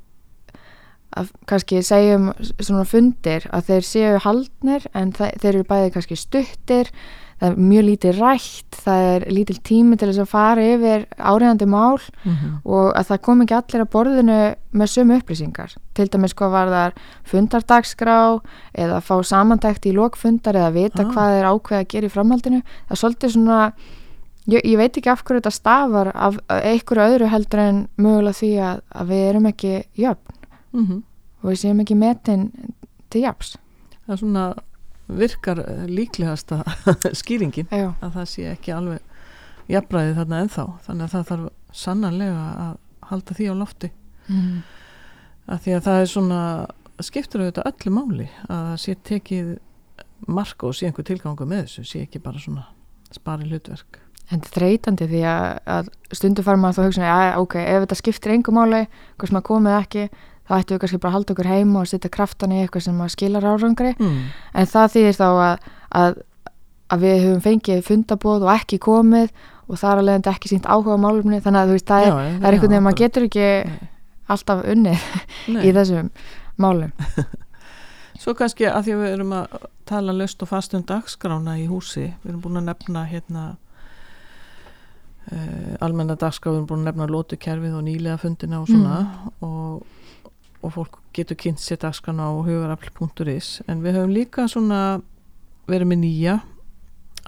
að 1.16 1.35
kannski 1.50 1.83
segjum 1.83 2.33
svona 2.61 2.87
fundir 2.88 3.46
að 3.55 3.68
þeir 3.68 3.85
séu 3.90 4.16
haldnir 4.24 4.88
en 4.94 5.12
þeir 5.12 5.53
eru 5.55 5.68
bæði 5.68 5.92
kannski 5.94 6.18
stuttir 6.18 6.90
það 7.40 7.48
er 7.48 7.57
mjög 7.59 7.85
lítið 7.88 8.20
rætt 8.20 8.77
það 8.85 9.07
er 9.09 9.24
lítil 9.35 9.57
tími 9.66 9.96
til 9.98 10.09
þess 10.11 10.22
að 10.22 10.31
fara 10.31 10.66
yfir 10.74 11.07
áriðandi 11.18 11.66
mál 11.66 11.98
mm 11.98 12.33
-hmm. 12.33 12.53
og 12.64 12.92
að 12.94 13.09
það 13.11 13.22
kom 13.27 13.42
ekki 13.42 13.57
allir 13.59 13.83
að 13.83 13.90
borðinu 13.94 14.38
með 14.72 14.92
sömu 14.94 15.18
upplýsingar 15.18 15.74
til 15.94 16.07
dæmis 16.09 16.35
hvað 16.35 16.50
var 16.50 16.68
þar 16.68 16.92
fundardagskrá 17.24 18.40
eða 18.74 19.00
fá 19.00 19.22
samandækt 19.22 19.87
í 19.87 19.92
lokfundar 19.92 20.55
eða 20.55 20.72
vita 20.72 21.03
Ah. 21.03 21.11
hvað 21.11 21.38
er 21.38 21.44
ákveð 21.44 21.79
að 21.79 21.88
gera 21.88 22.07
í 22.07 22.14
framhaldinu 22.14 22.62
það 22.62 22.90
er 22.90 22.96
svolítið 22.96 23.31
svona 23.31 23.72
ég, 24.46 24.61
ég 24.64 24.77
veit 24.79 24.96
ekki 24.96 25.11
af 25.11 25.24
hverju 25.24 25.40
þetta 25.40 25.50
stafar 25.50 26.12
af 26.14 26.38
einhverju 26.48 27.07
öðru 27.09 27.31
heldur 27.33 27.59
en 27.61 27.88
mögulega 27.96 28.38
því 28.40 28.53
að, 28.61 28.81
að 28.94 29.09
við 29.09 29.29
erum 29.29 29.46
ekki 29.46 29.74
jöfn 29.96 30.33
Mhm. 30.74 31.02
og 31.42 31.50
við 31.50 31.60
séum 31.60 31.80
ekki 31.84 31.96
metin 31.96 32.46
til 33.10 33.24
jafns. 33.24 33.56
Það 34.04 34.14
er 34.14 34.20
svona 34.22 34.44
virkar 35.08 35.58
eh, 35.60 35.84
líklegasta 35.87 36.62
skýringin 37.20 37.68
Já, 37.70 37.92
að 38.00 38.14
það 38.18 38.30
sé 38.32 38.46
ekki 38.52 38.72
alveg 38.72 39.00
jafnræði 39.68 40.14
þarna 40.18 40.40
ennþá. 40.44 40.64
Þannig 40.87 41.04
að 41.04 41.12
það 41.14 41.28
þarf 41.30 41.50
sannanlega 41.72 42.46
að 42.64 42.74
halda 43.10 43.37
því 43.37 43.50
á 43.52 43.54
lofti. 43.54 43.90
Mm. 44.24 44.62
að 45.52 45.58
því 45.60 45.72
að 45.76 45.82
það 45.84 45.98
er 46.00 46.06
svona 46.08 46.40
skiptur 47.04 47.42
auðvitað 47.42 47.66
öllu 47.68 47.90
máli 47.92 48.28
að 48.48 48.62
það 48.70 48.78
sé 48.80 48.94
tekið 49.04 49.50
marka 50.32 50.66
og 50.70 50.76
sé 50.78 50.88
einhver 50.88 51.04
tilgangu 51.04 51.44
með 51.48 51.66
þessu 51.66 51.84
sé 51.84 52.04
ekki 52.06 52.22
bara 52.24 52.40
svona 52.40 52.64
spari 53.12 53.44
hlutverk. 53.50 53.98
En 54.30 54.40
þetta 54.40 54.48
er 54.48 54.54
þreytandi 54.56 55.08
því 55.10 55.20
að, 55.28 55.46
að 55.68 55.90
stundu 56.16 56.44
fara 56.46 56.56
maður 56.60 56.78
þá 56.78 56.80
að 56.80 56.88
hugsa 56.88 57.10
að 57.12 57.42
ok, 57.42 57.56
ef 57.60 57.82
þetta 57.84 57.98
skiptir 58.00 58.32
engum 58.32 58.56
máli 58.56 58.80
hvað 59.18 59.28
sem 59.28 59.40
að 59.40 59.46
komið 59.50 59.76
ekki 59.82 60.06
þá 60.44 60.52
ættum 60.59 60.76
við 60.76 60.83
kannski 60.85 61.00
bara 61.00 61.11
að 61.11 61.16
halda 61.18 61.35
okkur 61.35 61.50
heima 61.50 61.80
og 61.80 61.90
setja 61.90 62.12
kraftan 62.12 62.52
í 62.52 62.61
eitthvað 62.62 62.87
sem 62.87 63.02
skilar 63.14 63.48
árangri. 63.48 63.94
Mm. 63.98 64.20
en 64.54 64.70
það 64.74 64.94
þýðir 64.94 65.18
þá 65.18 65.26
að, 65.30 65.68
að, 66.00 66.22
að 66.92 67.04
við 67.07 67.18
höfum 67.24 67.44
fengið 67.48 67.83
fundabóð 67.88 68.46
og 68.46 68.54
ekki 68.54 68.80
komið 68.85 69.33
og 69.64 69.80
það 69.80 69.90
er 69.90 70.02
alveg 70.02 70.30
ekki 70.35 70.52
sínt 70.52 70.68
áhuga 70.68 70.98
málumni 71.00 71.40
þannig 71.40 71.62
að 71.62 71.70
þú 71.70 71.78
veist, 71.78 71.88
það 71.88 72.07
er, 72.07 72.12
það 72.12 72.48
er 72.48 72.57
einhvern 72.57 72.61
veginn 72.61 72.80
að 72.80 72.87
maður 72.87 73.00
getur 73.00 73.28
ekki 73.28 73.48
Nei. 73.48 73.88
alltaf 74.35 74.64
unnið 74.74 75.09
í 75.54 75.72
þessum 75.78 76.11
málum. 76.61 76.92
Svo 78.24 78.35
kannski 78.38 78.68
að 78.68 78.87
því 78.87 78.94
að 78.94 79.02
við 79.02 79.14
erum 79.16 79.35
að 79.37 79.57
tala 79.88 80.14
löst 80.16 80.42
og 80.44 80.48
fast 80.48 80.76
um 80.76 80.85
dagskrána 80.87 81.59
í 81.61 81.66
húsi 81.68 82.07
við 82.22 82.30
erum 82.30 82.42
búin 82.44 82.61
að 82.61 82.68
nefna 82.70 83.04
hérna 83.09 83.42
uh, 85.33 85.74
almenna 85.85 86.16
dagskrá 86.20 86.52
við 86.52 86.61
erum 86.61 86.68
búin 86.70 86.85
að 86.85 86.90
nefna 86.92 87.11
lótukerfið 87.11 87.76
og 87.78 87.85
nýlega 87.88 88.20
fundina 88.22 88.61
og 88.62 88.70
svona. 88.70 89.00
Og, 89.44 89.83
og 90.64 90.74
fólk 90.74 90.98
getur 91.14 91.38
kynnt 91.38 91.62
sér 91.62 91.79
dagskrána 91.85 92.27
á 92.27 92.33
hugarafl.is 92.46 93.61
en 93.68 93.85
við 93.85 93.98
höfum 94.00 94.14
líka 94.16 94.48
svona 94.50 94.81
verið 95.70 95.90
með 95.92 96.03
nýja 96.05 96.38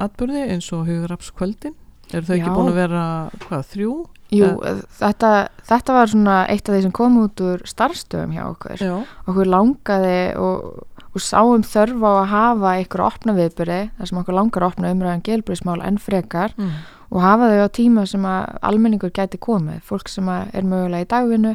atbyrði 0.02 0.48
eins 0.54 0.68
og 0.76 0.88
hugarafskvöldin 0.88 1.76
eru 2.12 2.26
þau 2.26 2.34
ekki 2.36 2.50
Já. 2.50 2.54
búin 2.54 2.70
að 2.70 2.80
vera 2.80 3.04
hvað, 3.46 3.64
þrjú? 3.72 3.94
Jú, 4.34 4.50
þetta, 4.98 5.30
þetta 5.68 5.94
var 5.94 6.10
svona 6.10 6.36
eitt 6.50 6.66
af 6.66 6.74
því 6.74 6.82
sem 6.82 6.94
kom 6.98 7.16
út 7.22 7.40
úr 7.46 7.62
starfstöðum 7.68 8.34
hjá 8.34 8.42
okkur 8.48 8.82
Já, 8.82 8.94
okkur 9.30 9.50
langaði 9.52 10.18
og, 10.42 10.82
og 11.12 11.22
sáum 11.22 11.62
þörf 11.66 12.02
á 12.02 12.10
að 12.10 12.28
hafa 12.32 12.74
ykkur 12.82 13.04
opna 13.06 13.36
viðbyrði 13.36 13.80
þar 13.98 14.10
sem 14.10 14.20
okkur 14.22 14.38
langar 14.40 14.66
að 14.66 14.74
opna 14.74 14.92
umræðan 14.94 15.24
gelbrísmál 15.26 15.78
enn 15.86 16.00
frekar 16.02 16.56
mm. 16.58 16.72
og 17.14 17.22
hafa 17.22 17.52
þau 17.52 17.62
á 17.62 17.70
tíma 17.78 18.06
sem 18.10 18.26
að 18.26 18.58
almenningur 18.66 19.14
gæti 19.14 19.40
komið, 19.42 19.78
fólk 19.86 20.10
sem 20.10 20.30
er 20.34 20.66
mögulega 20.66 21.06
í 21.06 21.10
dagvinnu 21.14 21.54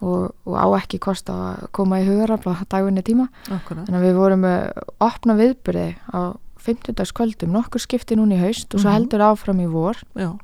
og, 0.00 0.30
og 0.46 0.54
á 0.56 0.66
ekki 0.80 0.98
kost 0.98 1.28
að 1.32 1.66
koma 1.72 2.00
í 2.00 2.06
hugarafla 2.08 2.56
dagvinni 2.68 3.02
tíma, 3.02 3.28
akkurat 3.50 3.86
þannig 3.86 4.00
að 4.00 4.06
við 4.08 4.14
vorum 4.20 4.40
með 4.40 4.70
opna 5.00 5.34
viðbyrði 5.40 5.88
á 6.12 6.20
50. 6.60 7.12
kvöldum, 7.16 7.52
nokkur 7.56 7.80
skipti 7.80 8.16
núna 8.16 8.36
í 8.36 8.40
haust 8.42 8.74
og 8.74 8.80
svo 8.80 8.88
Mhm. 8.90 8.96
heldur 8.98 9.20
áfram 9.20 9.60
í 9.60 9.66
vor 9.70 9.96
Já, 10.16 10.38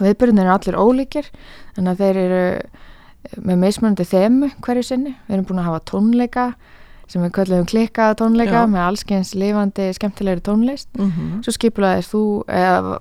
viðbyrðin 0.00 0.40
eru 0.40 0.50
allir 0.54 0.76
ólíkir 0.80 1.26
þannig 1.76 1.92
að 1.92 1.98
þeir 1.98 2.16
eru 2.16 2.60
með 3.44 3.56
mismunandi 3.58 4.04
þemu 4.08 4.50
hverju 4.62 4.84
sinni 4.84 5.14
við 5.28 5.34
erum 5.34 5.44
búin 5.44 5.58
að 5.60 5.64
hafa 5.68 5.80
tónleika 5.90 6.54
sem 7.08 7.22
við 7.22 7.32
köllum 7.32 7.66
klikkaða 7.66 8.14
tónleika 8.20 8.62
Já. 8.64 8.66
með 8.68 8.82
allskeins 8.86 9.34
lifandi 9.34 9.92
skemmtilegri 9.96 10.40
tónlist 10.44 10.88
mm 10.98 11.10
-hmm. 11.10 11.42
svo 11.44 11.52
skipulaðir 11.52 12.04
þú 12.04 12.22
eða 12.48 12.98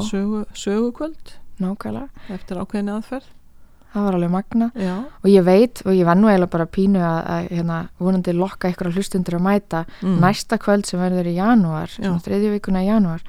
sögu, 0.00 0.44
sögukvöld 0.54 1.34
nákvæmlega, 1.60 2.08
eftir 2.30 2.56
ákveðin 2.56 2.92
aðferð 2.96 3.24
það 3.92 4.06
var 4.06 4.16
alveg 4.18 4.32
magna. 4.32 4.70
Já, 4.78 4.94
og 5.22 5.28
ég 5.32 5.46
veit 5.46 5.82
og 5.84 5.92
ég 5.96 6.08
var 6.08 6.18
nú 6.18 6.30
eiginlega 6.30 6.52
bara 6.54 6.68
pínu 6.78 7.02
að, 7.02 7.20
að 7.34 7.52
hérna, 7.56 7.78
vonandi 8.02 8.34
lokka 8.36 8.72
ykkur 8.72 8.92
hlustundur 8.92 9.38
að 9.38 9.46
mæta 9.46 9.84
mm. 10.02 10.18
næsta 10.24 10.58
kvöld 10.62 10.88
sem 10.88 11.00
verður 11.00 11.30
í 11.30 11.38
janúar 11.38 11.94
þriðju 12.24 12.52
vikuna 12.56 12.84
í 12.84 12.90
janúar 12.90 13.24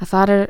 að 0.00 0.08
það 0.10 0.30
er, 0.34 0.42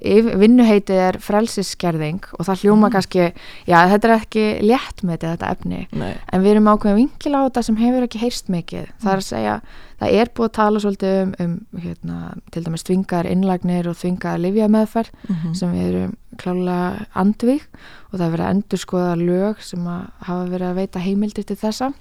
eh, 0.00 0.28
vinnuheitið 0.40 1.00
er 1.08 1.18
frelsisskerðing 1.20 2.22
og 2.38 2.46
það 2.46 2.62
hljóma 2.62 2.88
Mm. 2.88 2.92
kannski, 2.94 3.32
já 3.68 3.78
þetta 3.92 4.08
er 4.08 4.14
ekki 4.16 4.44
létt 4.62 5.02
með 5.04 5.18
þetta 5.26 5.50
efni. 5.50 5.80
Nei, 5.92 6.14
en 6.32 6.42
við 6.42 6.50
erum 6.54 6.70
ákveðin 6.72 6.96
vinkil 7.02 7.34
á 7.36 7.40
þetta 7.44 7.64
sem 7.64 7.76
hefur 7.76 8.06
ekki 8.06 8.22
heyrst 8.22 8.48
mikið. 8.48 8.86
Það 9.02 9.12
er 9.12 9.20
að 9.20 9.26
segja, 9.28 9.60
það 10.00 10.12
er 10.20 10.26
búið 10.34 10.48
að 10.48 10.52
tala 10.52 10.78
svolítið 10.80 11.22
um, 11.22 11.34
um 11.40 11.80
hérna, 11.80 12.16
til 12.52 12.62
dæmis 12.64 12.84
þvingar 12.84 13.30
innlagnir 13.30 13.88
og 13.88 13.96
þvingar 13.96 14.40
livja 14.40 14.68
meðferð 14.68 15.10
mm 15.28 15.54
sem 15.54 15.72
við 15.72 15.86
erum 15.94 16.16
klálega 16.36 17.06
andvík 17.16 17.64
og 18.12 18.18
það 18.18 18.26
er 18.26 18.32
verið 18.34 18.46
að 18.46 18.54
endur 18.54 18.78
skoða 18.78 19.14
lög 19.16 19.62
sem 19.64 19.86
að 19.86 20.02
hafa 20.26 20.50
verið 20.50 20.68
að 20.68 20.74
veita 20.80 21.00
heimildir 21.00 21.44
til 21.48 21.56
þessa 21.56 21.92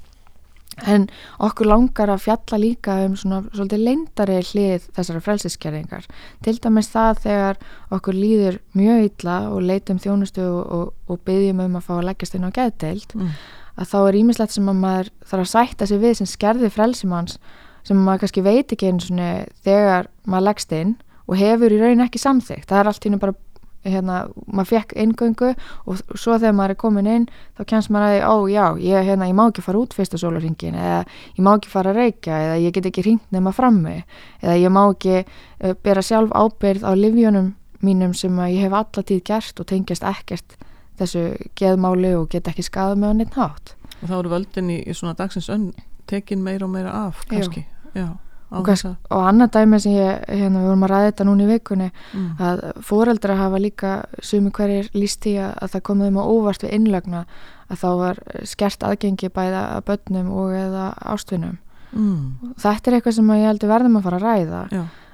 en 0.84 1.08
okkur 1.44 1.70
langar 1.70 2.12
að 2.12 2.24
fjalla 2.26 2.60
líka 2.60 2.96
um 3.06 3.16
svona 3.20 3.42
svolítið 3.54 3.84
leindari 3.86 4.40
hlið 4.44 4.88
þessara 4.96 5.22
frelsiskerðingar 5.24 6.08
til 6.44 6.56
dæmis 6.60 6.90
það 6.92 7.22
þegar 7.26 7.62
okkur 7.96 8.18
líður 8.18 8.58
mjög 8.76 9.06
illa 9.10 9.38
og 9.52 9.64
leitum 9.64 10.02
þjónustu 10.04 10.44
og, 10.44 10.64
og, 10.78 10.90
og 11.08 11.22
byggjum 11.28 11.64
um 11.66 11.80
að 11.80 11.88
fá 11.88 11.94
að 11.98 12.08
leggjast 12.10 12.36
inn 12.36 12.50
á 12.50 12.56
geðdeild 12.58 13.16
mm. 13.16 13.32
að 13.80 13.92
þá 13.94 13.98
er 14.02 14.20
ímislegt 14.20 14.58
sem 14.58 14.74
að 14.74 14.82
maður 14.84 15.14
þarf 15.24 15.46
að 15.46 15.54
sætta 15.54 15.90
sig 15.90 16.04
við 16.04 16.20
sem 16.20 16.32
skerði 16.34 16.74
frelsimanns 16.74 17.40
sem 17.86 18.02
maður 18.02 18.26
kannski 18.26 18.46
veit 18.46 18.76
ekki 18.76 18.92
einu 18.92 19.06
svona 19.06 19.32
þegar 19.64 20.12
maður 20.26 20.48
leggst 20.50 20.76
inn 20.76 20.96
og 21.26 21.40
hefur 21.40 21.74
í 21.74 21.82
raun 21.82 22.04
ekki 22.04 22.22
samþygt 22.22 22.68
það 22.70 22.82
er 22.82 22.92
allt 22.92 23.06
í 23.06 23.10
hennu 23.10 23.22
bara 23.22 23.40
hérna, 23.86 24.19
maður 24.45 24.71
fekk 24.71 24.95
eingöngu 25.02 25.52
og 25.86 26.02
svo 26.17 26.38
þegar 26.38 26.56
maður 26.58 26.76
er 26.76 26.80
komin 26.82 27.10
inn 27.10 27.28
þá 27.58 27.63
kemst 27.71 27.91
maður 27.93 28.08
að 28.08 28.15
því, 28.15 28.21
ó 28.26 28.36
já, 28.52 28.65
ég, 28.86 29.10
hérna, 29.10 29.30
ég 29.30 29.38
má 29.38 29.43
ekki 29.48 29.65
fara 29.65 29.82
út 29.82 29.95
fyrsta 29.98 30.19
sólarringin 30.21 30.78
eða 30.80 31.02
ég 31.38 31.41
má 31.45 31.52
ekki 31.56 31.74
fara 31.74 31.93
að 31.93 32.02
reykja 32.02 32.39
eða 32.48 32.58
ég 32.63 32.76
get 32.76 32.89
ekki 32.91 33.06
hringt 33.06 33.36
nema 33.36 33.54
frammi 33.56 33.98
eða 34.41 34.58
ég 34.60 34.74
má 34.74 34.82
ekki 34.88 35.21
uh, 35.21 35.76
bera 35.86 36.04
sjálf 36.06 36.34
ábyrð 36.34 36.86
á 36.86 36.91
livjunum 36.98 37.54
mínum 37.86 38.13
sem 38.17 38.34
ég 38.50 38.65
hef 38.65 38.74
allatíð 38.74 39.24
gert 39.28 39.60
og 39.62 39.69
tengjast 39.69 40.06
ekkert 40.08 40.58
þessu 41.00 41.26
geðmáli 41.60 42.13
og 42.17 42.30
get 42.32 42.48
ekki 42.50 42.65
skadað 42.65 43.02
með 43.02 43.12
á 43.12 43.15
neitt 43.19 43.38
hátt. 43.39 43.74
Og 44.02 44.10
þá 44.10 44.15
eru 44.19 44.32
völdin 44.32 44.71
í, 44.71 44.78
í 44.88 44.95
svona 44.95 45.15
dagsins 45.17 45.50
önn 45.52 45.69
tekin 46.10 46.43
meira 46.45 46.67
og 46.67 46.74
meira 46.74 46.93
af 47.06 47.26
Já. 47.26 47.36
kannski. 47.36 47.65
Já, 47.95 48.08
á 48.15 48.25
og, 48.52 48.70
og 49.10 49.26
annað 49.26 49.52
dæmi 49.58 49.80
sem 49.82 49.98
ég, 49.98 50.22
hérna, 50.30 50.62
við 50.62 50.70
vorum 50.70 50.86
að 50.86 50.94
ræða 50.94 51.10
þetta 51.10 51.28
núna 51.30 51.46
í 51.46 51.50
vikunni 51.50 51.90
mm. 51.90 52.30
að 52.40 52.64
fóreldra 52.86 53.38
hafa 53.40 53.62
líka 53.62 53.92
sumi 54.22 54.54
hverjir 54.54 54.90
líst 54.94 55.26
í 55.30 55.36
að, 55.42 55.54
að 55.66 55.76
það 55.76 55.86
komið 55.90 56.10
þeim 56.10 56.22
á 56.22 56.30
óvart 56.30 56.66
við 56.66 56.76
innlögna 56.80 57.26
að 57.66 57.82
þá 57.82 57.90
var 58.00 58.24
skert 58.46 58.86
aðgengi 58.86 59.32
bæða 59.34 59.68
að 59.76 59.86
börnum 59.90 60.34
og 60.36 60.58
eða 60.58 60.90
ástvinum 61.02 61.58
Mm. 61.96 62.56
þetta 62.60 62.90
er 62.90 62.96
eitthvað 62.98 63.14
sem 63.16 63.30
ég 63.38 63.46
heldur 63.48 63.72
verðum 63.72 63.94
að 63.96 64.08
fara 64.08 64.18
að 64.20 64.26
ræða 64.26 64.62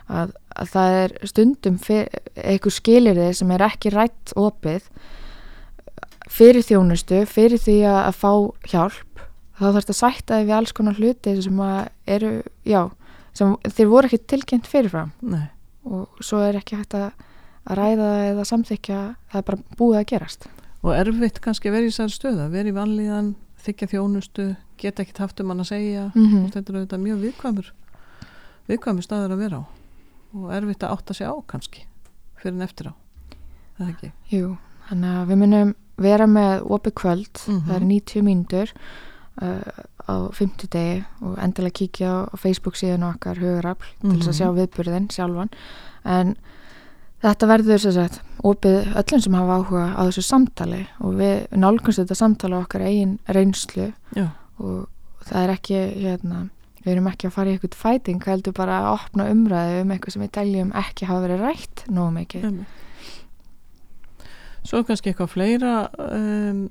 að, 0.10 0.32
að 0.58 0.70
það 0.72 0.96
er 0.98 1.12
stundum 1.30 1.76
eitthvað 1.86 2.74
skilirði 2.74 3.28
sem 3.38 3.52
er 3.54 3.64
ekki 3.68 3.92
rætt 3.94 4.34
opið 4.40 4.88
fyrir 6.32 6.66
þjónustu, 6.66 7.22
fyrir 7.30 7.62
því 7.62 7.76
að, 7.86 8.00
að 8.08 8.18
fá 8.18 8.32
hjálp 8.72 9.22
þá 9.60 9.62
þarf 9.68 9.78
þetta 9.78 9.94
að 9.94 10.00
sætta 10.00 10.40
þig 10.40 10.48
við 10.48 10.56
alls 10.58 10.74
konar 10.80 10.98
hluti 10.98 11.36
sem 11.46 11.62
eru, 12.16 12.34
já 12.66 12.82
sem 13.34 13.56
þeir 13.68 13.88
voru 13.92 14.10
ekki 14.10 14.22
tilkynnt 14.28 14.68
fyrirfram. 14.68 15.12
Nei. 15.22 15.48
Og 15.86 16.08
svo 16.22 16.42
er 16.46 16.58
ekki 16.60 16.76
hægt 16.78 16.94
að, 16.94 17.12
ræða 17.78 18.10
eða 18.32 18.44
samþykja 18.50 19.00
það 19.32 19.38
er 19.42 19.46
bara 19.48 19.78
búið 19.78 20.00
að 20.00 20.06
gerast. 20.12 20.48
Og 20.82 20.96
erfitt 20.98 21.40
kannski 21.42 21.70
vera 21.72 21.86
í 21.86 21.92
þessari 21.92 22.16
stöðu 22.16 22.42
að 22.48 22.56
vera 22.56 22.70
í 22.72 22.74
vanlíðan, 22.74 23.36
þykja 23.62 23.88
þjónustu 23.92 24.48
geta 24.82 25.04
ekkert 25.04 25.22
haft 25.22 25.40
um 25.44 25.50
hann 25.54 25.62
að 25.62 25.70
segja. 25.70 26.08
Mm 26.16 26.46
og 26.46 26.52
þetta 26.56 26.72
er 26.74 26.80
auðvitað 26.80 27.04
mjög 27.06 27.20
viðkvæmur 27.28 27.72
viðkvæmur 28.72 29.06
staður 29.06 29.36
að 29.36 29.44
vera 29.46 29.60
á. 29.62 29.64
Og 30.34 30.52
erfitt 30.56 30.84
að 30.88 30.94
átta 30.96 31.14
sig 31.14 31.28
á 31.28 31.36
kannski 31.48 31.86
fyrir 32.42 32.56
en 32.56 32.66
eftir 32.66 32.90
á. 32.90 32.94
Jú, 34.32 34.56
þannig 34.90 35.16
að 35.22 35.30
við 35.32 35.40
munum 35.42 35.74
vera 36.02 36.26
með 36.30 36.66
opið 36.66 36.94
kvöld, 37.02 37.42
Mhm. 37.48 37.62
það 37.68 37.76
er 37.76 37.86
90 37.86 38.22
mínútur. 38.26 38.72
Uh, 39.42 39.62
á 40.12 40.18
fimmtudegi 40.36 41.04
og 41.24 41.38
endilega 41.40 41.78
kíkja 41.80 42.12
á, 42.12 42.36
Facebook 42.38 42.76
síðan 42.76 43.08
okkar 43.08 43.40
hugurafl 43.40 43.88
til 44.02 44.18
þess 44.20 44.28
að 44.28 44.34
Mhm. 44.34 44.40
sjá 44.40 44.48
viðburðin 44.60 45.08
sjálfan 45.16 45.50
en 46.06 46.36
þetta 47.22 47.48
verður 47.48 47.80
sem 47.80 47.92
sagt 47.94 48.22
opið 48.44 48.94
öllum 48.98 49.22
sem 49.22 49.34
hafa 49.34 49.58
áhuga 49.62 49.86
á 49.96 50.02
þessu 50.10 50.24
samtali 50.26 50.88
og 51.00 51.14
við 51.20 51.48
nálgumst 51.54 52.00
þetta 52.02 52.16
samtali 52.18 52.54
á 52.58 52.64
okkar 52.66 52.82
eigin 52.82 53.20
reynslu 53.30 53.94
Já. 54.18 54.28
og 54.60 54.88
það 55.26 55.44
er 55.44 55.54
ekki 55.56 55.76
hérna, 56.02 56.50
við 56.84 56.92
erum 56.96 57.08
ekki 57.12 57.28
að 57.30 57.32
fara 57.36 57.50
í 57.52 57.58
eitthvað 57.60 57.76
fæting 57.78 58.24
heldur 58.26 58.54
bara 58.58 58.80
að 58.82 58.94
opna 58.98 59.30
umræðu 59.30 59.82
um 59.84 59.92
eitthvað 59.94 60.12
sem 60.16 60.22
við 60.24 60.32
teljum 60.32 60.72
ekki 60.74 61.06
hafa 61.06 61.28
verið 61.28 61.44
rætt 61.46 61.84
nógu 61.90 62.12
mikið 62.18 62.44
Einmitt. 62.50 62.68
Svo 64.64 64.84
kannski 64.86 65.10
eitthvað 65.12 65.32
fleira 65.34 65.72
um, 65.98 66.70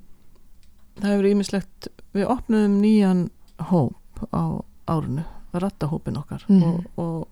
það 1.01 1.11
hefur 1.15 1.29
ímislegt 1.31 1.89
við 2.15 2.27
opnuðum 2.27 2.79
nýjan 2.83 3.31
hóp 3.71 4.25
á 4.35 4.43
árunu, 4.91 5.25
rattahópin 5.55 6.17
okkar 6.19 6.45
Mhm. 6.49 6.63
og, 6.63 6.85
og 6.97 7.29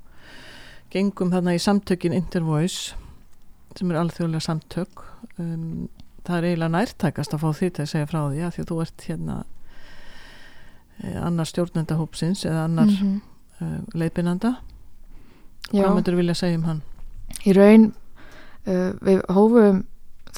gengum 0.90 1.30
þarna 1.30 1.54
í 1.54 1.58
samtökin 1.62 2.14
Intervoice 2.14 2.94
sem 3.76 3.90
er 3.90 3.98
alþjóðlega 4.00 4.40
samtök 4.40 5.02
um, 5.38 5.88
það 6.24 6.36
er 6.38 6.44
eiginlega 6.48 6.68
nærtækast 6.74 7.34
að 7.34 7.40
fá 7.42 7.50
því 7.54 7.70
til 7.72 7.82
að 7.84 7.90
segja 7.92 8.06
frá 8.10 8.20
því 8.30 8.40
að 8.46 8.52
því 8.56 8.62
að 8.62 8.68
þú 8.70 8.80
ert 8.82 9.04
hérna 9.08 9.36
eh, 11.04 11.18
annar 11.26 11.46
stjórnendahópsins 11.48 12.44
eða 12.48 12.64
annar 12.68 12.86
mm 12.86 12.98
Mhm. 12.98 13.20
uh, 13.60 13.80
leiðbinanda 13.94 14.56
Já, 15.72 15.82
hvað 15.84 15.94
myndur 15.96 16.16
vilja 16.16 16.34
segja 16.34 16.56
um 16.58 16.64
hann? 16.64 16.82
í 17.46 17.52
raun 17.56 17.92
uh, 18.66 18.92
við 19.02 19.22
hófum 19.28 19.84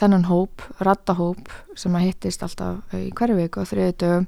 þennan 0.00 0.24
hóp, 0.30 0.64
rattahóp 0.80 1.48
sem 1.78 1.94
að 1.96 2.08
hittist 2.08 2.42
alltaf 2.46 2.80
uh, 2.94 2.98
í 3.00 3.10
hverju 3.16 3.36
viku 3.38 3.60
og 3.62 3.68
þriðu 3.70 3.94
dögum 4.02 4.26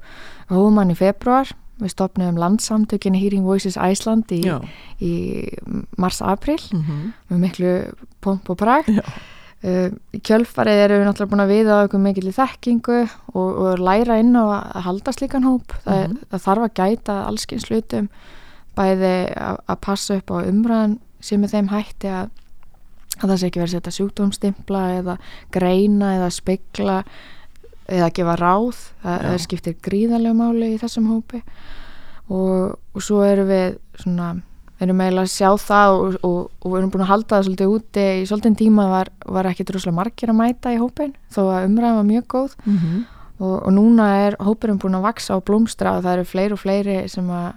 við 0.49 0.57
hófum 0.57 0.79
hann 0.81 0.93
í 0.93 0.97
februar 0.99 1.51
við 1.81 1.89
stopnum 1.89 2.37
landsamtökin 2.37 3.15
Hearing 3.17 3.43
Voices 3.47 3.75
Iceland 3.81 4.29
í, 4.31 4.43
í 5.01 5.13
mars-april. 5.97 6.59
Mm 6.71 7.13
með 7.33 7.39
miklu 7.47 7.71
pomp 8.21 8.49
og 8.53 8.57
prakt 8.61 8.91
Já. 8.93 9.01
uh, 9.65 9.89
í 10.13 10.19
kjölfarið 10.21 10.83
erum 10.85 11.01
við 11.01 11.07
náttúrulega 11.09 11.31
búin 11.33 11.43
að 11.43 11.53
viða 11.55 11.79
einhver 11.81 12.03
mikil 12.03 12.27
í 12.29 12.35
þekkingu 12.37 12.99
og, 13.33 13.49
og 13.65 13.81
læra 13.81 14.19
inn 14.21 14.35
á 14.37 14.43
að 14.69 14.85
halda 14.87 15.15
slíkan 15.17 15.47
hóp. 15.49 15.73
Það, 15.85 16.03
Mhm. 16.03 16.17
það 16.31 16.45
þarf 16.45 16.67
að 16.67 16.75
gæta 16.79 17.17
allskins 17.27 17.65
hlutum 17.71 18.09
bæði 18.77 19.13
að, 19.37 19.57
passa 19.81 20.17
upp 20.21 20.31
á 20.33 20.37
umræðan 20.49 20.99
sem 21.23 21.41
með 21.41 21.53
þeim 21.57 21.69
hætti 21.73 22.09
að, 22.09 22.29
að 23.19 23.27
það 23.29 23.37
sé 23.37 23.49
ekki 23.49 23.61
verið 23.61 23.69
að 23.69 23.75
setja 23.77 23.95
sjúkdómstimpla 23.97 24.83
eða 24.99 25.17
greina 25.53 26.15
eða 26.17 26.31
spegla 26.33 26.97
eða 27.91 28.09
gefa 28.15 28.37
ráð. 28.39 28.81
Það, 29.03 29.27
Já. 29.27 29.43
skiptir 29.45 29.77
gríðarlega 29.83 30.39
máli 30.39 30.73
í 30.73 30.81
þessum 30.81 31.11
hópi. 31.11 31.43
Og, 32.31 32.75
og 32.95 33.03
svo 33.03 33.21
erum 33.27 33.49
við 33.51 33.77
svona 33.99 34.33
erum 34.83 34.99
eiginlega 34.99 35.27
að 35.27 35.31
sjá 35.31 35.49
það 35.61 35.93
og, 35.95 36.15
og, 36.27 36.39
og 36.65 36.77
erum 36.79 36.91
búin 36.91 37.03
að 37.05 37.11
halda 37.11 37.37
það 37.37 37.45
svolítið 37.47 37.73
úti 37.77 38.05
í 38.19 38.23
svolítið 38.27 38.55
tíma 38.59 38.87
var, 38.91 39.11
var 39.31 39.47
ekki 39.47 39.65
droslega 39.69 39.95
margir 39.95 40.31
að 40.33 40.39
mæta 40.39 40.73
í 40.73 40.79
hópin 40.81 41.13
þó 41.31 41.41
að 41.45 41.67
umræðan 41.69 41.99
var 41.99 42.07
mjög 42.09 42.25
góð. 42.33 42.55
Mm 42.65 43.03
og, 43.43 43.55
og 43.65 43.71
núna 43.73 44.07
er 44.27 44.37
hópurinn 44.43 44.79
búin 44.81 44.97
að 44.97 45.07
vaksa 45.07 45.37
og 45.37 45.45
blómstra 45.47 45.97
og 45.97 46.05
það 46.05 46.17
eru 46.17 46.29
fleiri 46.29 46.55
og 46.55 46.61
fleiri 46.61 46.97
sem 47.11 47.29
að 47.33 47.53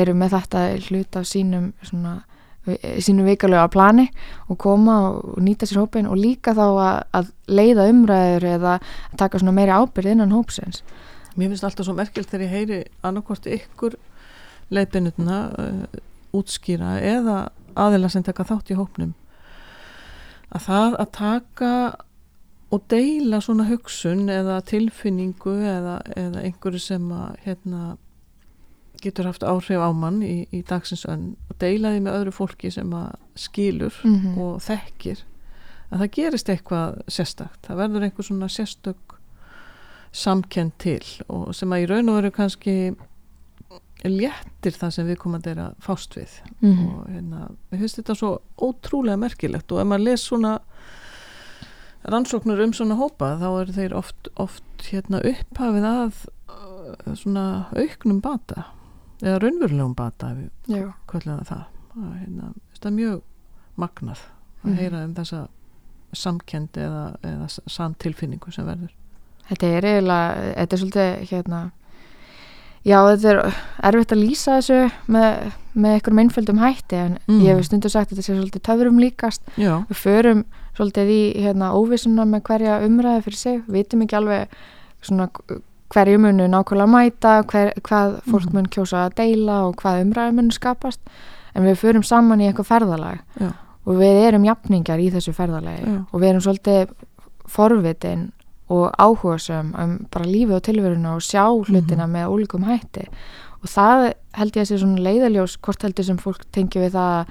eru 0.00 0.14
með 0.14 0.36
þetta 0.36 0.64
hlut 0.86 1.18
af 1.18 1.26
sínum 1.26 1.70
svona, 1.82 2.20
sínu 2.66 3.24
vikalega 3.24 3.68
plani 3.72 4.06
og 4.48 4.58
koma 4.60 4.96
og 5.10 5.38
nýta 5.42 5.68
sér 5.68 5.80
hópin 5.82 6.08
og 6.10 6.18
líka 6.20 6.52
þá 6.56 6.66
að, 6.66 6.98
að 7.16 7.30
leiða 7.48 7.88
umræður 7.92 8.46
eða 8.54 8.74
taka 9.18 9.40
svona 9.40 9.56
meiri 9.56 9.72
ábyrð 9.72 10.12
innan 10.12 10.34
hópsins. 10.34 10.82
Mér 11.36 11.52
finnst 11.52 11.64
alltaf 11.64 11.88
svo 11.88 11.96
merkilt 11.96 12.28
þegar 12.28 12.46
ég 12.46 12.54
heyri 12.54 12.82
annarkvort 13.06 13.48
ykkur 13.48 13.96
leiðbennutna 14.70 15.38
uh, 15.50 16.02
útskýra 16.36 16.98
eða 17.00 17.38
aðila 17.80 18.10
sem 18.12 18.26
taka 18.26 18.46
þátt 18.46 18.74
í 18.74 18.78
hópnum 18.78 19.14
að 20.50 20.66
það 20.66 20.96
að 21.02 21.10
taka 21.16 21.72
og 22.70 22.84
deila 22.90 23.40
svona 23.42 23.66
hugsun 23.70 24.28
eða 24.30 24.60
tilfinningu 24.66 25.56
eða, 25.66 25.98
eða 26.18 26.44
einhverju 26.46 26.82
sem 26.82 27.08
að 27.14 27.38
hérna, 27.46 27.96
getur 29.00 29.24
haft 29.30 29.42
áhrif 29.46 29.80
á 29.82 29.90
mann 29.94 30.20
í, 30.22 30.46
í 30.52 30.62
dagsins 30.66 31.04
önn 31.08 31.36
og 31.50 31.58
deila 31.62 31.92
því 31.94 32.00
með 32.06 32.16
öðru 32.20 32.32
fólki 32.36 32.70
sem 32.72 32.90
að 32.96 33.14
skilur 33.36 33.94
Mhm. 34.04 34.38
og 34.38 34.60
þekkir 34.62 35.22
að 35.92 35.98
það 36.04 36.10
gerist 36.16 36.48
eitthvað 36.48 37.00
sérstakt. 37.10 37.62
Það 37.66 37.76
verður 37.82 38.04
einhver 38.08 38.24
svona 38.28 38.48
sérstök 38.48 39.16
samkend 40.12 40.72
til 40.78 41.02
og 41.28 41.54
sem 41.54 41.70
að 41.70 41.82
í 41.84 41.88
raun 41.90 42.08
og 42.10 42.16
veru 42.22 42.30
kannski 42.34 42.96
léttir 44.04 44.72
það 44.78 44.90
sem 44.94 45.06
við 45.06 45.18
komandi 45.20 45.50
er 45.52 45.58
að 45.60 45.74
fást 45.84 46.14
við. 46.16 46.30
Mm 46.62 46.78
og 46.88 47.06
hérna, 47.10 47.40
mér 47.70 47.78
finnst 47.82 47.98
þetta 48.00 48.14
svo 48.16 48.30
ótrúlega 48.58 49.18
merkilegt 49.20 49.72
og 49.72 49.80
ef 49.82 49.86
maður 49.86 50.04
les 50.08 50.24
svona 50.24 50.54
rannsóknur 52.10 52.62
um 52.64 52.72
svona 52.72 52.96
hópa 52.96 53.34
þá 53.40 53.48
eru 53.60 53.72
þeir 53.76 53.94
oft, 53.98 54.28
oft 54.40 54.86
hérna 54.88 55.20
upphafið 55.20 55.84
að 55.90 56.22
svona 57.20 57.44
auknum 57.76 58.20
bata 58.24 58.64
eða 59.22 59.38
raunverulegum 59.42 59.94
bata 59.96 60.34
Já. 60.68 60.92
kvöldlega 61.08 61.44
það 61.48 61.64
að, 61.96 62.12
hérna, 62.20 62.52
er 62.84 62.90
mjög 62.96 63.20
magnað 63.78 64.18
að 64.64 64.70
Mhm. 64.70 64.76
heyra 64.78 65.04
um 65.04 65.14
þessa 65.14 65.48
samkendi 66.12 66.80
eða, 66.84 67.16
eða 67.22 67.46
samtilfinningu 67.70 68.52
sem 68.52 68.66
verður 68.66 68.90
Þetta 69.50 69.66
er 69.66 69.82
eiginlega, 69.82 70.54
þetta 70.56 70.72
er 70.76 70.78
svolítið 70.78 71.28
hérna, 71.30 71.60
já 72.86 72.98
þetta 73.02 73.30
er 73.32 73.40
erfitt 73.90 74.12
að 74.14 74.20
lýsa 74.22 74.58
þessu 74.60 74.92
með, 75.08 75.52
með 75.74 75.94
einhverjum 75.96 76.20
einföldum 76.22 76.60
hætti 76.62 76.96
en 76.96 77.18
Mm. 77.28 77.40
ég 77.42 77.56
hef 77.56 77.64
stundu 77.66 77.88
sagt 77.90 78.12
að 78.12 78.16
þetta 78.16 78.26
sé 78.26 78.36
svolítið 78.36 78.62
töfrum 78.62 79.00
líkast. 79.00 79.42
Já, 79.56 79.84
Við 79.90 79.96
förum 80.04 80.44
svolítið 80.78 81.08
í 81.10 81.22
hérna 81.42 81.72
óvissuna 81.74 82.24
með 82.24 82.42
hverja 82.42 82.80
umræði 82.86 83.22
fyrir 83.24 83.36
sig, 83.36 83.62
við 83.66 83.72
vitum 83.84 84.02
ekki 84.02 84.16
alveg 84.16 84.48
svona 85.02 85.28
hverju 85.90 86.18
munu 86.22 86.46
nákvæmlega 86.48 86.86
mæta, 86.86 87.42
hver, 87.50 87.72
hvað 87.82 88.20
fólk 88.30 88.46
Mhm. 88.46 88.54
mun 88.54 88.66
kjósa 88.66 89.06
að 89.08 89.14
deila 89.16 89.56
og 89.68 89.76
hvað 89.76 90.02
umræði 90.04 90.34
munu 90.34 90.50
skapast. 90.52 91.00
En 91.54 91.64
við 91.64 91.76
förum 91.82 92.04
saman 92.04 92.40
í 92.40 92.46
eitthvað 92.52 92.66
ferðalag 92.70 93.18
já, 93.40 93.48
og 93.86 93.96
við 93.98 94.20
erum 94.28 94.44
jafningar 94.44 94.98
í 95.02 95.10
þessu 95.10 95.32
ferðalagi 95.34 95.82
Já. 95.86 96.04
og 96.12 96.20
við 96.20 96.28
erum 96.30 96.40
svolítið 96.40 96.88
forvitin 97.50 98.30
og 98.70 98.92
áhugasum 99.02 99.72
um 99.78 100.06
bara 100.12 100.24
lífi 100.24 100.54
og 100.54 100.62
tilveruna 100.62 101.14
og 101.16 101.20
sjá 101.26 101.42
hlutina 101.66 102.06
með 102.06 102.28
ólíkum 102.30 102.64
hætti. 102.68 103.08
Og 103.62 103.68
það 103.68 104.12
held 104.38 104.52
ég 104.56 104.62
að 104.62 104.68
sé 104.70 104.78
svona 104.78 105.02
leiðaljós 105.04 105.56
hvort 105.60 105.82
heldur 105.82 106.04
sem 106.06 106.16
fólk 106.22 106.44
tengi 106.52 106.78
við 106.80 106.92
það 106.94 107.26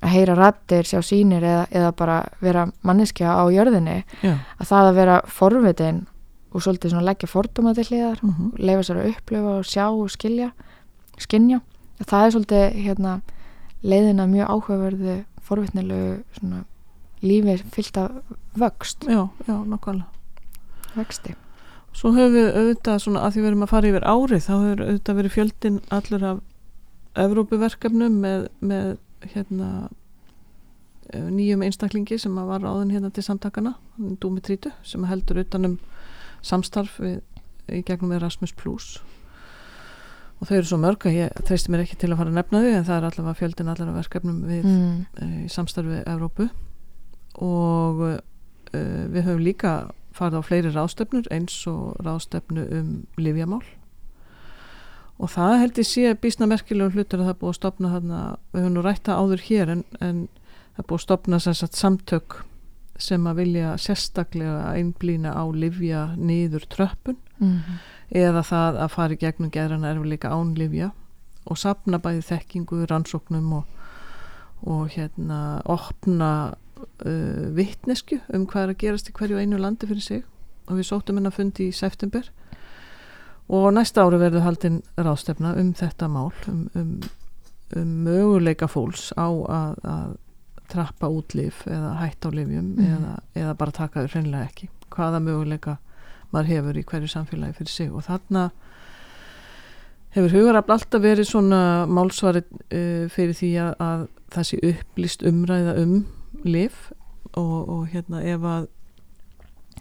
að 0.00 0.08
heyra 0.14 0.34
rættir, 0.38 0.82
sjá 0.88 1.02
sínir 1.04 1.42
eða, 1.44 1.66
eða 1.70 1.90
bara 1.96 2.16
vera 2.40 2.64
manneskja 2.82 3.28
á 3.36 3.44
jörðinni. 3.52 4.02
Já. 4.24 4.38
Að 4.58 4.66
það 4.72 4.88
að 4.88 4.94
vera 4.94 5.20
forvitin 5.26 6.06
og 6.50 6.64
svolítið 6.64 6.94
svona 6.94 7.06
leggja 7.06 7.30
fordóma 7.30 7.74
til 7.74 7.86
hliðar 7.88 8.22
mm 8.22 8.52
leifa 8.58 8.86
sér 8.86 9.02
að 9.02 9.10
upplifa 9.14 9.56
og 9.58 9.64
sjá 9.64 9.86
og 9.90 10.10
skilja 10.10 10.50
skinja, 11.20 11.60
það 12.06 12.24
er 12.24 12.34
svolítið 12.34 12.78
hérna, 12.86 13.20
leiðina 13.82 14.26
mjög 14.30 14.54
áhugaverðu 14.54 15.16
forvitnilegu 15.44 16.22
svona 16.38 16.64
lífi 17.20 17.58
fyllt 17.74 17.96
af 18.00 18.10
vöxt. 18.56 19.04
Já, 19.04 19.28
já, 19.46 19.56
nokkvæmlega 19.64 20.08
vexti. 20.96 21.34
Svo 21.92 22.12
höfum 22.14 22.34
við 22.34 22.48
auðvitað 22.54 23.00
svona 23.02 23.24
að 23.26 23.34
því 23.34 23.42
við 23.42 23.48
erum 23.50 23.64
að 23.66 23.72
fara 23.72 23.90
yfir 23.90 24.06
árið 24.06 24.44
þá 24.46 24.52
hefur 24.54 24.82
auðvitað 24.84 25.18
verið 25.18 25.34
fjöldin 25.34 25.80
allur 25.90 26.26
af 26.28 26.42
Evrópuverkefnum 27.20 28.18
með, 28.22 28.44
með 28.62 28.90
hérna 29.32 29.70
eh, 31.10 31.26
nýjum 31.26 31.64
einstaklingi 31.66 32.18
sem 32.22 32.36
var 32.38 32.62
áðin 32.62 32.92
hérna 32.94 33.10
til 33.10 33.24
samtakana 33.26 33.74
Dúmi 34.22 34.42
Trítu 34.46 34.70
sem 34.86 35.04
heldur 35.10 35.42
utanum 35.42 35.80
samstarf 36.46 36.98
við, 37.02 37.20
í 37.70 37.82
gegnum 37.86 38.14
Erasmus 38.16 38.54
Plus. 38.56 38.98
Og 40.40 40.48
þau 40.48 40.56
eru 40.56 40.68
svo 40.70 40.80
mörg 40.80 41.04
að 41.04 41.18
ég 41.18 41.40
treysti 41.44 41.72
mér 41.72 41.84
ekki 41.84 41.98
til 42.00 42.12
að 42.12 42.22
fara 42.22 42.32
að 42.32 42.38
nefna 42.38 42.62
þau 42.64 42.70
en 42.72 42.86
það 42.88 42.96
er 42.96 43.08
allavega 43.10 43.38
fjöldin 43.42 43.72
allar 43.72 43.90
af 43.92 43.98
verkefnum 44.00 44.38
við 44.48 44.68
mm. 44.70 44.94
eh, 45.20 45.34
í 45.44 45.48
samstarfi 45.52 46.00
Evrópu. 46.08 46.48
Og 47.44 48.00
uh, 48.06 48.16
við 48.72 49.26
höfum 49.26 49.44
líka 49.44 49.74
farið 50.16 50.40
á 50.40 50.48
fleiri 50.48 50.72
ráðstöfnur 50.74 51.28
eins 51.34 51.54
og 51.70 52.00
ráðstöfnu 52.04 52.64
um 52.80 52.88
livjamál 53.20 53.62
og 55.20 55.28
það 55.34 55.56
held 55.60 55.80
ég 55.80 55.88
sé 55.88 56.12
bísna 56.20 56.48
merkilegur 56.48 56.96
hlutur 56.96 57.22
að 57.22 57.30
það 57.30 57.40
búið 57.40 57.52
að 57.52 57.58
stopna 57.58 57.92
þarna, 57.94 58.20
við 58.52 58.62
höfum 58.62 58.76
nú 58.76 58.84
rætta 58.84 59.16
áður 59.20 59.42
hér 59.46 59.72
en, 59.74 59.82
en 60.00 60.22
það 60.76 60.86
búið 60.86 60.96
að 60.96 61.04
stopna 61.04 61.40
sagt, 61.44 61.76
samtök 61.76 62.38
sem 63.02 63.26
að 63.26 63.42
vilja 63.44 63.74
sérstaklega 63.80 64.74
einblýna 64.76 65.34
á 65.36 65.44
livja 65.52 66.06
niður 66.16 66.68
tröppun 66.70 67.18
Mm. 67.40 67.78
eða 68.12 68.42
það 68.44 68.78
að 68.84 68.90
fara 68.92 69.14
í 69.16 69.20
gegnum 69.20 69.50
geðrana 69.50 69.94
erfiðleika 69.94 70.28
án 70.28 70.50
livja 70.58 70.90
og 71.48 71.56
sapna 71.56 71.96
bæði 71.96 72.20
þekkingu, 72.26 72.82
rannsóknum 72.90 73.52
og, 73.56 73.64
og 74.68 74.90
hérna 74.92 75.62
opna 75.64 76.54
uh, 76.84 77.46
vittnesku 77.56 78.20
um 78.28 78.44
hvað 78.44 78.66
er 78.66 78.74
að 78.74 78.80
gerast 78.82 79.08
í 79.08 79.14
hverju 79.16 79.40
einu 79.40 79.56
landi 79.56 79.88
fyrir 79.88 80.04
sig 80.04 80.26
og 80.68 80.76
við 80.76 80.90
sóttum 80.90 81.16
hennar 81.16 81.32
fundi 81.32 81.70
í 81.70 81.72
september 81.72 82.28
og 83.48 83.70
næsta 83.72 84.04
ári 84.04 84.20
verður 84.20 84.44
haldinn 84.44 84.82
ráðstefna 85.00 85.54
um 85.58 85.72
þetta 85.74 86.10
mál 86.12 86.28
um, 86.50 86.66
um, 86.76 86.92
um 87.76 87.94
möguleika 88.04 88.68
fólks 88.68 89.14
á 89.16 89.26
að, 89.32 89.80
að 89.80 90.12
trappa 90.70 91.08
út 91.10 91.34
lif 91.34 91.64
eða 91.66 91.92
hætta 92.00 92.30
á 92.30 92.36
lifjum 92.38 92.72
Mhm. 92.76 92.90
eða, 92.96 93.12
eða 93.36 93.54
bara 93.58 93.70
taka 93.76 94.02
þau 94.04 94.12
hreinlega 94.14 94.48
ekki. 94.48 94.68
Hvaða 94.90 95.20
möguleika 95.22 95.76
maður 96.32 96.46
hefur 96.54 96.78
í 96.78 96.84
hverju 96.84 97.08
samfélagi 97.10 97.54
fyrir 97.58 97.68
sig. 97.74 97.92
Og 97.92 98.02
þarna 98.06 98.50
Hefur 100.10 100.32
hugarafl 100.34 100.72
alltaf 100.74 101.02
verið 101.04 101.26
svona 101.28 101.86
málsvari 101.86 102.40
uh, 102.74 103.04
fyrir 103.14 103.30
því 103.38 103.50
að, 103.62 103.74
að 103.78 104.00
það 104.34 104.46
sé 104.48 104.56
upplýst 104.66 105.22
umræða 105.22 105.74
um 105.84 105.92
lif 106.42 106.90
og, 107.38 107.68
og 107.70 107.84
hérna 107.92 108.18
ef 108.26 108.42
að 108.42 108.66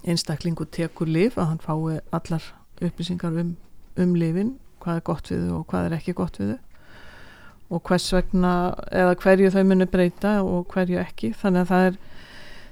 einstaklingu 0.05 0.67
tekur 0.69 1.09
lif 1.09 1.37
að 1.41 1.49
hann 1.49 1.63
fái 1.63 1.97
allar 2.13 2.45
upplýsingar 2.79 3.39
um, 3.41 3.55
um 3.97 4.13
lifin, 4.15 4.53
hvað 4.83 4.99
er 5.01 5.05
gott 5.09 5.31
við 5.33 5.47
þau 5.47 5.55
og 5.59 5.65
hvað 5.73 5.87
er 5.89 5.97
ekki 5.97 6.13
gott 6.21 6.37
við 6.39 6.53
þau 6.53 6.59
og 7.69 7.83
hvers 7.85 8.07
vegna 8.13 8.53
eða 8.91 9.15
hverju 9.21 9.51
þau 9.53 9.63
munu 9.69 9.85
breyta 9.89 10.39
og 10.43 10.69
hverju 10.73 10.99
ekki. 11.01 11.33
Þannig 11.37 11.65
að 11.65 11.73
það 11.73 11.87
er 11.89 11.97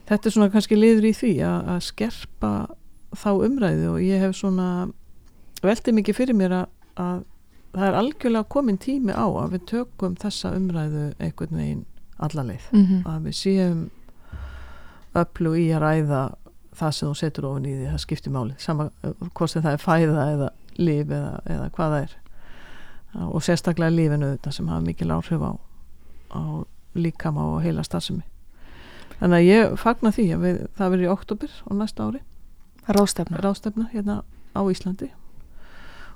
þetta 0.07 0.29
er 0.29 0.35
svona 0.35 0.53
kannski 0.53 0.77
liður 0.77 1.09
í 1.09 1.13
því 1.17 1.33
að, 1.45 1.71
að 1.73 1.81
skerpa 1.87 2.53
þá 3.17 3.29
umræðu. 3.47 3.89
Og 3.93 3.99
ég 4.05 4.23
hef 4.23 4.37
svona 4.39 4.69
veldið 5.65 5.99
mikið 5.99 6.17
fyrir 6.17 6.37
mér 6.37 6.55
að, 6.61 6.65
að 7.01 7.21
það 7.75 7.87
er 7.89 7.99
algjörlega 8.01 8.51
komin 8.55 8.81
tími 8.81 9.13
á 9.13 9.27
að 9.27 9.53
við 9.57 9.67
tökum 9.73 10.17
þessa 10.19 10.53
umræðu 10.57 11.05
einhvern 11.19 11.61
veginn 11.61 11.85
allarleið 12.17 12.69
mm 12.71 12.85
-hmm. 12.85 13.01
að 13.05 13.25
við 13.27 13.35
séum 13.37 13.81
öllu 15.17 15.51
í 15.57 15.67
að 15.73 15.83
ræða 15.83 16.21
það 16.77 16.91
sem 16.93 17.09
þú 17.09 17.17
setur 17.19 17.45
ofin 17.49 17.65
í 17.65 17.73
því 17.75 17.89
það 17.91 18.03
skiptir 18.05 18.33
máli. 18.33 18.55
Sama 18.57 18.89
hvort 19.33 19.51
sem 19.51 19.61
það 19.61 19.73
er 19.73 19.83
fæða 19.83 20.25
eða 20.33 20.49
líf 20.77 21.09
eða, 21.09 21.33
eða 21.45 21.69
hvað 21.69 21.93
það 21.93 22.01
er 22.01 22.15
og 23.13 23.43
sérstaklega 23.43 23.93
lífinu 23.93 24.33
þetta 24.35 24.53
sem 24.53 24.67
hafa 24.67 24.85
mikil 24.85 25.13
áhrif 25.15 25.43
á, 25.43 25.51
á 26.33 26.41
líkama 26.97 27.45
og 27.53 27.61
heila 27.63 27.85
starfsemi. 27.85 28.25
Þannig 29.17 29.37
að 29.37 29.47
ég 29.47 29.77
fagna 29.81 30.11
því 30.13 30.27
að 30.35 30.43
við, 30.45 30.59
það 30.77 30.91
verður 30.93 31.07
í 31.07 31.13
oktober 31.13 31.55
á 31.65 31.71
næsta 31.77 32.07
ári. 32.07 32.21
Rástefna 32.87 33.41
rástefna 33.43 33.87
hérna 33.93 34.21
á 34.53 34.61
Íslandi. 34.69 35.09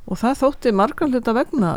Og 0.05 0.19
það 0.21 0.37
þótti 0.43 0.73
margar 0.75 1.09
hluta 1.09 1.33
vegna 1.37 1.75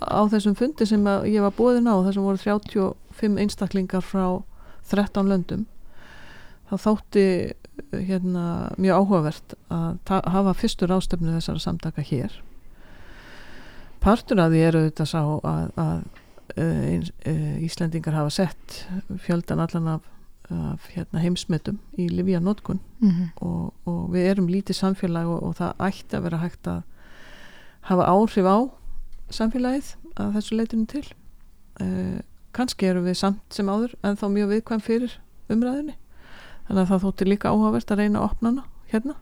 á 0.00 0.20
þessum 0.30 0.54
fundi 0.58 0.86
sem 0.86 1.02
ég 1.26 1.42
var 1.42 1.54
bóðin 1.56 1.90
á 1.90 1.96
þessum 2.06 2.28
voru 2.28 2.40
35 2.40 3.40
einstaklingar 3.42 4.04
frá 4.04 4.42
13 4.88 5.28
löndum 5.28 5.66
þá 6.68 6.76
þótti 6.84 7.24
hérna 7.92 8.44
mjög 8.78 9.02
áhugavert 9.02 9.56
að 9.72 9.98
hafa 10.34 10.54
fyrstur 10.58 10.92
ástöfnu 10.94 11.34
þessara 11.36 11.62
samtaka 11.62 12.04
hér 12.04 12.34
partur 14.00 14.40
af 14.40 14.50
því 14.52 14.62
eru 14.68 14.84
þetta 14.88 15.06
sá 15.06 15.20
að, 15.22 15.70
að 15.76 15.98
uh, 16.58 17.64
Íslendingar 17.64 18.16
hafa 18.16 18.30
sett 18.30 18.78
fjöldan 19.24 19.60
allan 19.64 19.88
af, 19.96 20.06
af 20.50 20.88
hérna, 20.94 21.20
heimsmetum 21.22 21.78
í 21.98 22.08
Livia 22.08 22.40
Notkun 22.40 22.80
mm 23.00 23.10
-hmm. 23.10 23.28
og, 23.46 23.74
og 23.86 24.10
við 24.14 24.30
erum 24.30 24.48
lítið 24.48 24.76
samfélag 24.80 25.26
og, 25.26 25.42
og 25.42 25.54
það 25.56 25.86
ætti 25.88 26.16
að 26.16 26.22
vera 26.22 26.42
hægt 26.44 26.66
að 26.66 26.82
hafa 27.80 28.04
áhrif 28.08 28.46
á 28.46 28.58
samfélagið 29.30 29.94
að 30.16 30.34
þessu 30.34 30.56
leitinu 30.56 30.86
til 30.86 31.04
uh, 31.80 32.20
kannski 32.52 32.86
eru 32.86 33.02
við 33.04 33.14
samt 33.14 33.42
sem 33.50 33.68
áður 33.68 33.94
en 34.02 34.16
þá 34.16 34.26
mjög 34.28 34.48
viðkvæm 34.48 34.80
fyrir 34.80 35.18
umræðinni 35.48 35.94
þannig 36.68 36.82
að 36.82 36.88
það 36.88 37.02
þótti 37.04 37.24
líka 37.28 37.48
áhugavert 37.48 37.90
að 37.90 37.98
reyna 37.98 38.18
að 38.18 38.24
opna 38.24 38.48
hana 38.48 38.64
hérna 38.92 39.14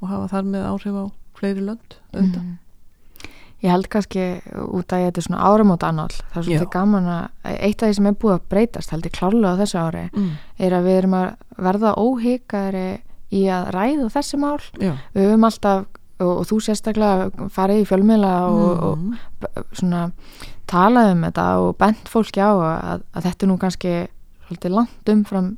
og 0.00 0.08
hafa 0.08 0.28
þar 0.28 0.44
með 0.44 0.64
áhrif 0.68 0.94
á 0.94 1.04
fleiri 1.34 1.60
lönd 1.60 1.96
auðvitað 2.12 2.42
Mhm. 2.42 2.58
Ég 3.64 3.72
held 3.72 3.86
kannski 3.88 4.24
út 4.60 4.92
að 4.92 5.06
þetta 5.06 5.20
er 5.22 5.24
svona 5.24 5.44
áramóta 5.48 5.88
annál 5.88 6.10
það 6.12 6.36
er 6.36 6.44
svolítið 6.44 6.70
gaman 6.74 7.06
að 7.08 7.54
eitt 7.64 7.82
af 7.82 7.88
því 7.88 7.94
sem 7.96 8.08
er 8.10 8.16
búið 8.20 8.34
að 8.36 8.42
breytast 8.52 8.90
held 8.92 9.06
ég 9.08 9.14
klárlega 9.16 9.54
á 9.56 9.60
þessu 9.62 9.78
ári 9.80 10.02
mm. 10.12 10.30
er 10.68 10.76
að 10.76 10.84
við 10.90 10.98
erum 11.00 11.16
að 11.16 11.28
verða 11.68 11.94
óhyggaðri 12.04 12.86
í 13.34 13.44
að 13.50 13.70
ræða 13.74 14.08
þessi 14.18 14.40
mál 14.42 14.60
Já 14.82 14.92
við 15.16 15.28
höfum 15.30 15.48
alltaf 15.48 15.84
og, 16.20 16.30
og 16.38 16.44
þú 16.50 16.58
sérstaklega 16.68 17.48
farið 17.56 17.80
í 17.82 17.88
fjölmiðla 17.88 18.34
og, 18.52 18.84
og 18.90 18.98
mm. 19.00 19.18
b- 19.42 19.64
svona 19.80 20.02
talað 20.70 21.12
um 21.16 21.24
þetta 21.26 21.46
og 21.64 21.74
bent 21.80 22.08
fólki 22.12 22.40
á 22.44 22.52
að, 22.52 23.02
að 23.16 23.26
þetta 23.30 23.44
er 23.46 23.50
nú 23.50 23.56
kannski 23.64 23.94
svolítið 24.46 24.76
langt 24.76 25.12
umfram 25.16 25.50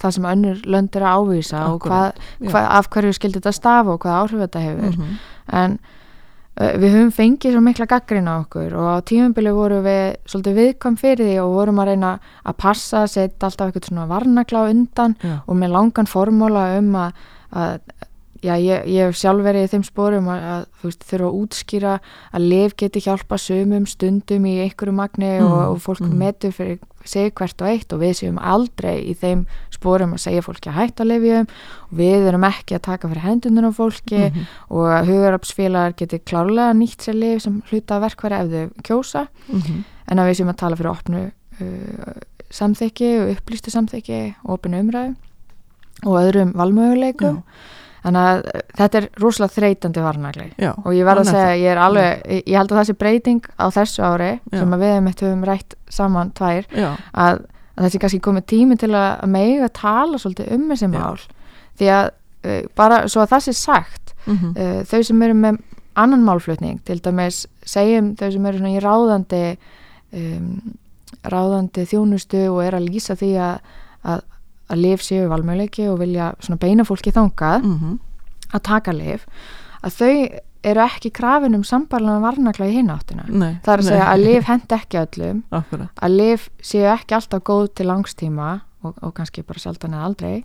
það 0.00 0.14
sem 0.16 0.26
önnur 0.30 0.62
lönd 0.70 0.96
er 0.96 1.04
að 1.04 1.18
ávísa 1.20 1.66
og 1.74 1.82
hvað, 1.84 2.20
hvað, 2.46 2.66
af 2.78 2.88
hverju 2.94 3.16
skildi 3.18 3.40
þetta 3.42 3.52
stafa 3.58 3.92
og 3.96 4.00
hvað 4.06 4.20
áhrif 4.22 4.44
þetta 4.46 4.62
hefur 4.64 4.94
Mhm. 4.96 5.16
en 5.60 5.74
uh, 5.76 5.96
við 6.58 6.92
höfum 6.92 7.12
fengið 7.14 7.54
svo 7.54 7.62
mikla 7.64 7.86
gaggrin 7.88 8.28
á 8.28 8.34
okkur 8.42 8.74
og 8.76 8.88
á 8.90 8.96
tímubili 9.06 9.52
vorum 9.54 9.84
við 9.86 10.02
svolítið 10.28 10.58
viðkvæm 10.58 10.96
fyrir 11.00 11.28
því 11.30 11.36
og 11.44 11.54
vorum 11.54 11.80
að 11.80 11.92
reyna 11.92 12.10
að 12.44 12.58
passa, 12.60 13.04
setja 13.08 13.48
alltaf 13.48 13.70
eitthvað 13.70 13.88
svona 13.88 14.08
varnagla 14.10 14.64
á 14.66 14.70
undan 14.72 15.16
Já. 15.22 15.36
og 15.46 15.56
með 15.56 15.74
langan 15.76 16.10
formóla 16.10 16.64
um 16.80 16.90
að, 17.00 17.22
að 17.54 17.78
já, 18.42 18.54
ég, 18.56 18.86
ég 18.88 19.06
hef 19.10 19.16
sjálf 19.20 19.42
verið 19.44 19.64
í 19.66 19.70
þeim 19.74 19.82
sporum 19.84 20.28
að, 20.32 20.44
að 20.52 20.62
þú 20.80 20.88
veist, 20.88 21.02
þurfa 21.10 21.26
að 21.30 21.38
útskýra 21.40 21.94
að 22.32 22.46
lif 22.52 22.76
geti 22.76 23.00
hjálpa 23.04 23.36
sömum 23.38 23.86
stundum 23.86 24.46
í 24.46 24.54
einhverju 24.64 24.94
magni 24.96 25.30
Mm, 25.40 25.46
og, 25.46 25.60
og 25.74 25.80
fólk 25.84 26.00
mm. 26.06 26.14
metur 26.18 26.52
fyrir 26.56 26.78
sig 27.04 27.32
hvert 27.34 27.62
og 27.62 27.68
eitt 27.70 27.92
og 27.96 28.00
við 28.02 28.12
séum 28.18 28.38
aldrei 28.44 28.98
í 29.08 29.14
þeim 29.16 29.46
sporum 29.72 30.12
að 30.12 30.20
segja 30.26 30.42
fólki 30.44 30.68
að 30.68 30.76
hætta 30.80 31.04
að 31.04 31.10
lifjum 31.14 31.46
og 31.88 31.94
við 31.96 32.26
erum 32.28 32.44
ekki 32.44 32.76
að 32.76 32.82
taka 32.90 33.08
fyrir 33.08 33.24
hendunar 33.24 33.68
á 33.68 33.72
fólki 33.72 34.18
Mhm. 34.30 34.44
og 34.68 34.84
að 34.98 35.08
hugarapsfélagar 35.08 35.96
geti 35.96 36.18
klárlega 36.20 36.74
nýtt 36.76 37.00
sér 37.06 37.16
lif 37.16 37.42
sem 37.42 37.62
hluta 37.70 38.00
verkværi 38.04 38.36
ef 38.40 38.50
þau 38.52 38.82
kjósa 38.84 39.26
Mhm. 39.48 39.84
en 40.10 40.18
að 40.18 40.28
við 40.28 40.36
séum 40.40 40.52
að 40.52 40.56
tala 40.60 40.76
fyrir 40.76 40.92
opnu 40.92 41.22
uh, 41.60 42.20
samþykki 42.50 43.10
og 43.22 43.32
upplýstu 43.36 43.70
samþykki 43.72 44.20
og 44.44 44.58
opinu 44.58 44.80
umræðu 44.84 45.16
og 46.04 46.14
öðrum 46.20 46.52
valmöguleikum 46.56 47.42
þannig 48.04 48.28
að 48.30 48.42
uh, 48.42 48.60
þetta 48.80 49.00
er 49.00 49.08
rosalega 49.22 49.56
þreytandi 49.56 50.04
varnagli. 50.04 50.48
Já, 50.60 50.70
og 50.74 50.90
ég 50.96 51.08
verð 51.08 51.24
að 51.24 51.32
segja, 51.34 51.56
ég 51.60 51.72
er 51.74 51.82
alveg 51.84 52.22
ég, 52.24 52.42
ég 52.44 52.58
held 52.60 52.74
að 52.74 52.88
sé 52.90 52.96
breyting 53.00 53.50
á 53.60 53.66
þessu 53.76 54.04
ári 54.06 54.30
Já. 54.38 54.58
sem 54.58 54.76
við 54.84 54.94
mitt 55.06 55.24
höfum 55.24 55.48
rætt 55.48 55.76
saman 55.90 56.32
tvær 56.38 56.68
að, 56.76 57.42
að 57.76 57.86
þessi 57.86 58.02
kannski 58.04 58.22
komið 58.24 58.48
tími 58.54 58.78
til 58.80 58.92
að, 58.94 59.26
mega 59.30 59.70
tala 59.76 60.20
svolítið 60.20 60.54
um 60.56 60.68
þessi 60.72 60.90
mál. 60.92 61.26
Því 61.80 61.92
að 61.96 62.06
uh, 62.10 62.62
bara 62.78 63.02
svo 63.08 63.24
að 63.24 63.34
það 63.34 63.46
sé 63.48 63.56
sagt 63.58 64.14
mhm. 64.26 64.54
uh, 64.56 64.80
þau 64.88 65.00
sem 65.10 65.28
eru 65.28 65.40
með 65.46 65.60
annan 66.00 66.22
málflutning 66.24 66.78
til 66.86 67.00
dæmis 67.02 67.44
segjum 67.66 68.14
þau 68.18 68.28
sem 68.30 68.46
eru 68.46 68.60
svona 68.60 68.76
í 68.76 68.82
ráðandi 68.82 69.44
um, 70.16 70.52
ráðandi 71.26 71.86
þjónustu 71.90 72.46
og 72.48 72.62
er 72.64 72.76
að 72.78 72.86
lýsa 72.88 73.16
því 73.18 73.30
að, 73.44 73.72
að, 74.08 74.22
að 74.70 74.80
lif 74.84 75.02
séu 75.02 75.26
valmöguleiki 75.30 75.88
og 75.90 75.98
vilja 76.00 76.32
beina 76.60 76.84
fólki 76.84 77.12
þangað 77.12 77.64
Mhm. 77.64 77.98
að 78.54 78.62
taka 78.62 78.92
lif 78.92 79.26
að 79.82 79.90
þau 79.98 80.40
eru 80.62 80.80
ekki 80.84 81.10
krafin 81.16 81.54
um 81.56 81.62
sambarlega 81.64 82.20
varnakla 82.20 82.66
í 82.68 82.74
hináttina 82.76 83.24
Nei, 83.28 83.58
það 83.64 83.72
er 83.72 83.78
að 83.78 83.84
nei. 83.84 83.90
segja 83.90 84.08
að 84.12 84.24
lif 84.24 84.44
hendi 84.44 84.74
ekki 84.76 84.98
öllum 85.06 85.42
Akkurat, 85.50 85.88
að 86.02 86.16
lif 86.16 86.48
séu 86.62 86.84
ekki 86.92 87.14
alltaf 87.16 87.42
góð 87.42 87.68
til 87.74 87.86
langstíma 87.86 88.60
og, 88.84 88.94
og 89.02 89.14
kannski 89.14 89.42
bara 89.42 89.58
sjaldan 89.58 89.94
eða 89.96 90.04
aldrei 90.04 90.44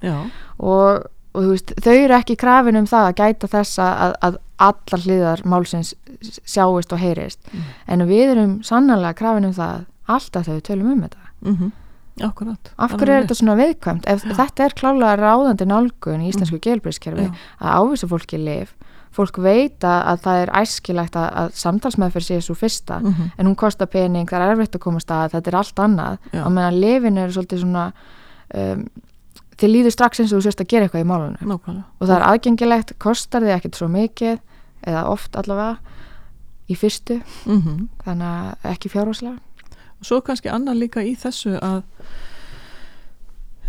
og, 0.60 1.04
og 1.36 1.44
þú 1.44 1.50
veist, 1.52 1.74
þau 1.84 1.92
eru 2.06 2.14
ekki 2.16 2.36
krafin 2.38 2.78
um 2.80 2.86
það 2.88 3.10
að 3.10 3.16
gæta 3.20 3.48
þess 3.48 3.80
að, 3.84 4.14
að 4.22 4.38
allar 4.58 5.04
hliðar 5.04 5.42
málsins 5.46 5.94
sjáist 6.46 6.94
og 6.96 7.00
heyrist 7.00 7.40
Mm. 7.52 7.62
en 7.88 8.08
við 8.08 8.32
erum 8.32 8.54
sannlega 8.64 9.14
krafin 9.16 9.46
um 9.46 9.54
það 9.54 9.86
alltaf 10.08 10.48
við 10.48 10.62
tölum 10.64 10.92
um 10.94 11.02
þetta 11.02 11.18
mhm. 11.42 11.72
Akkurat 12.24 12.72
af 12.78 12.92
hverju 12.96 13.14
er 13.14 13.24
þetta 13.26 13.36
svona 13.36 13.56
viðkvæmt 13.60 14.06
ef 14.08 14.22
þetta 14.38 14.64
er 14.66 14.74
klálega 14.80 15.16
ráðandi 15.20 15.66
nálgun 15.68 16.22
í 16.24 16.30
íslensku 16.32 16.60
mm. 16.60 17.18
Já. 17.20 17.32
að 17.60 17.74
ávisa 17.82 18.08
fólki 18.08 18.38
lif 18.40 18.76
fólk 19.16 19.38
veit 19.40 19.80
að, 19.84 20.00
að 20.12 20.22
það 20.26 20.42
er 20.44 20.50
æskilegt 20.60 21.16
að, 21.16 21.28
að 21.40 21.52
samtalsmeðferð 21.56 22.26
sé 22.26 22.42
svo 22.42 22.56
fyrsta 22.56 23.00
Mhm. 23.00 23.32
en 23.38 23.46
hún 23.48 23.56
kostar 23.56 23.88
pening, 23.88 24.28
það 24.30 24.42
er 24.42 24.52
erfitt 24.56 24.76
að 24.76 24.80
komast 24.84 25.12
að 25.12 25.32
þetta 25.32 25.48
er 25.52 25.56
allt 25.56 25.76
annað 25.80 26.18
Já. 26.34 26.44
og 26.46 26.52
meðan 26.52 26.80
lifin 26.82 27.18
eru 27.18 27.32
svolítið 27.32 27.62
svona 27.64 27.86
um, 28.56 28.86
þið 29.58 29.72
líður 29.72 29.92
strax 29.96 30.20
eins 30.20 30.34
og 30.34 30.40
þú 30.42 30.44
sérst 30.50 30.62
að 30.62 30.68
gera 30.68 30.86
eitthvað 30.88 31.06
í 31.06 31.08
málunum 31.08 31.40
Nákvæmlega 31.40 31.84
og 32.00 32.08
það 32.08 32.16
er 32.18 32.26
aðgengilegt, 32.28 32.94
kostar 33.00 33.42
þið 33.42 33.56
ekkert 33.56 33.76
svo 33.80 33.88
mikið 33.88 34.40
eða 34.86 35.06
oft 35.08 35.36
allavega 35.36 35.78
í 36.70 36.76
fyrstu, 36.76 37.22
Mhm. 37.46 37.88
þannig 38.04 38.28
að 38.28 38.72
ekki 38.74 38.90
fjárháslega 38.90 39.38
og 40.00 40.08
svo 40.10 40.22
kannski 40.26 40.52
annað 40.52 40.82
líka 40.84 41.04
í 41.06 41.16
þessu 41.20 41.56
að 41.60 41.84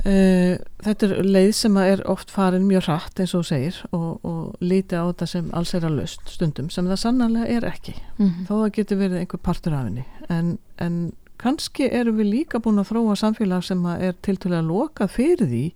uh, 0.06 0.54
þetta 0.84 1.08
er 1.08 1.26
leið 1.26 1.52
sem 1.58 1.78
að 1.80 1.92
er 1.94 2.04
oft 2.12 2.32
farin 2.34 2.66
mjög 2.68 2.88
hratt 2.88 3.22
eins 3.22 3.34
og 3.38 3.46
segir 3.48 3.78
og, 3.90 4.24
og 4.26 4.64
líti 4.64 4.98
á 4.98 5.04
þetta 5.08 5.30
sem 5.30 5.50
alls 5.56 5.74
er 5.76 5.86
að 5.88 6.00
löst 6.00 6.34
stundum 6.36 6.70
sem 6.72 6.88
það 6.90 7.02
sannarlega 7.04 7.58
er 7.58 7.68
ekki. 7.72 7.96
Mm 8.18 8.32
þó 8.48 8.54
það 8.54 8.74
getur 8.78 9.02
verið 9.02 9.22
einhver 9.22 9.42
partur 9.42 9.76
af 9.76 9.88
henni. 9.88 10.06
En, 10.28 10.58
en 10.78 11.00
kannski 11.42 11.90
erum 11.92 12.20
við 12.20 12.32
líka 12.32 12.60
búin 12.62 12.80
að 12.80 12.90
þróa 12.92 13.16
samfélag 13.16 13.64
sem 13.64 13.84
að 13.86 14.08
er 14.08 14.16
tiltölulega 14.22 14.68
lokað 14.68 15.12
fyrir 15.16 15.50
því 15.50 15.66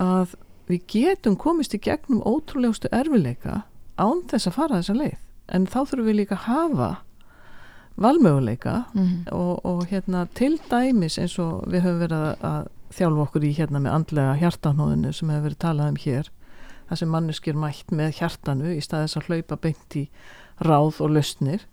að 0.00 0.36
við 0.70 0.86
getum 0.86 1.36
komist 1.36 1.74
í 1.74 1.82
gegnum 1.82 2.22
ótrúlegustu 2.22 2.90
erfileika 2.94 3.64
án 3.98 4.22
þess 4.30 4.46
að 4.46 4.56
fara 4.56 4.80
þessa 4.80 4.94
leið. 4.94 5.18
En 5.50 5.66
þá 5.66 5.80
þurfum 5.82 6.06
við 6.06 6.18
líka 6.20 6.36
að 6.36 6.46
hafa 6.46 6.90
valmöguleika 8.00 8.84
-hmm. 8.94 9.32
og, 9.32 9.64
og 9.66 9.86
hérna 9.86 10.26
til 10.34 10.58
dæmis 10.70 11.18
eins 11.18 11.38
og 11.38 11.64
við 11.66 11.84
höfum 11.84 12.00
verið 12.00 12.16
að, 12.16 12.36
að 12.42 12.68
þjálfa 12.90 13.22
okkur 13.22 13.44
í 13.44 13.52
hérna 13.54 13.80
með 13.80 13.92
andlega 13.94 14.36
hjartanóðinu 14.40 15.12
sem 15.12 15.30
hefur 15.30 15.42
verið 15.42 15.58
talað 15.58 15.88
um 15.88 15.96
hér 15.96 16.30
það 16.88 16.98
sem 16.98 17.08
manneskir 17.08 17.54
mætt 17.54 17.92
með 17.94 18.16
hjartanu 18.18 18.72
í 18.74 18.80
staðis 18.80 19.16
að 19.16 19.28
hlaupa 19.28 19.56
beint 19.56 19.96
í 19.96 20.08
ráð 20.60 21.00
og 21.00 21.10
lausnir 21.14 21.66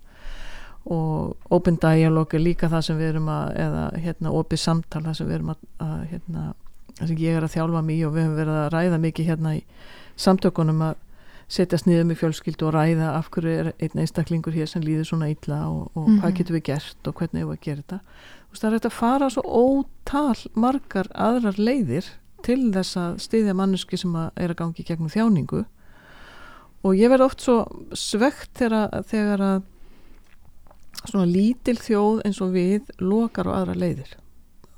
og 0.87 1.35
open 1.49 1.79
dialog 1.81 2.33
er 2.33 2.43
líka 2.43 2.69
það 2.69 2.85
sem 2.87 2.99
við 2.99 3.09
erum 3.09 3.31
að 3.31 3.57
eða 3.65 3.87
hérna 4.03 4.31
opið 4.31 4.61
samtal 4.61 5.03
það 5.03 5.17
sem 5.19 5.27
við 5.27 5.35
erum 5.39 5.49
að, 5.51 5.65
að 5.83 6.05
hérna, 6.11 6.43
það 6.99 7.07
sem 7.07 7.17
ég 7.23 7.37
er 7.37 7.47
að 7.47 7.55
þjálfa 7.55 7.81
mjög 7.89 8.07
og 8.07 8.15
við 8.15 8.23
höfum 8.23 8.37
verið 8.37 8.59
að 8.61 8.69
ræða 8.75 9.01
mikið 9.07 9.31
hérna 9.31 9.55
í 9.57 9.63
samtökunum 10.27 10.85
að 10.87 11.03
setjast 11.47 11.85
niður 11.87 12.07
með 12.09 12.19
fjölskyldu 12.21 12.67
og 12.67 12.73
ræða 12.75 13.11
af 13.17 13.29
hverju 13.31 13.51
er 13.59 13.69
einn 13.79 14.01
einstaklingur 14.03 14.53
hér 14.55 14.67
sem 14.67 14.81
líður 14.83 15.05
svona 15.07 15.29
illa 15.31 15.61
og, 15.69 15.91
og 15.95 16.07
mm 16.07 16.13
-hmm. 16.15 16.21
hvað 16.21 16.29
Mhm. 16.31 16.37
getur 16.37 16.55
við 16.55 16.63
gert 16.63 17.07
og 17.07 17.13
hvernig 17.15 17.41
hefur 17.41 17.51
við 17.53 17.57
að 17.59 17.65
gera 17.65 17.81
þetta 17.81 17.99
Þú 18.47 18.51
veist, 18.51 18.61
það 18.61 18.67
er 18.67 18.73
hægt 18.73 18.85
að 18.85 18.99
fara 18.99 19.29
svo 19.29 19.41
ótal 19.43 20.47
margar 20.55 21.07
aðrar 21.15 21.57
leiðir 21.59 22.05
til 22.43 22.71
þess 22.73 22.97
að 22.97 23.17
styðja 23.19 23.53
manneski 23.53 23.97
sem 23.97 24.13
að 24.15 24.29
er 24.35 24.49
að 24.49 24.55
gangi 24.55 24.83
gegnum 24.83 25.09
þjáningu 25.09 25.65
og 26.83 26.95
ég 26.95 27.09
verð 27.09 27.21
oft 27.25 27.41
svo 27.41 27.65
svegt 27.93 28.53
þegar, 28.53 29.03
þegar 29.03 29.39
að 29.41 29.61
svona 31.07 31.25
lítil 31.25 31.77
þjóð 31.77 32.21
eins 32.25 32.41
og 32.41 32.53
við 32.53 32.81
lokar 32.99 33.47
á 33.47 33.57
aðra 33.61 33.75
leiðir 33.75 34.15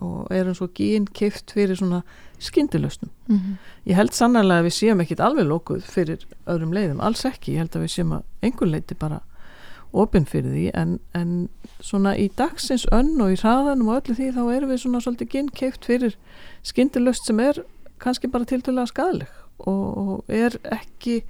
og 0.02 0.32
erum 0.32 0.56
svo 0.56 0.68
gín 0.68 1.06
kift 1.14 1.52
fyrir 1.52 1.76
svona 1.76 2.04
skyndilösnum 2.40 3.10
Mhm. 3.28 3.54
ég 3.86 3.96
held 3.96 4.12
sannarlega 4.14 4.62
að 4.62 4.66
við 4.70 4.76
séum 4.80 5.02
ekkit 5.04 5.20
alveg 5.20 5.46
lokuð 5.48 5.82
fyrir 5.84 6.26
öðrum 6.48 6.74
leiðum, 6.74 7.02
alls 7.02 7.26
ekki 7.26 7.54
ég 7.54 7.58
held 7.64 7.72
að 7.76 7.82
við 7.86 7.94
séum 7.96 8.14
að 8.18 8.24
einhver 8.44 8.68
leiti 8.72 8.96
bara 9.00 9.20
opinn 9.94 10.26
fyrir 10.26 10.52
því 10.54 10.72
en, 10.74 11.00
en 11.16 11.50
svona 11.82 12.16
í 12.18 12.30
dagsins 12.38 12.86
önn 12.92 13.20
og 13.22 13.32
í 13.34 13.40
hraðanum 13.42 13.90
og 13.90 14.02
öllu 14.04 14.16
því 14.16 14.32
þá 14.36 14.42
erum 14.56 14.70
við 14.70 14.82
svona 14.84 15.02
svolítið 15.02 15.30
ginnkeift 15.34 15.86
fyrir 15.86 16.16
skyndilöst 16.64 17.26
sem 17.26 17.40
er 17.40 17.64
kannski 18.00 18.28
bara 18.32 18.46
tildulega 18.46 18.88
skadaleg 18.88 19.28
og, 19.68 20.24
er 20.30 20.56
ekki 20.72 21.24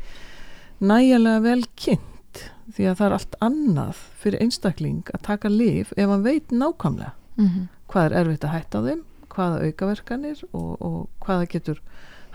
nægilega 0.81 1.41
vel 1.43 1.63
kynnt 1.79 2.43
því 2.75 2.85
að 2.91 2.97
það 2.99 3.05
er 3.07 3.15
allt 3.17 3.35
annað 3.41 4.01
fyrir 4.21 4.43
einstakling 4.45 5.01
að 5.15 5.23
taka 5.25 5.49
lif 5.49 5.93
ef 5.97 6.09
hann 6.09 6.23
veit 6.23 6.51
nákvæmlega 6.53 7.11
Mhm. 7.39 7.67
hvað 7.89 8.05
er 8.11 8.17
erfitt 8.19 8.43
að 8.43 8.53
hætta 8.53 8.79
á 8.79 8.81
þeim 8.85 9.01
hvaða 9.39 9.63
aukaverkanir 9.69 10.43
og, 10.51 10.69
og 10.83 11.25
hvaða 11.25 11.47
getur 11.55 11.79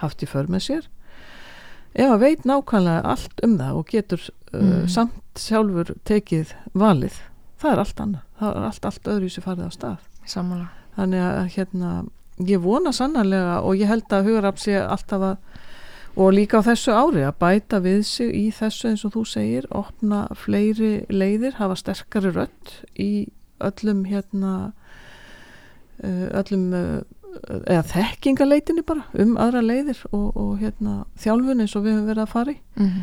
haft 0.01 0.25
í 0.25 0.29
för 0.31 0.49
með 0.51 0.65
sér 0.71 0.89
ef 1.95 2.11
að 2.11 2.23
veit 2.25 2.43
nákvæmlega 2.49 3.05
allt 3.13 3.45
um 3.47 3.59
það 3.61 3.77
og 3.83 3.87
getur 3.93 4.25
uh, 4.27 4.33
Mhm. 4.55 4.89
samt 4.89 5.39
sjálfur 5.39 5.93
tekið 6.07 6.53
valið 6.75 7.17
það 7.63 7.73
er 7.73 7.81
allt 7.85 8.01
annað, 8.03 8.25
það 8.41 8.57
er 8.57 8.67
allt, 8.69 8.85
allt 8.91 9.09
öðru 9.15 9.31
sem 9.35 9.43
farið 9.45 9.67
á 9.67 9.73
stað 9.75 10.11
Sammála. 10.31 10.69
þannig 10.97 11.23
að 11.27 11.49
hérna 11.57 11.93
ég 12.51 12.61
vona 12.63 12.93
sannarlega 12.93 13.61
og 13.63 13.77
ég 13.79 13.87
held 13.91 14.11
að 14.15 14.29
hugarafn 14.29 14.63
sé 14.63 14.75
alltaf 14.83 15.23
að 15.31 15.37
og 16.17 16.31
líka 16.35 16.61
á 16.63 16.67
þessu 16.67 16.95
ári 16.95 17.25
að 17.27 17.39
bæta 17.43 17.81
við 17.83 18.03
sig 18.07 18.31
í 18.39 18.45
þessu 18.55 18.89
eins 18.93 19.03
og 19.07 19.15
þú 19.17 19.23
segir 19.27 19.65
opna 19.75 20.29
fleiri 20.39 21.07
leiðir, 21.11 21.57
hafa 21.59 21.75
sterkari 21.75 22.31
rödd 22.31 22.75
í 22.95 23.27
öllum 23.61 24.05
hérna 24.07 24.73
öllum 26.03 26.65
uh, 26.75 27.03
eða 27.67 27.83
þekkingaleitinni 27.91 28.83
bara 28.87 29.05
um 29.19 29.37
aðra 29.43 29.61
leiðir 29.63 30.01
og, 30.13 30.37
og 30.37 30.59
hérna 30.63 31.05
þjálfun 31.19 31.61
eins 31.65 31.75
og 31.77 31.85
við 31.87 31.97
höfum 31.97 32.11
verið 32.13 32.23
að 32.27 32.35
fara 32.35 32.53
í 32.55 32.59
Mhm. 32.79 33.01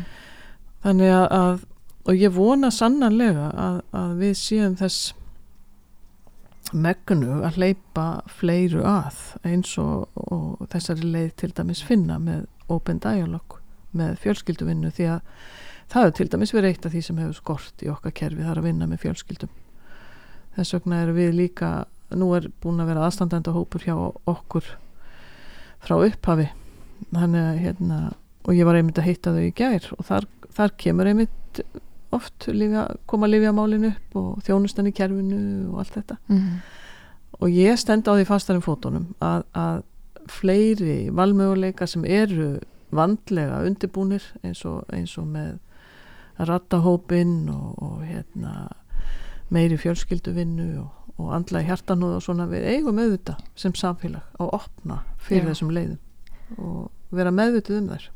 þannig 0.84 1.12
að, 1.14 1.26
að 1.38 1.64
og 2.02 2.14
ég 2.18 2.32
vona 2.34 2.70
sannarlega 2.74 3.50
að, 3.54 3.80
að 3.94 4.14
við 4.18 4.32
séum 4.40 4.76
þess 4.80 5.12
megnu 6.72 7.42
að 7.44 7.58
hleypa 7.60 8.06
fleiru 8.32 8.82
að 8.86 9.18
eins 9.44 9.74
og, 9.78 10.08
og 10.14 10.62
þessari 10.72 11.04
leið 11.12 11.32
til 11.42 11.50
dæmis 11.58 11.82
finna 11.84 12.16
með 12.22 12.46
open 12.72 12.98
dialog 13.02 13.58
með 13.92 14.14
fjölskylduvinnu 14.22 14.90
því 14.96 15.08
að 15.12 15.20
það 15.92 16.06
er 16.08 16.14
til 16.16 16.28
dæmis 16.32 16.54
verið 16.56 16.70
eitt 16.72 16.86
af 16.88 16.94
því 16.94 17.02
sem 17.04 17.18
hefur 17.20 17.36
skort 17.36 17.84
í 17.84 17.90
okkar 17.92 18.14
kerfi 18.16 18.40
það 18.40 18.54
er 18.54 18.60
að 18.62 18.68
vinna 18.70 18.88
með 18.88 19.02
fjölskyldum 19.04 19.52
þess 20.56 20.74
vegna 20.78 21.02
erum 21.04 21.18
við 21.20 21.34
líka 21.36 21.72
nú 22.18 22.32
er 22.36 22.48
búin 22.62 22.80
að 22.82 22.90
vera 22.92 23.06
aðstandenda 23.06 23.52
hópur 23.54 23.84
hjá 23.86 23.94
okkur 24.28 24.66
frá 25.82 25.96
upphafi 25.98 26.48
þannig 27.12 27.62
hérna 27.64 28.00
og 28.46 28.54
ég 28.54 28.66
var 28.66 28.78
einmitt 28.78 28.98
að 28.98 29.08
hitta 29.10 29.32
þau 29.34 29.42
í 29.46 29.52
gær 29.54 29.88
og 29.98 30.04
þar, 30.06 30.26
þar 30.54 30.72
kemur 30.78 31.06
einmitt 31.10 31.62
oft 32.12 32.46
lífja, 32.52 32.86
koma 33.08 33.26
lífjamálin 33.30 33.86
upp 33.88 34.16
og 34.20 34.42
þjónustan 34.46 34.90
í 34.90 34.92
kerfinu 34.94 35.70
og 35.72 35.78
allt 35.82 35.94
þetta 35.96 36.16
Mhm. 36.28 36.60
og 37.40 37.48
ég 37.48 37.78
stend 37.78 38.06
á 38.06 38.12
því 38.14 38.26
fastarum 38.28 38.62
fótunum 38.62 39.06
að, 39.20 39.44
að 39.54 39.82
fleiri 40.28 41.10
valmöguleika 41.10 41.86
sem 41.88 42.04
eru 42.04 42.60
vandlega 42.92 43.62
undirbúnir 43.66 44.22
eins 44.44 44.64
og, 44.68 44.84
eins 44.92 45.16
og 45.18 45.26
með 45.26 45.58
rattahópin 46.38 47.48
og, 47.50 47.82
og 47.82 48.02
hérna 48.06 48.68
meiri 49.52 49.76
fjölskylduvinnu 49.80 50.68
og, 50.80 50.90
og 51.18 51.32
andla 51.36 51.60
í 51.62 51.66
hjartanúð 51.68 52.16
og 52.16 52.22
svona 52.24 52.46
við 52.50 52.64
eigum 52.76 52.98
auðvitað 52.98 53.42
sem 53.56 53.72
samfélag 53.72 54.22
að 54.40 54.50
opna 54.58 55.02
fyrir 55.18 55.44
Já. 55.44 55.48
þessum 55.52 55.70
leiðum 55.70 55.98
og 56.58 56.90
vera 57.12 57.30
meðvituð 57.30 57.78
um 57.82 57.88
þær 57.94 58.08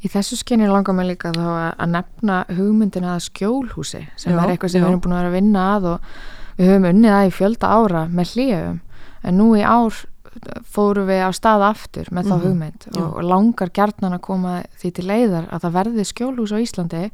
Í 0.00 0.08
þessu 0.08 0.36
skinni 0.40 0.64
langar 0.64 0.94
mig 0.96 1.06
líka 1.10 1.28
þá 1.36 1.44
að- 1.76 1.88
nefna 1.92 2.36
hugmyndina 2.48 3.16
að 3.18 3.26
skjólhúsi 3.28 4.06
sem 4.16 4.32
Já, 4.32 4.38
er 4.40 4.48
eitthvað 4.54 4.70
sem 4.72 4.80
já. 4.80 4.84
við 4.86 4.88
erum 4.94 5.00
búin 5.04 5.12
að 5.12 5.18
vera 5.20 5.28
að 5.28 5.36
vinna 5.36 5.64
að 5.76 5.84
og 5.90 6.00
við 6.56 6.70
höfum 6.70 6.86
unnið 6.90 7.12
að 7.16 7.26
í 7.26 7.34
fjölda 7.36 7.66
ára 7.68 8.06
með 8.08 8.30
hlýjum 8.32 8.80
en 9.24 9.36
nú 9.36 9.48
í 9.56 9.60
ár 9.68 9.98
fórum 10.64 11.06
við 11.10 11.20
á 11.20 11.30
stað 11.36 11.64
aftur 11.68 12.08
með 12.14 12.24
þá 12.30 12.34
Mhm, 12.36 12.44
hugmynd 12.46 12.86
já. 12.94 13.02
og 13.02 13.22
langar 13.22 13.68
gjarnan 13.76 14.14
að 14.16 14.20
koma 14.22 14.62
því 14.80 14.92
til 14.94 15.04
leiðar 15.04 15.48
að 15.52 15.60
það 15.66 15.72
verði 15.76 16.04
skjólhús 16.06 16.52
á 16.54 16.58
Íslandi 16.64 17.10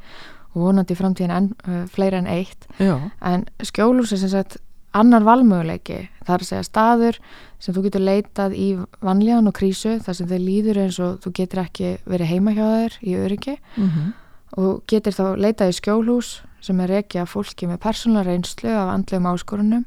og 0.55 0.63
vonandi 0.63 0.95
framtíðin 0.95 1.31
en, 1.35 1.55
uh, 1.67 1.87
fleiri 1.91 2.17
en 2.19 2.27
eitt 2.27 2.67
Já, 2.79 3.01
en 3.23 3.47
skjólhús 3.63 4.13
er 4.13 4.17
sem 4.19 4.29
sagt 4.29 4.59
annar 4.97 5.25
valmöguleiki, 5.27 5.99
það 6.27 6.35
er 6.35 6.45
að 6.45 6.51
segja 6.51 6.67
staður 6.67 7.19
sem 7.63 7.75
þú 7.75 7.87
getur 7.87 8.05
leitað 8.05 8.55
í 8.59 8.69
vanlíðan 9.05 9.51
og 9.51 9.57
krísu 9.57 9.97
þar 10.05 10.19
sem 10.19 10.29
þeir 10.31 10.45
líður 10.45 10.81
eins 10.85 11.01
og 11.01 11.19
þú 11.25 11.33
getur 11.41 11.63
ekki 11.65 11.97
verið 12.05 12.33
heima 12.33 12.55
hjá 12.57 12.65
þér 12.65 13.01
í 13.03 13.19
öryggi. 13.25 13.59
Mm 13.77 14.15
og 14.55 14.85
getur 14.89 15.15
þá 15.15 15.25
leitað 15.41 15.73
í 15.73 15.77
skjólhús 15.81 16.31
sem 16.65 16.79
er 16.83 16.95
ekki 17.01 17.21
að 17.21 17.33
fólki 17.33 17.69
með 17.69 17.83
persónulega 17.83 18.31
reynslu 18.31 18.73
af 18.73 18.93
andlegum 18.95 19.29
áskorunum 19.33 19.85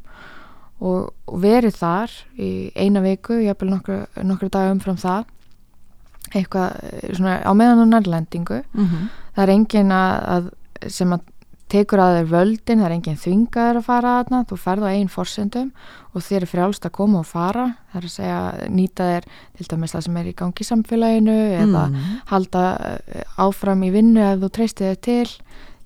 og, 0.80 1.10
og 1.28 1.42
verið 1.42 1.80
þar 1.80 2.14
í 2.40 2.52
eina 2.76 3.02
viku, 3.04 3.40
jafnvel 3.44 3.74
nokkur, 3.74 4.06
nokkur 4.24 4.52
dag 4.54 4.72
umfram 4.72 5.00
það. 5.00 5.26
Eitthvað 6.30 6.78
eh, 6.86 7.10
svona 7.18 7.40
á 7.44 7.52
meðan 7.58 7.84
á 7.84 7.92
nærlendingu. 7.96 8.62
-hmm. 8.72 9.10
það 9.36 9.44
er 9.44 9.54
engin 9.56 9.92
að, 9.92 10.16
að 10.36 10.90
sem 10.92 11.14
að 11.14 11.26
tekur 11.70 12.02
að 12.02 12.16
þér 12.18 12.30
völdin, 12.32 12.80
það 12.82 12.88
er 12.88 12.96
engin 12.96 13.20
þvingaður 13.20 13.80
að 13.80 13.88
fara 13.88 14.14
aðna, 14.20 14.42
þú 14.50 14.58
ferð 14.64 14.86
á 14.86 14.90
einn 14.92 15.12
forsendum 15.12 15.72
og 16.14 16.26
þér 16.26 16.46
er 16.46 16.52
frjálst 16.54 16.88
að 16.88 16.96
koma 16.98 17.22
og 17.22 17.28
fara 17.30 17.66
það 17.92 18.00
er 18.00 18.08
að 18.08 18.16
segja, 18.16 18.40
nýta 18.74 19.10
þér 19.12 19.28
til 19.60 19.68
dæmis 19.74 19.94
það 19.96 20.06
sem 20.08 20.18
er 20.22 20.30
í 20.32 20.36
gangi 20.42 20.66
í 20.66 20.70
samfélaginu 20.70 21.38
eða 21.60 21.84
mm. 21.86 22.08
halda 22.32 22.64
eh, 22.90 23.36
áfram 23.46 23.86
í 23.86 23.92
vinnu 23.94 24.26
ef 24.26 24.42
þú 24.42 24.52
treystið 24.58 24.90
þér 24.90 25.04
til 25.10 25.38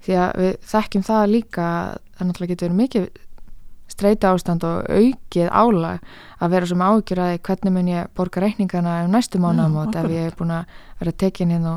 því 0.03 0.17
að 0.19 0.41
við 0.43 0.55
þekkjum 0.71 1.05
það 1.09 1.27
líka 1.33 1.67
að 1.67 1.99
það 2.13 2.29
náttúrulega 2.29 2.53
getur 2.53 2.69
verið 2.69 2.81
mikið 2.81 3.11
streita 3.93 4.31
ástand 4.33 4.63
og 4.67 4.87
aukið 4.89 5.49
álag 5.51 6.13
að 6.39 6.55
vera 6.55 6.69
sem 6.69 6.83
ágjur 6.83 7.21
að 7.23 7.35
hvernig 7.45 7.75
mun 7.75 7.91
ég 7.91 8.15
borga 8.17 8.43
reikningana 8.43 8.95
um 9.05 9.13
næstu 9.13 9.41
mánuðamót 9.41 9.93
ef 9.93 10.01
akkurat. 10.01 10.15
ég 10.15 10.31
er 10.31 10.37
búin 10.39 10.55
að 10.55 10.79
vera 11.01 11.15
tekin 11.23 11.53
hérna 11.53 11.75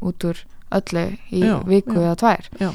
út 0.00 0.24
úr 0.24 0.40
öllu 0.70 1.04
í 1.34 1.42
Já, 1.42 1.56
viku 1.66 1.98
já. 1.98 2.04
eða 2.06 2.16
tvær 2.22 2.48
Já. 2.60 2.70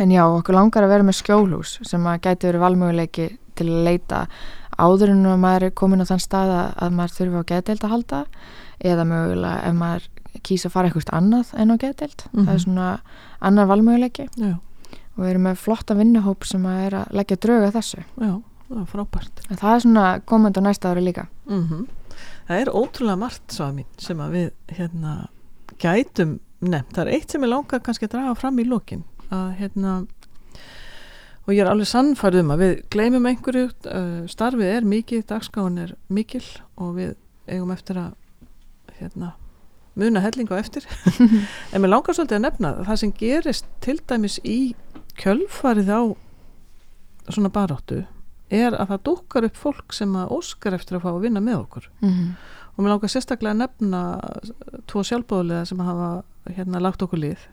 En 0.00 0.10
já, 0.10 0.22
okkur 0.24 0.54
langar 0.56 0.82
að 0.86 0.88
vera 0.94 1.02
með 1.04 1.18
skjólhús 1.20 1.78
sem 1.88 2.06
að 2.06 2.20
gæti 2.26 2.48
verið 2.48 2.60
valmöguleiki 2.64 3.26
til 3.58 3.66
að 3.68 3.84
leita 3.84 4.26
áður 4.78 5.10
en 5.12 5.26
að 5.26 5.38
maður 5.42 5.62
er 5.68 5.70
komin 5.76 6.00
á 6.00 6.06
þann 6.08 6.22
stað 6.24 6.50
að, 6.56 6.68
að 6.86 6.92
maður 6.96 7.16
þurfi 7.18 7.40
á 7.42 7.50
geðdeild 7.52 7.84
að 7.84 7.90
halda 7.92 8.20
eða 8.82 9.04
mögulega 9.04 9.68
ef 9.68 9.74
maður 9.78 10.06
kýsa 10.42 10.68
að 10.68 10.72
fara 10.72 10.88
eitthvað 10.88 11.12
annað 11.18 11.50
en 11.60 11.70
á 11.70 11.76
geðdeild. 11.76 12.22
Það 12.32 12.40
Mhm. 12.40 12.48
er 12.54 12.58
svona 12.58 12.86
annar 13.42 13.66
valmöguleiki. 13.68 14.28
Já, 14.40 14.54
og 15.12 15.18
við 15.20 15.30
erum 15.30 15.42
með 15.46 15.56
flotta 15.60 15.94
vinnuhóp 15.94 16.44
sem 16.48 16.62
að 16.64 16.86
er 16.86 16.92
að 17.02 17.12
leggja 17.12 17.36
drög 17.36 17.66
að 17.68 17.74
þessu. 17.76 18.00
Já, 18.16 18.32
það 18.70 18.80
er 18.80 18.88
frábært. 18.94 19.42
En 19.50 19.56
það 19.60 19.74
er 19.76 19.80
svona 19.84 20.06
komandi 20.24 20.56
á 20.58 20.62
næsta 20.64 20.88
ári 20.94 21.04
líka. 21.04 21.26
Mm 21.48 21.86
Það 22.48 22.60
er 22.60 22.72
ótrúlega 22.72 23.18
margt 23.18 23.48
svo 23.54 23.64
að 23.68 23.74
mín 23.76 23.86
sem 23.98 24.18
að 24.18 24.30
við 24.32 24.50
hérna 24.76 25.28
gætum 25.78 26.38
nefnt. 26.62 26.92
Það 26.92 27.06
er 27.06 27.12
eitt 27.14 27.30
sem 27.30 27.42
ég 27.42 27.48
langar 27.52 27.80
kannski 27.80 28.06
að 28.08 28.10
draga 28.16 28.34
fram 28.36 28.58
í 28.58 28.64
lokin 28.68 29.04
að 29.32 29.46
hérna 29.60 29.94
og 31.42 31.54
ég 31.54 31.62
er 31.64 31.70
alveg 31.72 31.90
sannfærið 31.90 32.44
um 32.44 32.54
að 32.54 32.62
við 32.62 32.74
gleymum 32.94 33.28
einhverju, 33.30 33.68
uh, 33.90 34.18
starfið 34.30 34.74
er 34.76 34.86
mikið, 34.86 35.24
dagskáin 35.30 35.78
er 35.82 35.94
mikil 36.12 36.44
og 36.78 36.96
við 37.00 37.14
eigum 37.50 37.72
eftir 37.74 37.98
að 37.98 38.12
hérna 39.00 39.32
muna 39.98 40.22
hellinga 40.24 40.56
eftir. 40.56 40.86
En 41.72 41.82
mér 41.82 41.92
langar 41.92 42.16
svolítið 42.16 42.38
að 42.38 42.44
nefna 42.46 42.72
það 42.86 43.00
sem 43.02 43.14
gerist 43.18 43.68
til 43.84 43.98
dæmis 44.08 44.38
í 44.44 44.58
kjölfarið 45.20 45.90
á 45.92 46.02
svona 47.28 47.52
baráttu 47.52 48.02
er 48.52 48.76
að 48.76 48.92
það 48.92 49.04
dúkkar 49.08 49.46
upp 49.48 49.58
fólk 49.58 49.94
sem 49.96 50.12
að 50.18 50.32
óskar 50.36 50.76
eftir 50.76 50.98
að 50.98 51.06
fá 51.06 51.10
að 51.12 51.22
vinna 51.24 51.40
með 51.40 51.58
okkur. 51.62 51.88
Mm 52.02 52.10
-hmm. 52.10 52.30
og 52.76 52.84
mér 52.84 52.92
langar 52.94 53.12
sérstaklega 53.12 53.52
að 53.52 53.62
nefna 53.62 54.02
tvo 54.86 55.02
sjálfbóðlega 55.02 55.64
sem 55.64 55.80
hafa 55.80 56.22
hérna 56.56 56.80
lagt 56.80 57.02
okkur 57.02 57.18
lið 57.18 57.48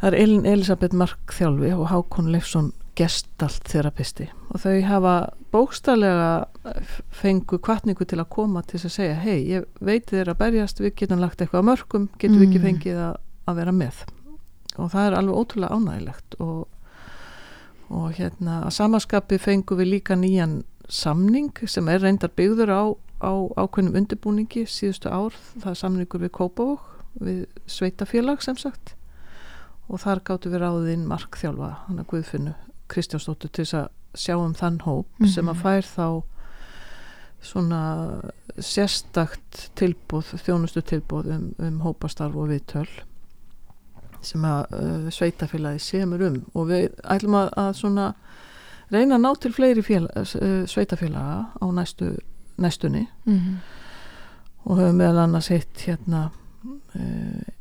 Það 0.00 0.06
er 0.12 0.16
Elin 0.22 0.46
Elisabeth 0.48 0.96
Mark 0.96 1.34
þjálfi 1.36 1.72
og 1.76 1.88
Hákon 1.90 2.30
Leifsson 2.32 2.70
gestalt 2.98 3.68
þerapisti 3.70 4.26
og 4.50 4.60
þau 4.62 4.80
hafa 4.84 5.12
bókstarlega 5.54 6.30
fengu 7.14 7.58
kvartningu 7.62 8.04
til 8.08 8.18
að 8.20 8.30
koma 8.34 8.62
til 8.66 8.80
að 8.80 8.94
segja 8.96 9.14
hei, 9.22 9.38
ég 9.52 9.66
veit 9.80 10.08
þér 10.10 10.32
að 10.32 10.40
berjast 10.40 10.80
við 10.82 10.94
getum 10.98 11.20
lagt 11.22 11.40
eitthvað 11.40 11.62
að 11.62 11.68
mörgum, 11.68 12.08
getum 12.18 12.40
við 12.40 12.48
ekki 12.48 12.58
Mm. 12.60 12.66
fengið 12.66 12.98
að, 13.04 13.14
að 13.46 13.60
vera 13.60 13.72
með? 13.76 14.02
Og 14.78 14.90
það 14.90 15.06
er 15.06 15.16
alveg 15.18 15.38
ótrúlega 15.40 15.76
ánægilegt 15.76 16.36
og, 16.40 16.68
og 17.90 18.12
hérna 18.18 18.60
að 18.66 18.74
samaskapi 18.78 19.38
fengu 19.38 19.76
við 19.78 19.92
líka 19.94 20.16
nýjan 20.16 20.62
samning 20.88 21.52
sem 21.66 21.88
er 21.88 22.00
reyndar 22.02 22.30
byggður 22.36 22.70
á, 22.74 22.82
á 23.22 23.32
ákveðnum 23.62 24.00
undirbúningi 24.00 24.64
síðustu 24.66 25.10
ár, 25.12 25.34
það 25.60 25.70
er 25.70 25.80
samningur 25.84 26.24
við 26.24 26.32
Kópavók, 26.34 26.86
við 27.20 27.44
sveitafélag 27.66 28.42
sem 28.42 28.56
sagt 28.56 28.96
og 29.90 29.98
þar 30.04 30.20
gáttu 30.24 30.50
við 30.52 30.62
ráðinn 30.62 31.06
markþjálfa, 31.10 31.70
hann 31.86 31.98
að 32.02 32.06
Guðfinnu 32.12 32.54
Kristjánsdóttur 32.90 33.50
til 33.50 33.64
þess 33.64 33.74
að 33.80 33.88
sjá 34.14 34.34
um 34.38 34.54
þann 34.54 34.80
hóp 34.86 35.06
sem 35.26 35.46
að 35.50 35.54
Mhm. 35.54 35.62
fær 35.62 35.86
þá 35.86 36.06
svona 37.40 37.80
sérstakt 38.60 39.70
tilbúð, 39.78 40.34
þjónustu 40.44 40.82
tilbúð 40.84 41.30
um, 41.34 41.46
um 41.58 41.78
hópastarf 41.80 42.36
og 42.36 42.50
viðtöl 42.50 42.88
sem 44.20 44.42
að 44.44 44.74
uh, 44.76 45.06
sveitafélagi 45.14 45.80
semur 45.80 46.20
um 46.26 46.40
og 46.52 46.66
við 46.68 46.90
ætlum 47.08 47.38
að, 47.40 47.48
að 47.62 47.70
svona 47.78 48.08
reyna 48.92 49.16
að 49.16 49.22
ná 49.24 49.30
til 49.40 49.52
fleiri 49.56 49.84
félag, 49.86 50.10
uh, 50.36 50.66
sveitafélaga 50.68 51.38
á 51.56 51.66
næstu, 51.72 52.10
næstunni 52.60 53.06
Mhm. 53.24 53.56
og 54.66 54.76
höfum 54.76 54.98
meðal 55.00 55.22
annars 55.24 55.48
hitt 55.48 55.86
hérna 55.86 56.26
uh, 56.94 57.59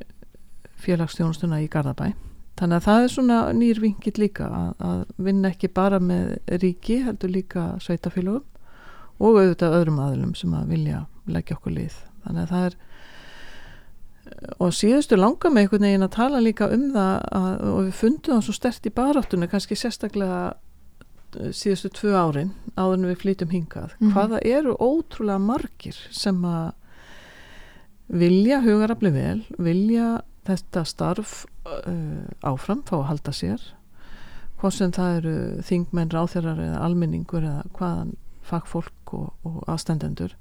félagsstjónustuna 0.84 1.62
í 1.64 1.70
Garðabæ. 1.72 2.12
Þannig 2.60 2.76
að 2.76 2.86
það 2.90 3.04
er 3.04 3.12
svona 3.14 3.40
nýr 3.56 3.80
vingill 3.80 4.18
líka 4.20 4.50
að, 4.52 4.70
að 4.84 5.04
vinna 5.30 5.52
ekki 5.54 5.70
bara 5.72 6.00
með 6.04 6.60
ríki 6.60 7.00
heldur 7.06 7.32
líka 7.32 7.66
sveitafélagum 7.84 8.44
og 9.20 9.40
auðvitað 9.40 9.76
öðrum 9.80 10.00
aðlum 10.04 10.36
sem 10.36 10.54
að 10.56 10.74
vilja 10.74 11.06
leggja 11.30 11.56
okkur 11.56 11.76
lið. 11.76 11.98
Þannig 12.26 12.44
að 12.44 12.54
það 12.54 12.68
er 12.70 12.78
og 14.60 14.74
síðustu 14.76 15.18
langa 15.18 15.52
með 15.52 15.66
einhvern 15.66 15.86
veginn 15.88 16.06
að 16.06 16.16
tala 16.16 16.42
líka 16.44 16.70
um 16.72 16.90
það 16.94 17.14
að, 17.40 17.54
og 17.72 17.80
við 17.88 17.94
fundum 18.00 18.36
það 18.36 18.44
svo 18.48 18.56
stert 18.56 18.90
í 18.90 18.96
baráttunni 18.96 19.50
kannski 19.52 19.78
sérstaklega 19.80 20.42
eh, 21.40 21.52
síðustu 21.56 21.92
tvö 21.96 22.14
árin 22.18 22.52
áður 22.76 22.98
en 22.98 23.08
við 23.10 23.22
flytum 23.24 23.54
hingað. 23.56 23.96
Mhm. 24.00 24.12
hvaða 24.16 24.42
eru 24.46 24.76
ótrúlega 24.78 25.40
margir 25.44 26.00
sem 26.12 26.44
að 26.46 26.74
vilja 28.10 28.62
hugarafli 28.66 29.12
vel 29.14 29.40
vilja 29.58 30.20
þetta 30.50 30.86
starf 30.88 31.44
uh, 31.70 32.26
áfram 32.46 32.84
fá 32.88 32.98
að 33.00 33.08
halda 33.14 33.36
sér. 33.36 33.64
Hvort 34.60 34.76
sem 34.76 34.92
það 34.92 35.18
eru 35.22 35.36
þingmenn, 35.64 36.12
ráþeirar 36.12 36.60
eða 36.60 36.84
almenningur 36.84 37.46
eða 37.46 37.64
hvaðan 37.78 38.16
fagfólk 38.50 39.14
og, 39.16 39.30
og 39.48 39.62
aðstendendur 39.70 40.36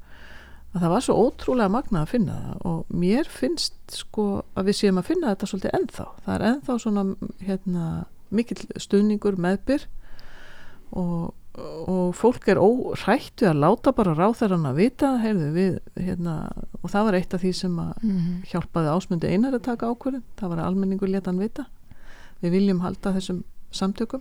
að 0.74 0.84
það 0.84 0.92
var 0.92 1.04
svo 1.04 1.16
ótrúlega 1.24 1.72
magnað 1.72 2.02
að 2.02 2.12
finna 2.12 2.36
það 2.42 2.64
og 2.68 2.96
mér 3.02 3.30
finnst 3.32 3.76
sko 3.96 4.26
að 4.58 4.68
við 4.68 4.78
séum 4.80 5.00
að 5.00 5.08
finna 5.08 5.32
þetta 5.32 5.48
svolítið 5.50 5.76
ennþá. 5.78 6.06
Það 6.24 6.34
er 6.34 6.46
ennþá 6.50 6.76
svona 6.82 7.04
hérna, 7.46 7.84
mikill 8.28 8.60
stuðningur 8.76 9.38
meðbyr 9.40 9.86
og, 10.92 11.32
og 11.88 12.14
fólk 12.16 12.48
er 12.52 12.58
órætt 12.60 13.40
við 13.42 13.48
að 13.50 13.60
láta 13.62 13.92
bara 13.96 14.14
ráþeirann 14.18 14.66
að 14.68 14.76
vita 14.82 15.10
heyrðu, 15.22 15.48
við, 15.54 15.78
hérna, 15.96 16.34
og 16.82 16.90
það 16.92 17.04
var 17.08 17.16
eitt 17.18 17.34
af 17.34 17.42
því 17.42 17.52
sem 17.54 17.76
að 17.82 17.92
Mhm. 18.02 18.34
hjálpaði 18.52 18.92
ásmundi 18.94 19.30
einar 19.32 19.54
að 19.58 19.62
taka 19.68 19.86
ákvörðin 19.92 20.22
það 20.38 20.48
var 20.52 20.58
að 20.58 20.66
almenningur 20.70 21.08
leta 21.12 21.30
hann 21.30 21.40
vita. 21.40 21.66
Við 22.42 22.50
viljum 22.54 22.80
halda 22.80 23.12
þessum 23.16 23.42
samtökum. 23.72 24.20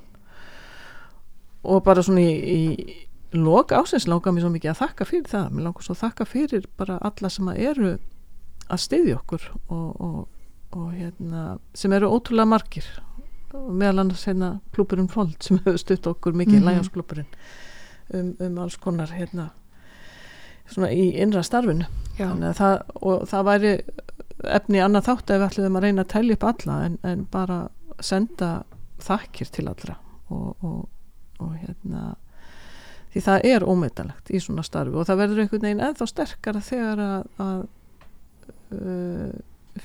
Og 1.68 1.84
bara 1.84 2.02
svona 2.06 2.22
í, 2.24 2.34
í 2.58 2.96
lok 3.38 3.74
ásins 3.76 4.08
langar 4.08 4.32
mér 4.34 4.46
svo 4.46 4.52
mikið 4.54 4.72
að 4.72 4.82
þakka 4.82 5.06
fyrir 5.10 5.28
það. 5.28 5.50
Mér 5.52 5.64
langar 5.68 5.84
svo 5.84 5.94
að 5.98 6.04
þakka 6.06 6.26
fyrir 6.32 6.66
bara 6.80 6.98
alla 7.02 7.30
sem 7.30 7.50
að 7.52 7.60
eru 7.60 7.92
að 8.70 8.80
styðja 8.84 9.18
okkur 9.20 9.44
og, 9.70 10.02
og, 10.02 10.28
og 10.78 10.88
hérna 10.96 11.44
sem 11.74 11.94
eru 11.94 12.10
ótrúlega 12.12 12.48
margir 12.48 12.88
og 13.56 13.70
meðal 13.72 14.04
annars 14.04 14.26
hérna 14.28 14.58
klúburinn 14.76 15.12
Fold 15.12 15.38
sem 15.44 15.62
hefur 15.64 15.80
stutt 15.80 16.08
okkur 16.08 16.34
mikið 16.34 16.62
mm. 16.62 16.68
-hmm. 16.68 17.26
um, 18.14 18.36
um 18.40 18.58
alls 18.58 18.78
konar 18.78 19.12
hérna 19.12 19.50
svona 20.68 20.92
í 20.92 21.14
innra 21.16 21.44
starfinu 21.44 21.86
það, 22.18 22.82
og 23.02 23.28
það 23.30 23.44
væri 23.44 23.74
efni 24.44 24.82
annað 24.84 25.08
þátt 25.10 25.32
ef 25.34 25.40
við 25.40 25.48
ætlum 25.48 25.80
að 25.80 25.86
reyna 25.88 26.02
að 26.02 26.08
telja 26.14 26.34
upp 26.34 26.44
alla 26.44 26.86
en, 26.86 26.98
en 27.04 27.26
bara 27.32 27.70
senda 28.00 28.64
þakkir 29.00 29.52
til 29.52 29.68
allra 29.68 29.96
og, 30.30 30.56
og, 30.64 30.90
og 31.40 31.56
hérna 31.56 32.16
því 33.14 33.24
það 33.26 33.50
er 33.50 33.66
ómetanlegt 33.66 34.30
í 34.30 34.42
svona 34.44 34.66
starfi 34.66 34.98
og 34.98 35.08
það 35.08 35.22
verður 35.24 35.44
einhvern 35.44 35.66
veginn 35.66 35.84
eða 35.88 36.08
sterkara 36.10 36.62
þegar 36.62 37.04
að, 37.06 37.28
að 37.38 37.62
uh, 38.78 39.34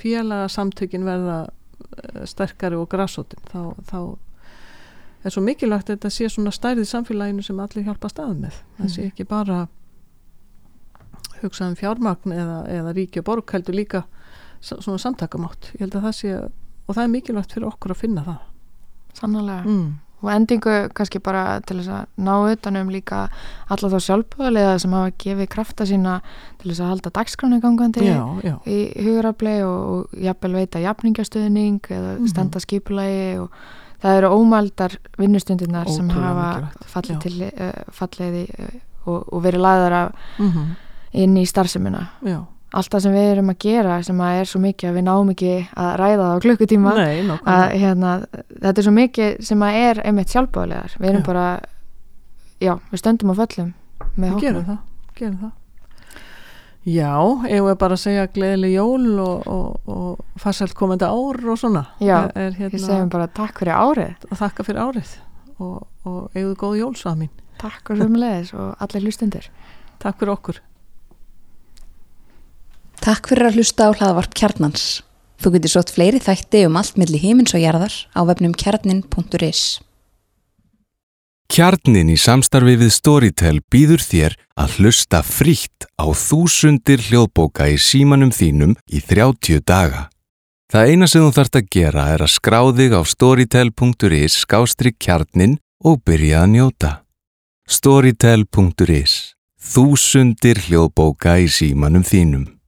félagasamtökin 0.02 1.06
verða 1.06 1.38
uh, 1.46 1.61
sterkari 2.28 2.78
og 2.78 2.88
grassótin 2.92 3.42
þá, 3.50 3.74
þá 3.88 3.98
er 5.22 5.34
svo 5.34 5.42
mikilvægt 5.44 5.90
að 5.90 5.96
þetta 5.96 6.10
sé 6.10 6.28
svona 6.32 6.52
stærði 6.54 6.86
samfélaginu 6.88 7.44
sem 7.46 7.60
allir 7.62 7.86
hjálpa 7.86 8.10
stað 8.10 8.34
með 8.46 8.58
það 8.78 8.92
sé 8.94 9.06
ekki 9.10 9.26
bara 9.28 9.66
hugsa 11.42 11.68
um 11.68 11.76
fjármagn 11.78 12.34
eða, 12.34 12.58
eða 12.70 12.94
ríki 12.96 13.22
og 13.22 13.28
borg 13.28 13.54
heldur 13.54 13.76
líka 13.76 14.04
svona 14.62 14.98
samtakamátt 15.02 15.72
ég 15.74 15.84
held 15.84 15.98
að 15.98 16.08
það 16.08 16.16
sé 16.18 16.32
og 16.42 16.96
það 16.96 17.04
er 17.04 17.12
mikilvægt 17.16 17.54
fyrir 17.56 17.68
okkur 17.70 17.94
að 17.94 18.02
finna 18.02 18.24
það 18.26 18.40
Sannlega. 19.18 19.62
mm. 19.66 19.88
Og 20.22 20.30
endingu 20.30 20.88
kannski 20.94 21.18
bara 21.18 21.60
til 21.66 21.80
þess 21.80 21.88
að 21.90 22.06
ná 22.22 22.34
utanum 22.52 22.88
líka 22.94 23.24
alla 23.68 23.88
þá 23.90 23.98
sjálfbúðarlega 24.06 24.78
sem 24.78 24.92
hafa 24.94 25.10
gefið 25.18 25.48
krafta 25.50 25.84
sína 25.88 26.20
til 26.60 26.70
þess 26.70 26.80
að 26.84 26.90
halda 26.92 27.10
dagskránu 27.18 27.60
gangandi 27.60 28.04
já, 28.06 28.20
já, 28.44 28.54
í 28.70 28.78
hugurafli 29.02 29.56
og, 29.66 29.80
og 29.92 30.22
jafnvel 30.22 30.52
veita 30.60 30.78
jafningastöðning 30.84 31.80
eða 31.90 32.12
Mhm. 32.18 32.28
standa 32.30 32.60
skipulagi 32.62 33.38
og 33.42 33.50
það 34.02 34.16
eru 34.18 34.28
ómældar 34.38 34.96
vinnustundirnar 35.18 35.88
sem 35.90 36.08
hafa 36.10 36.70
fallið, 36.86 37.18
til, 37.20 37.42
uh, 37.42 37.82
fallið 37.90 38.34
í, 38.44 38.46
uh, 38.58 38.80
og, 39.06 39.28
og 39.32 39.42
verið 39.42 39.60
lagðar 39.66 39.92
af 39.92 40.12
mm 40.38 40.74
inn 41.12 41.34
í 41.36 41.42
starfsemina. 41.44 42.06
já. 42.24 42.38
Allt 42.72 42.92
það 42.92 43.04
sem 43.04 43.16
við 43.16 43.30
erum 43.34 43.52
að 43.52 43.58
gera 43.66 43.96
sem 44.06 44.20
að 44.24 44.38
er 44.40 44.48
svo 44.48 44.60
mikið 44.62 44.88
að 44.88 44.98
við 44.98 45.04
náum 45.08 45.32
ekki 45.32 45.54
að 45.84 45.90
ræða 46.00 46.20
það 46.22 46.32
á 46.32 46.42
klukkutíma 46.44 46.92
Nei, 46.96 47.38
að 47.54 47.64
hérna, 47.82 48.12
þetta 48.50 48.72
er 48.72 48.86
svo 48.86 48.94
mikið 48.96 49.34
sem 49.48 49.64
að 49.66 49.80
er 49.80 50.02
einmitt 50.08 50.32
sjálfbáðlegar 50.32 50.94
við 50.98 51.10
erum 51.10 51.24
Já. 51.24 51.26
bara 51.26 51.46
já, 52.62 52.72
við 52.92 53.02
stöndum 53.02 53.34
á 53.34 53.36
föllum 53.42 53.74
Við 54.16 54.38
gerum 54.42 54.64
það, 54.66 54.78
gerum 55.18 55.36
það. 55.42 55.58
Já, 56.82 57.12
eigum 57.46 57.68
við 57.68 57.76
bara 57.78 57.94
að 57.94 58.00
segja 58.02 58.24
gleðileg 58.34 58.72
jól 58.74 59.20
og, 59.22 59.44
og, 59.46 59.92
og 59.92 60.40
farsælt 60.42 60.74
komandi 60.74 61.06
ár 61.06 61.38
og 61.52 61.60
svona. 61.60 61.84
Já, 62.02 62.16
er, 62.24 62.32
er 62.48 62.56
hérna, 62.56 62.72
við 62.74 62.82
segjum 62.88 63.12
bara 63.12 63.28
takk 63.30 63.62
fyrir 63.62 63.78
árið. 63.78 64.26
Og 64.26 64.40
þakka 64.40 64.66
fyrir 64.66 64.82
árið 64.82 65.12
og, 65.62 65.86
og 66.08 66.34
við 66.34 66.50
góð 66.58 66.76
jól 66.80 66.92
svo 66.98 67.14
mín 67.18 67.30
takk 67.62 67.92
og 67.92 68.00
sömulegis 68.00 68.52
og 68.56 68.74
allir 68.82 69.06
hlustundir 69.06 69.48
Takk 70.02 70.18
fyrir 70.18 70.34
okkur 70.34 70.60
Takk 73.02 73.32
fyrir 73.32 73.48
að 73.48 73.56
hlusta 73.58 73.88
á 73.90 73.98
hlaðvarp 73.98 74.34
kjarnans. 74.38 75.02
Þú 75.42 75.56
getur 75.56 75.72
sótt 75.72 75.90
fleiri 75.90 76.20
þætti 76.22 76.66
um 76.68 76.76
allt 76.78 77.00
milli 77.00 77.18
himins 77.18 77.50
og 77.56 77.64
jarðar 77.64 77.96
á 78.14 78.20
vefnum 78.28 78.54
kjarnin.is. 78.54 79.80
Kjarnin 81.50 82.12
í 82.14 82.16
samstarfi 82.16 82.76
við 82.78 82.92
Storytel 82.94 83.58
býður 83.74 84.06
þér 84.06 84.38
að 84.54 84.78
hlusta 84.78 85.20
frítt 85.26 85.88
á 85.98 86.06
þúsundir 86.14 87.02
hljóðbóka 87.08 87.66
í 87.74 87.74
símanum 87.76 88.30
þínum 88.30 88.78
í 88.86 89.02
30 89.02 89.66
daga. 89.66 90.06
Það 90.72 90.94
eina 90.94 91.10
sem 91.10 91.26
þú 91.26 91.34
þarft 91.36 91.58
að 91.58 91.68
gera 91.74 92.06
er 92.14 92.22
að 92.24 92.34
skrá 92.38 92.60
þig 92.70 92.96
á 92.96 93.02
storytel.is 93.02 94.38
skástrík 94.46 94.96
kjarnin 95.02 95.58
og 95.82 96.00
byrja 96.06 96.46
að 96.46 96.54
njóta. 96.54 96.94
Storytel.is 97.66 99.34
Þúsundir 99.58 100.62
hljóðbóka 100.70 101.40
í 101.42 101.50
símanum 101.50 102.06
þínum. 102.06 102.61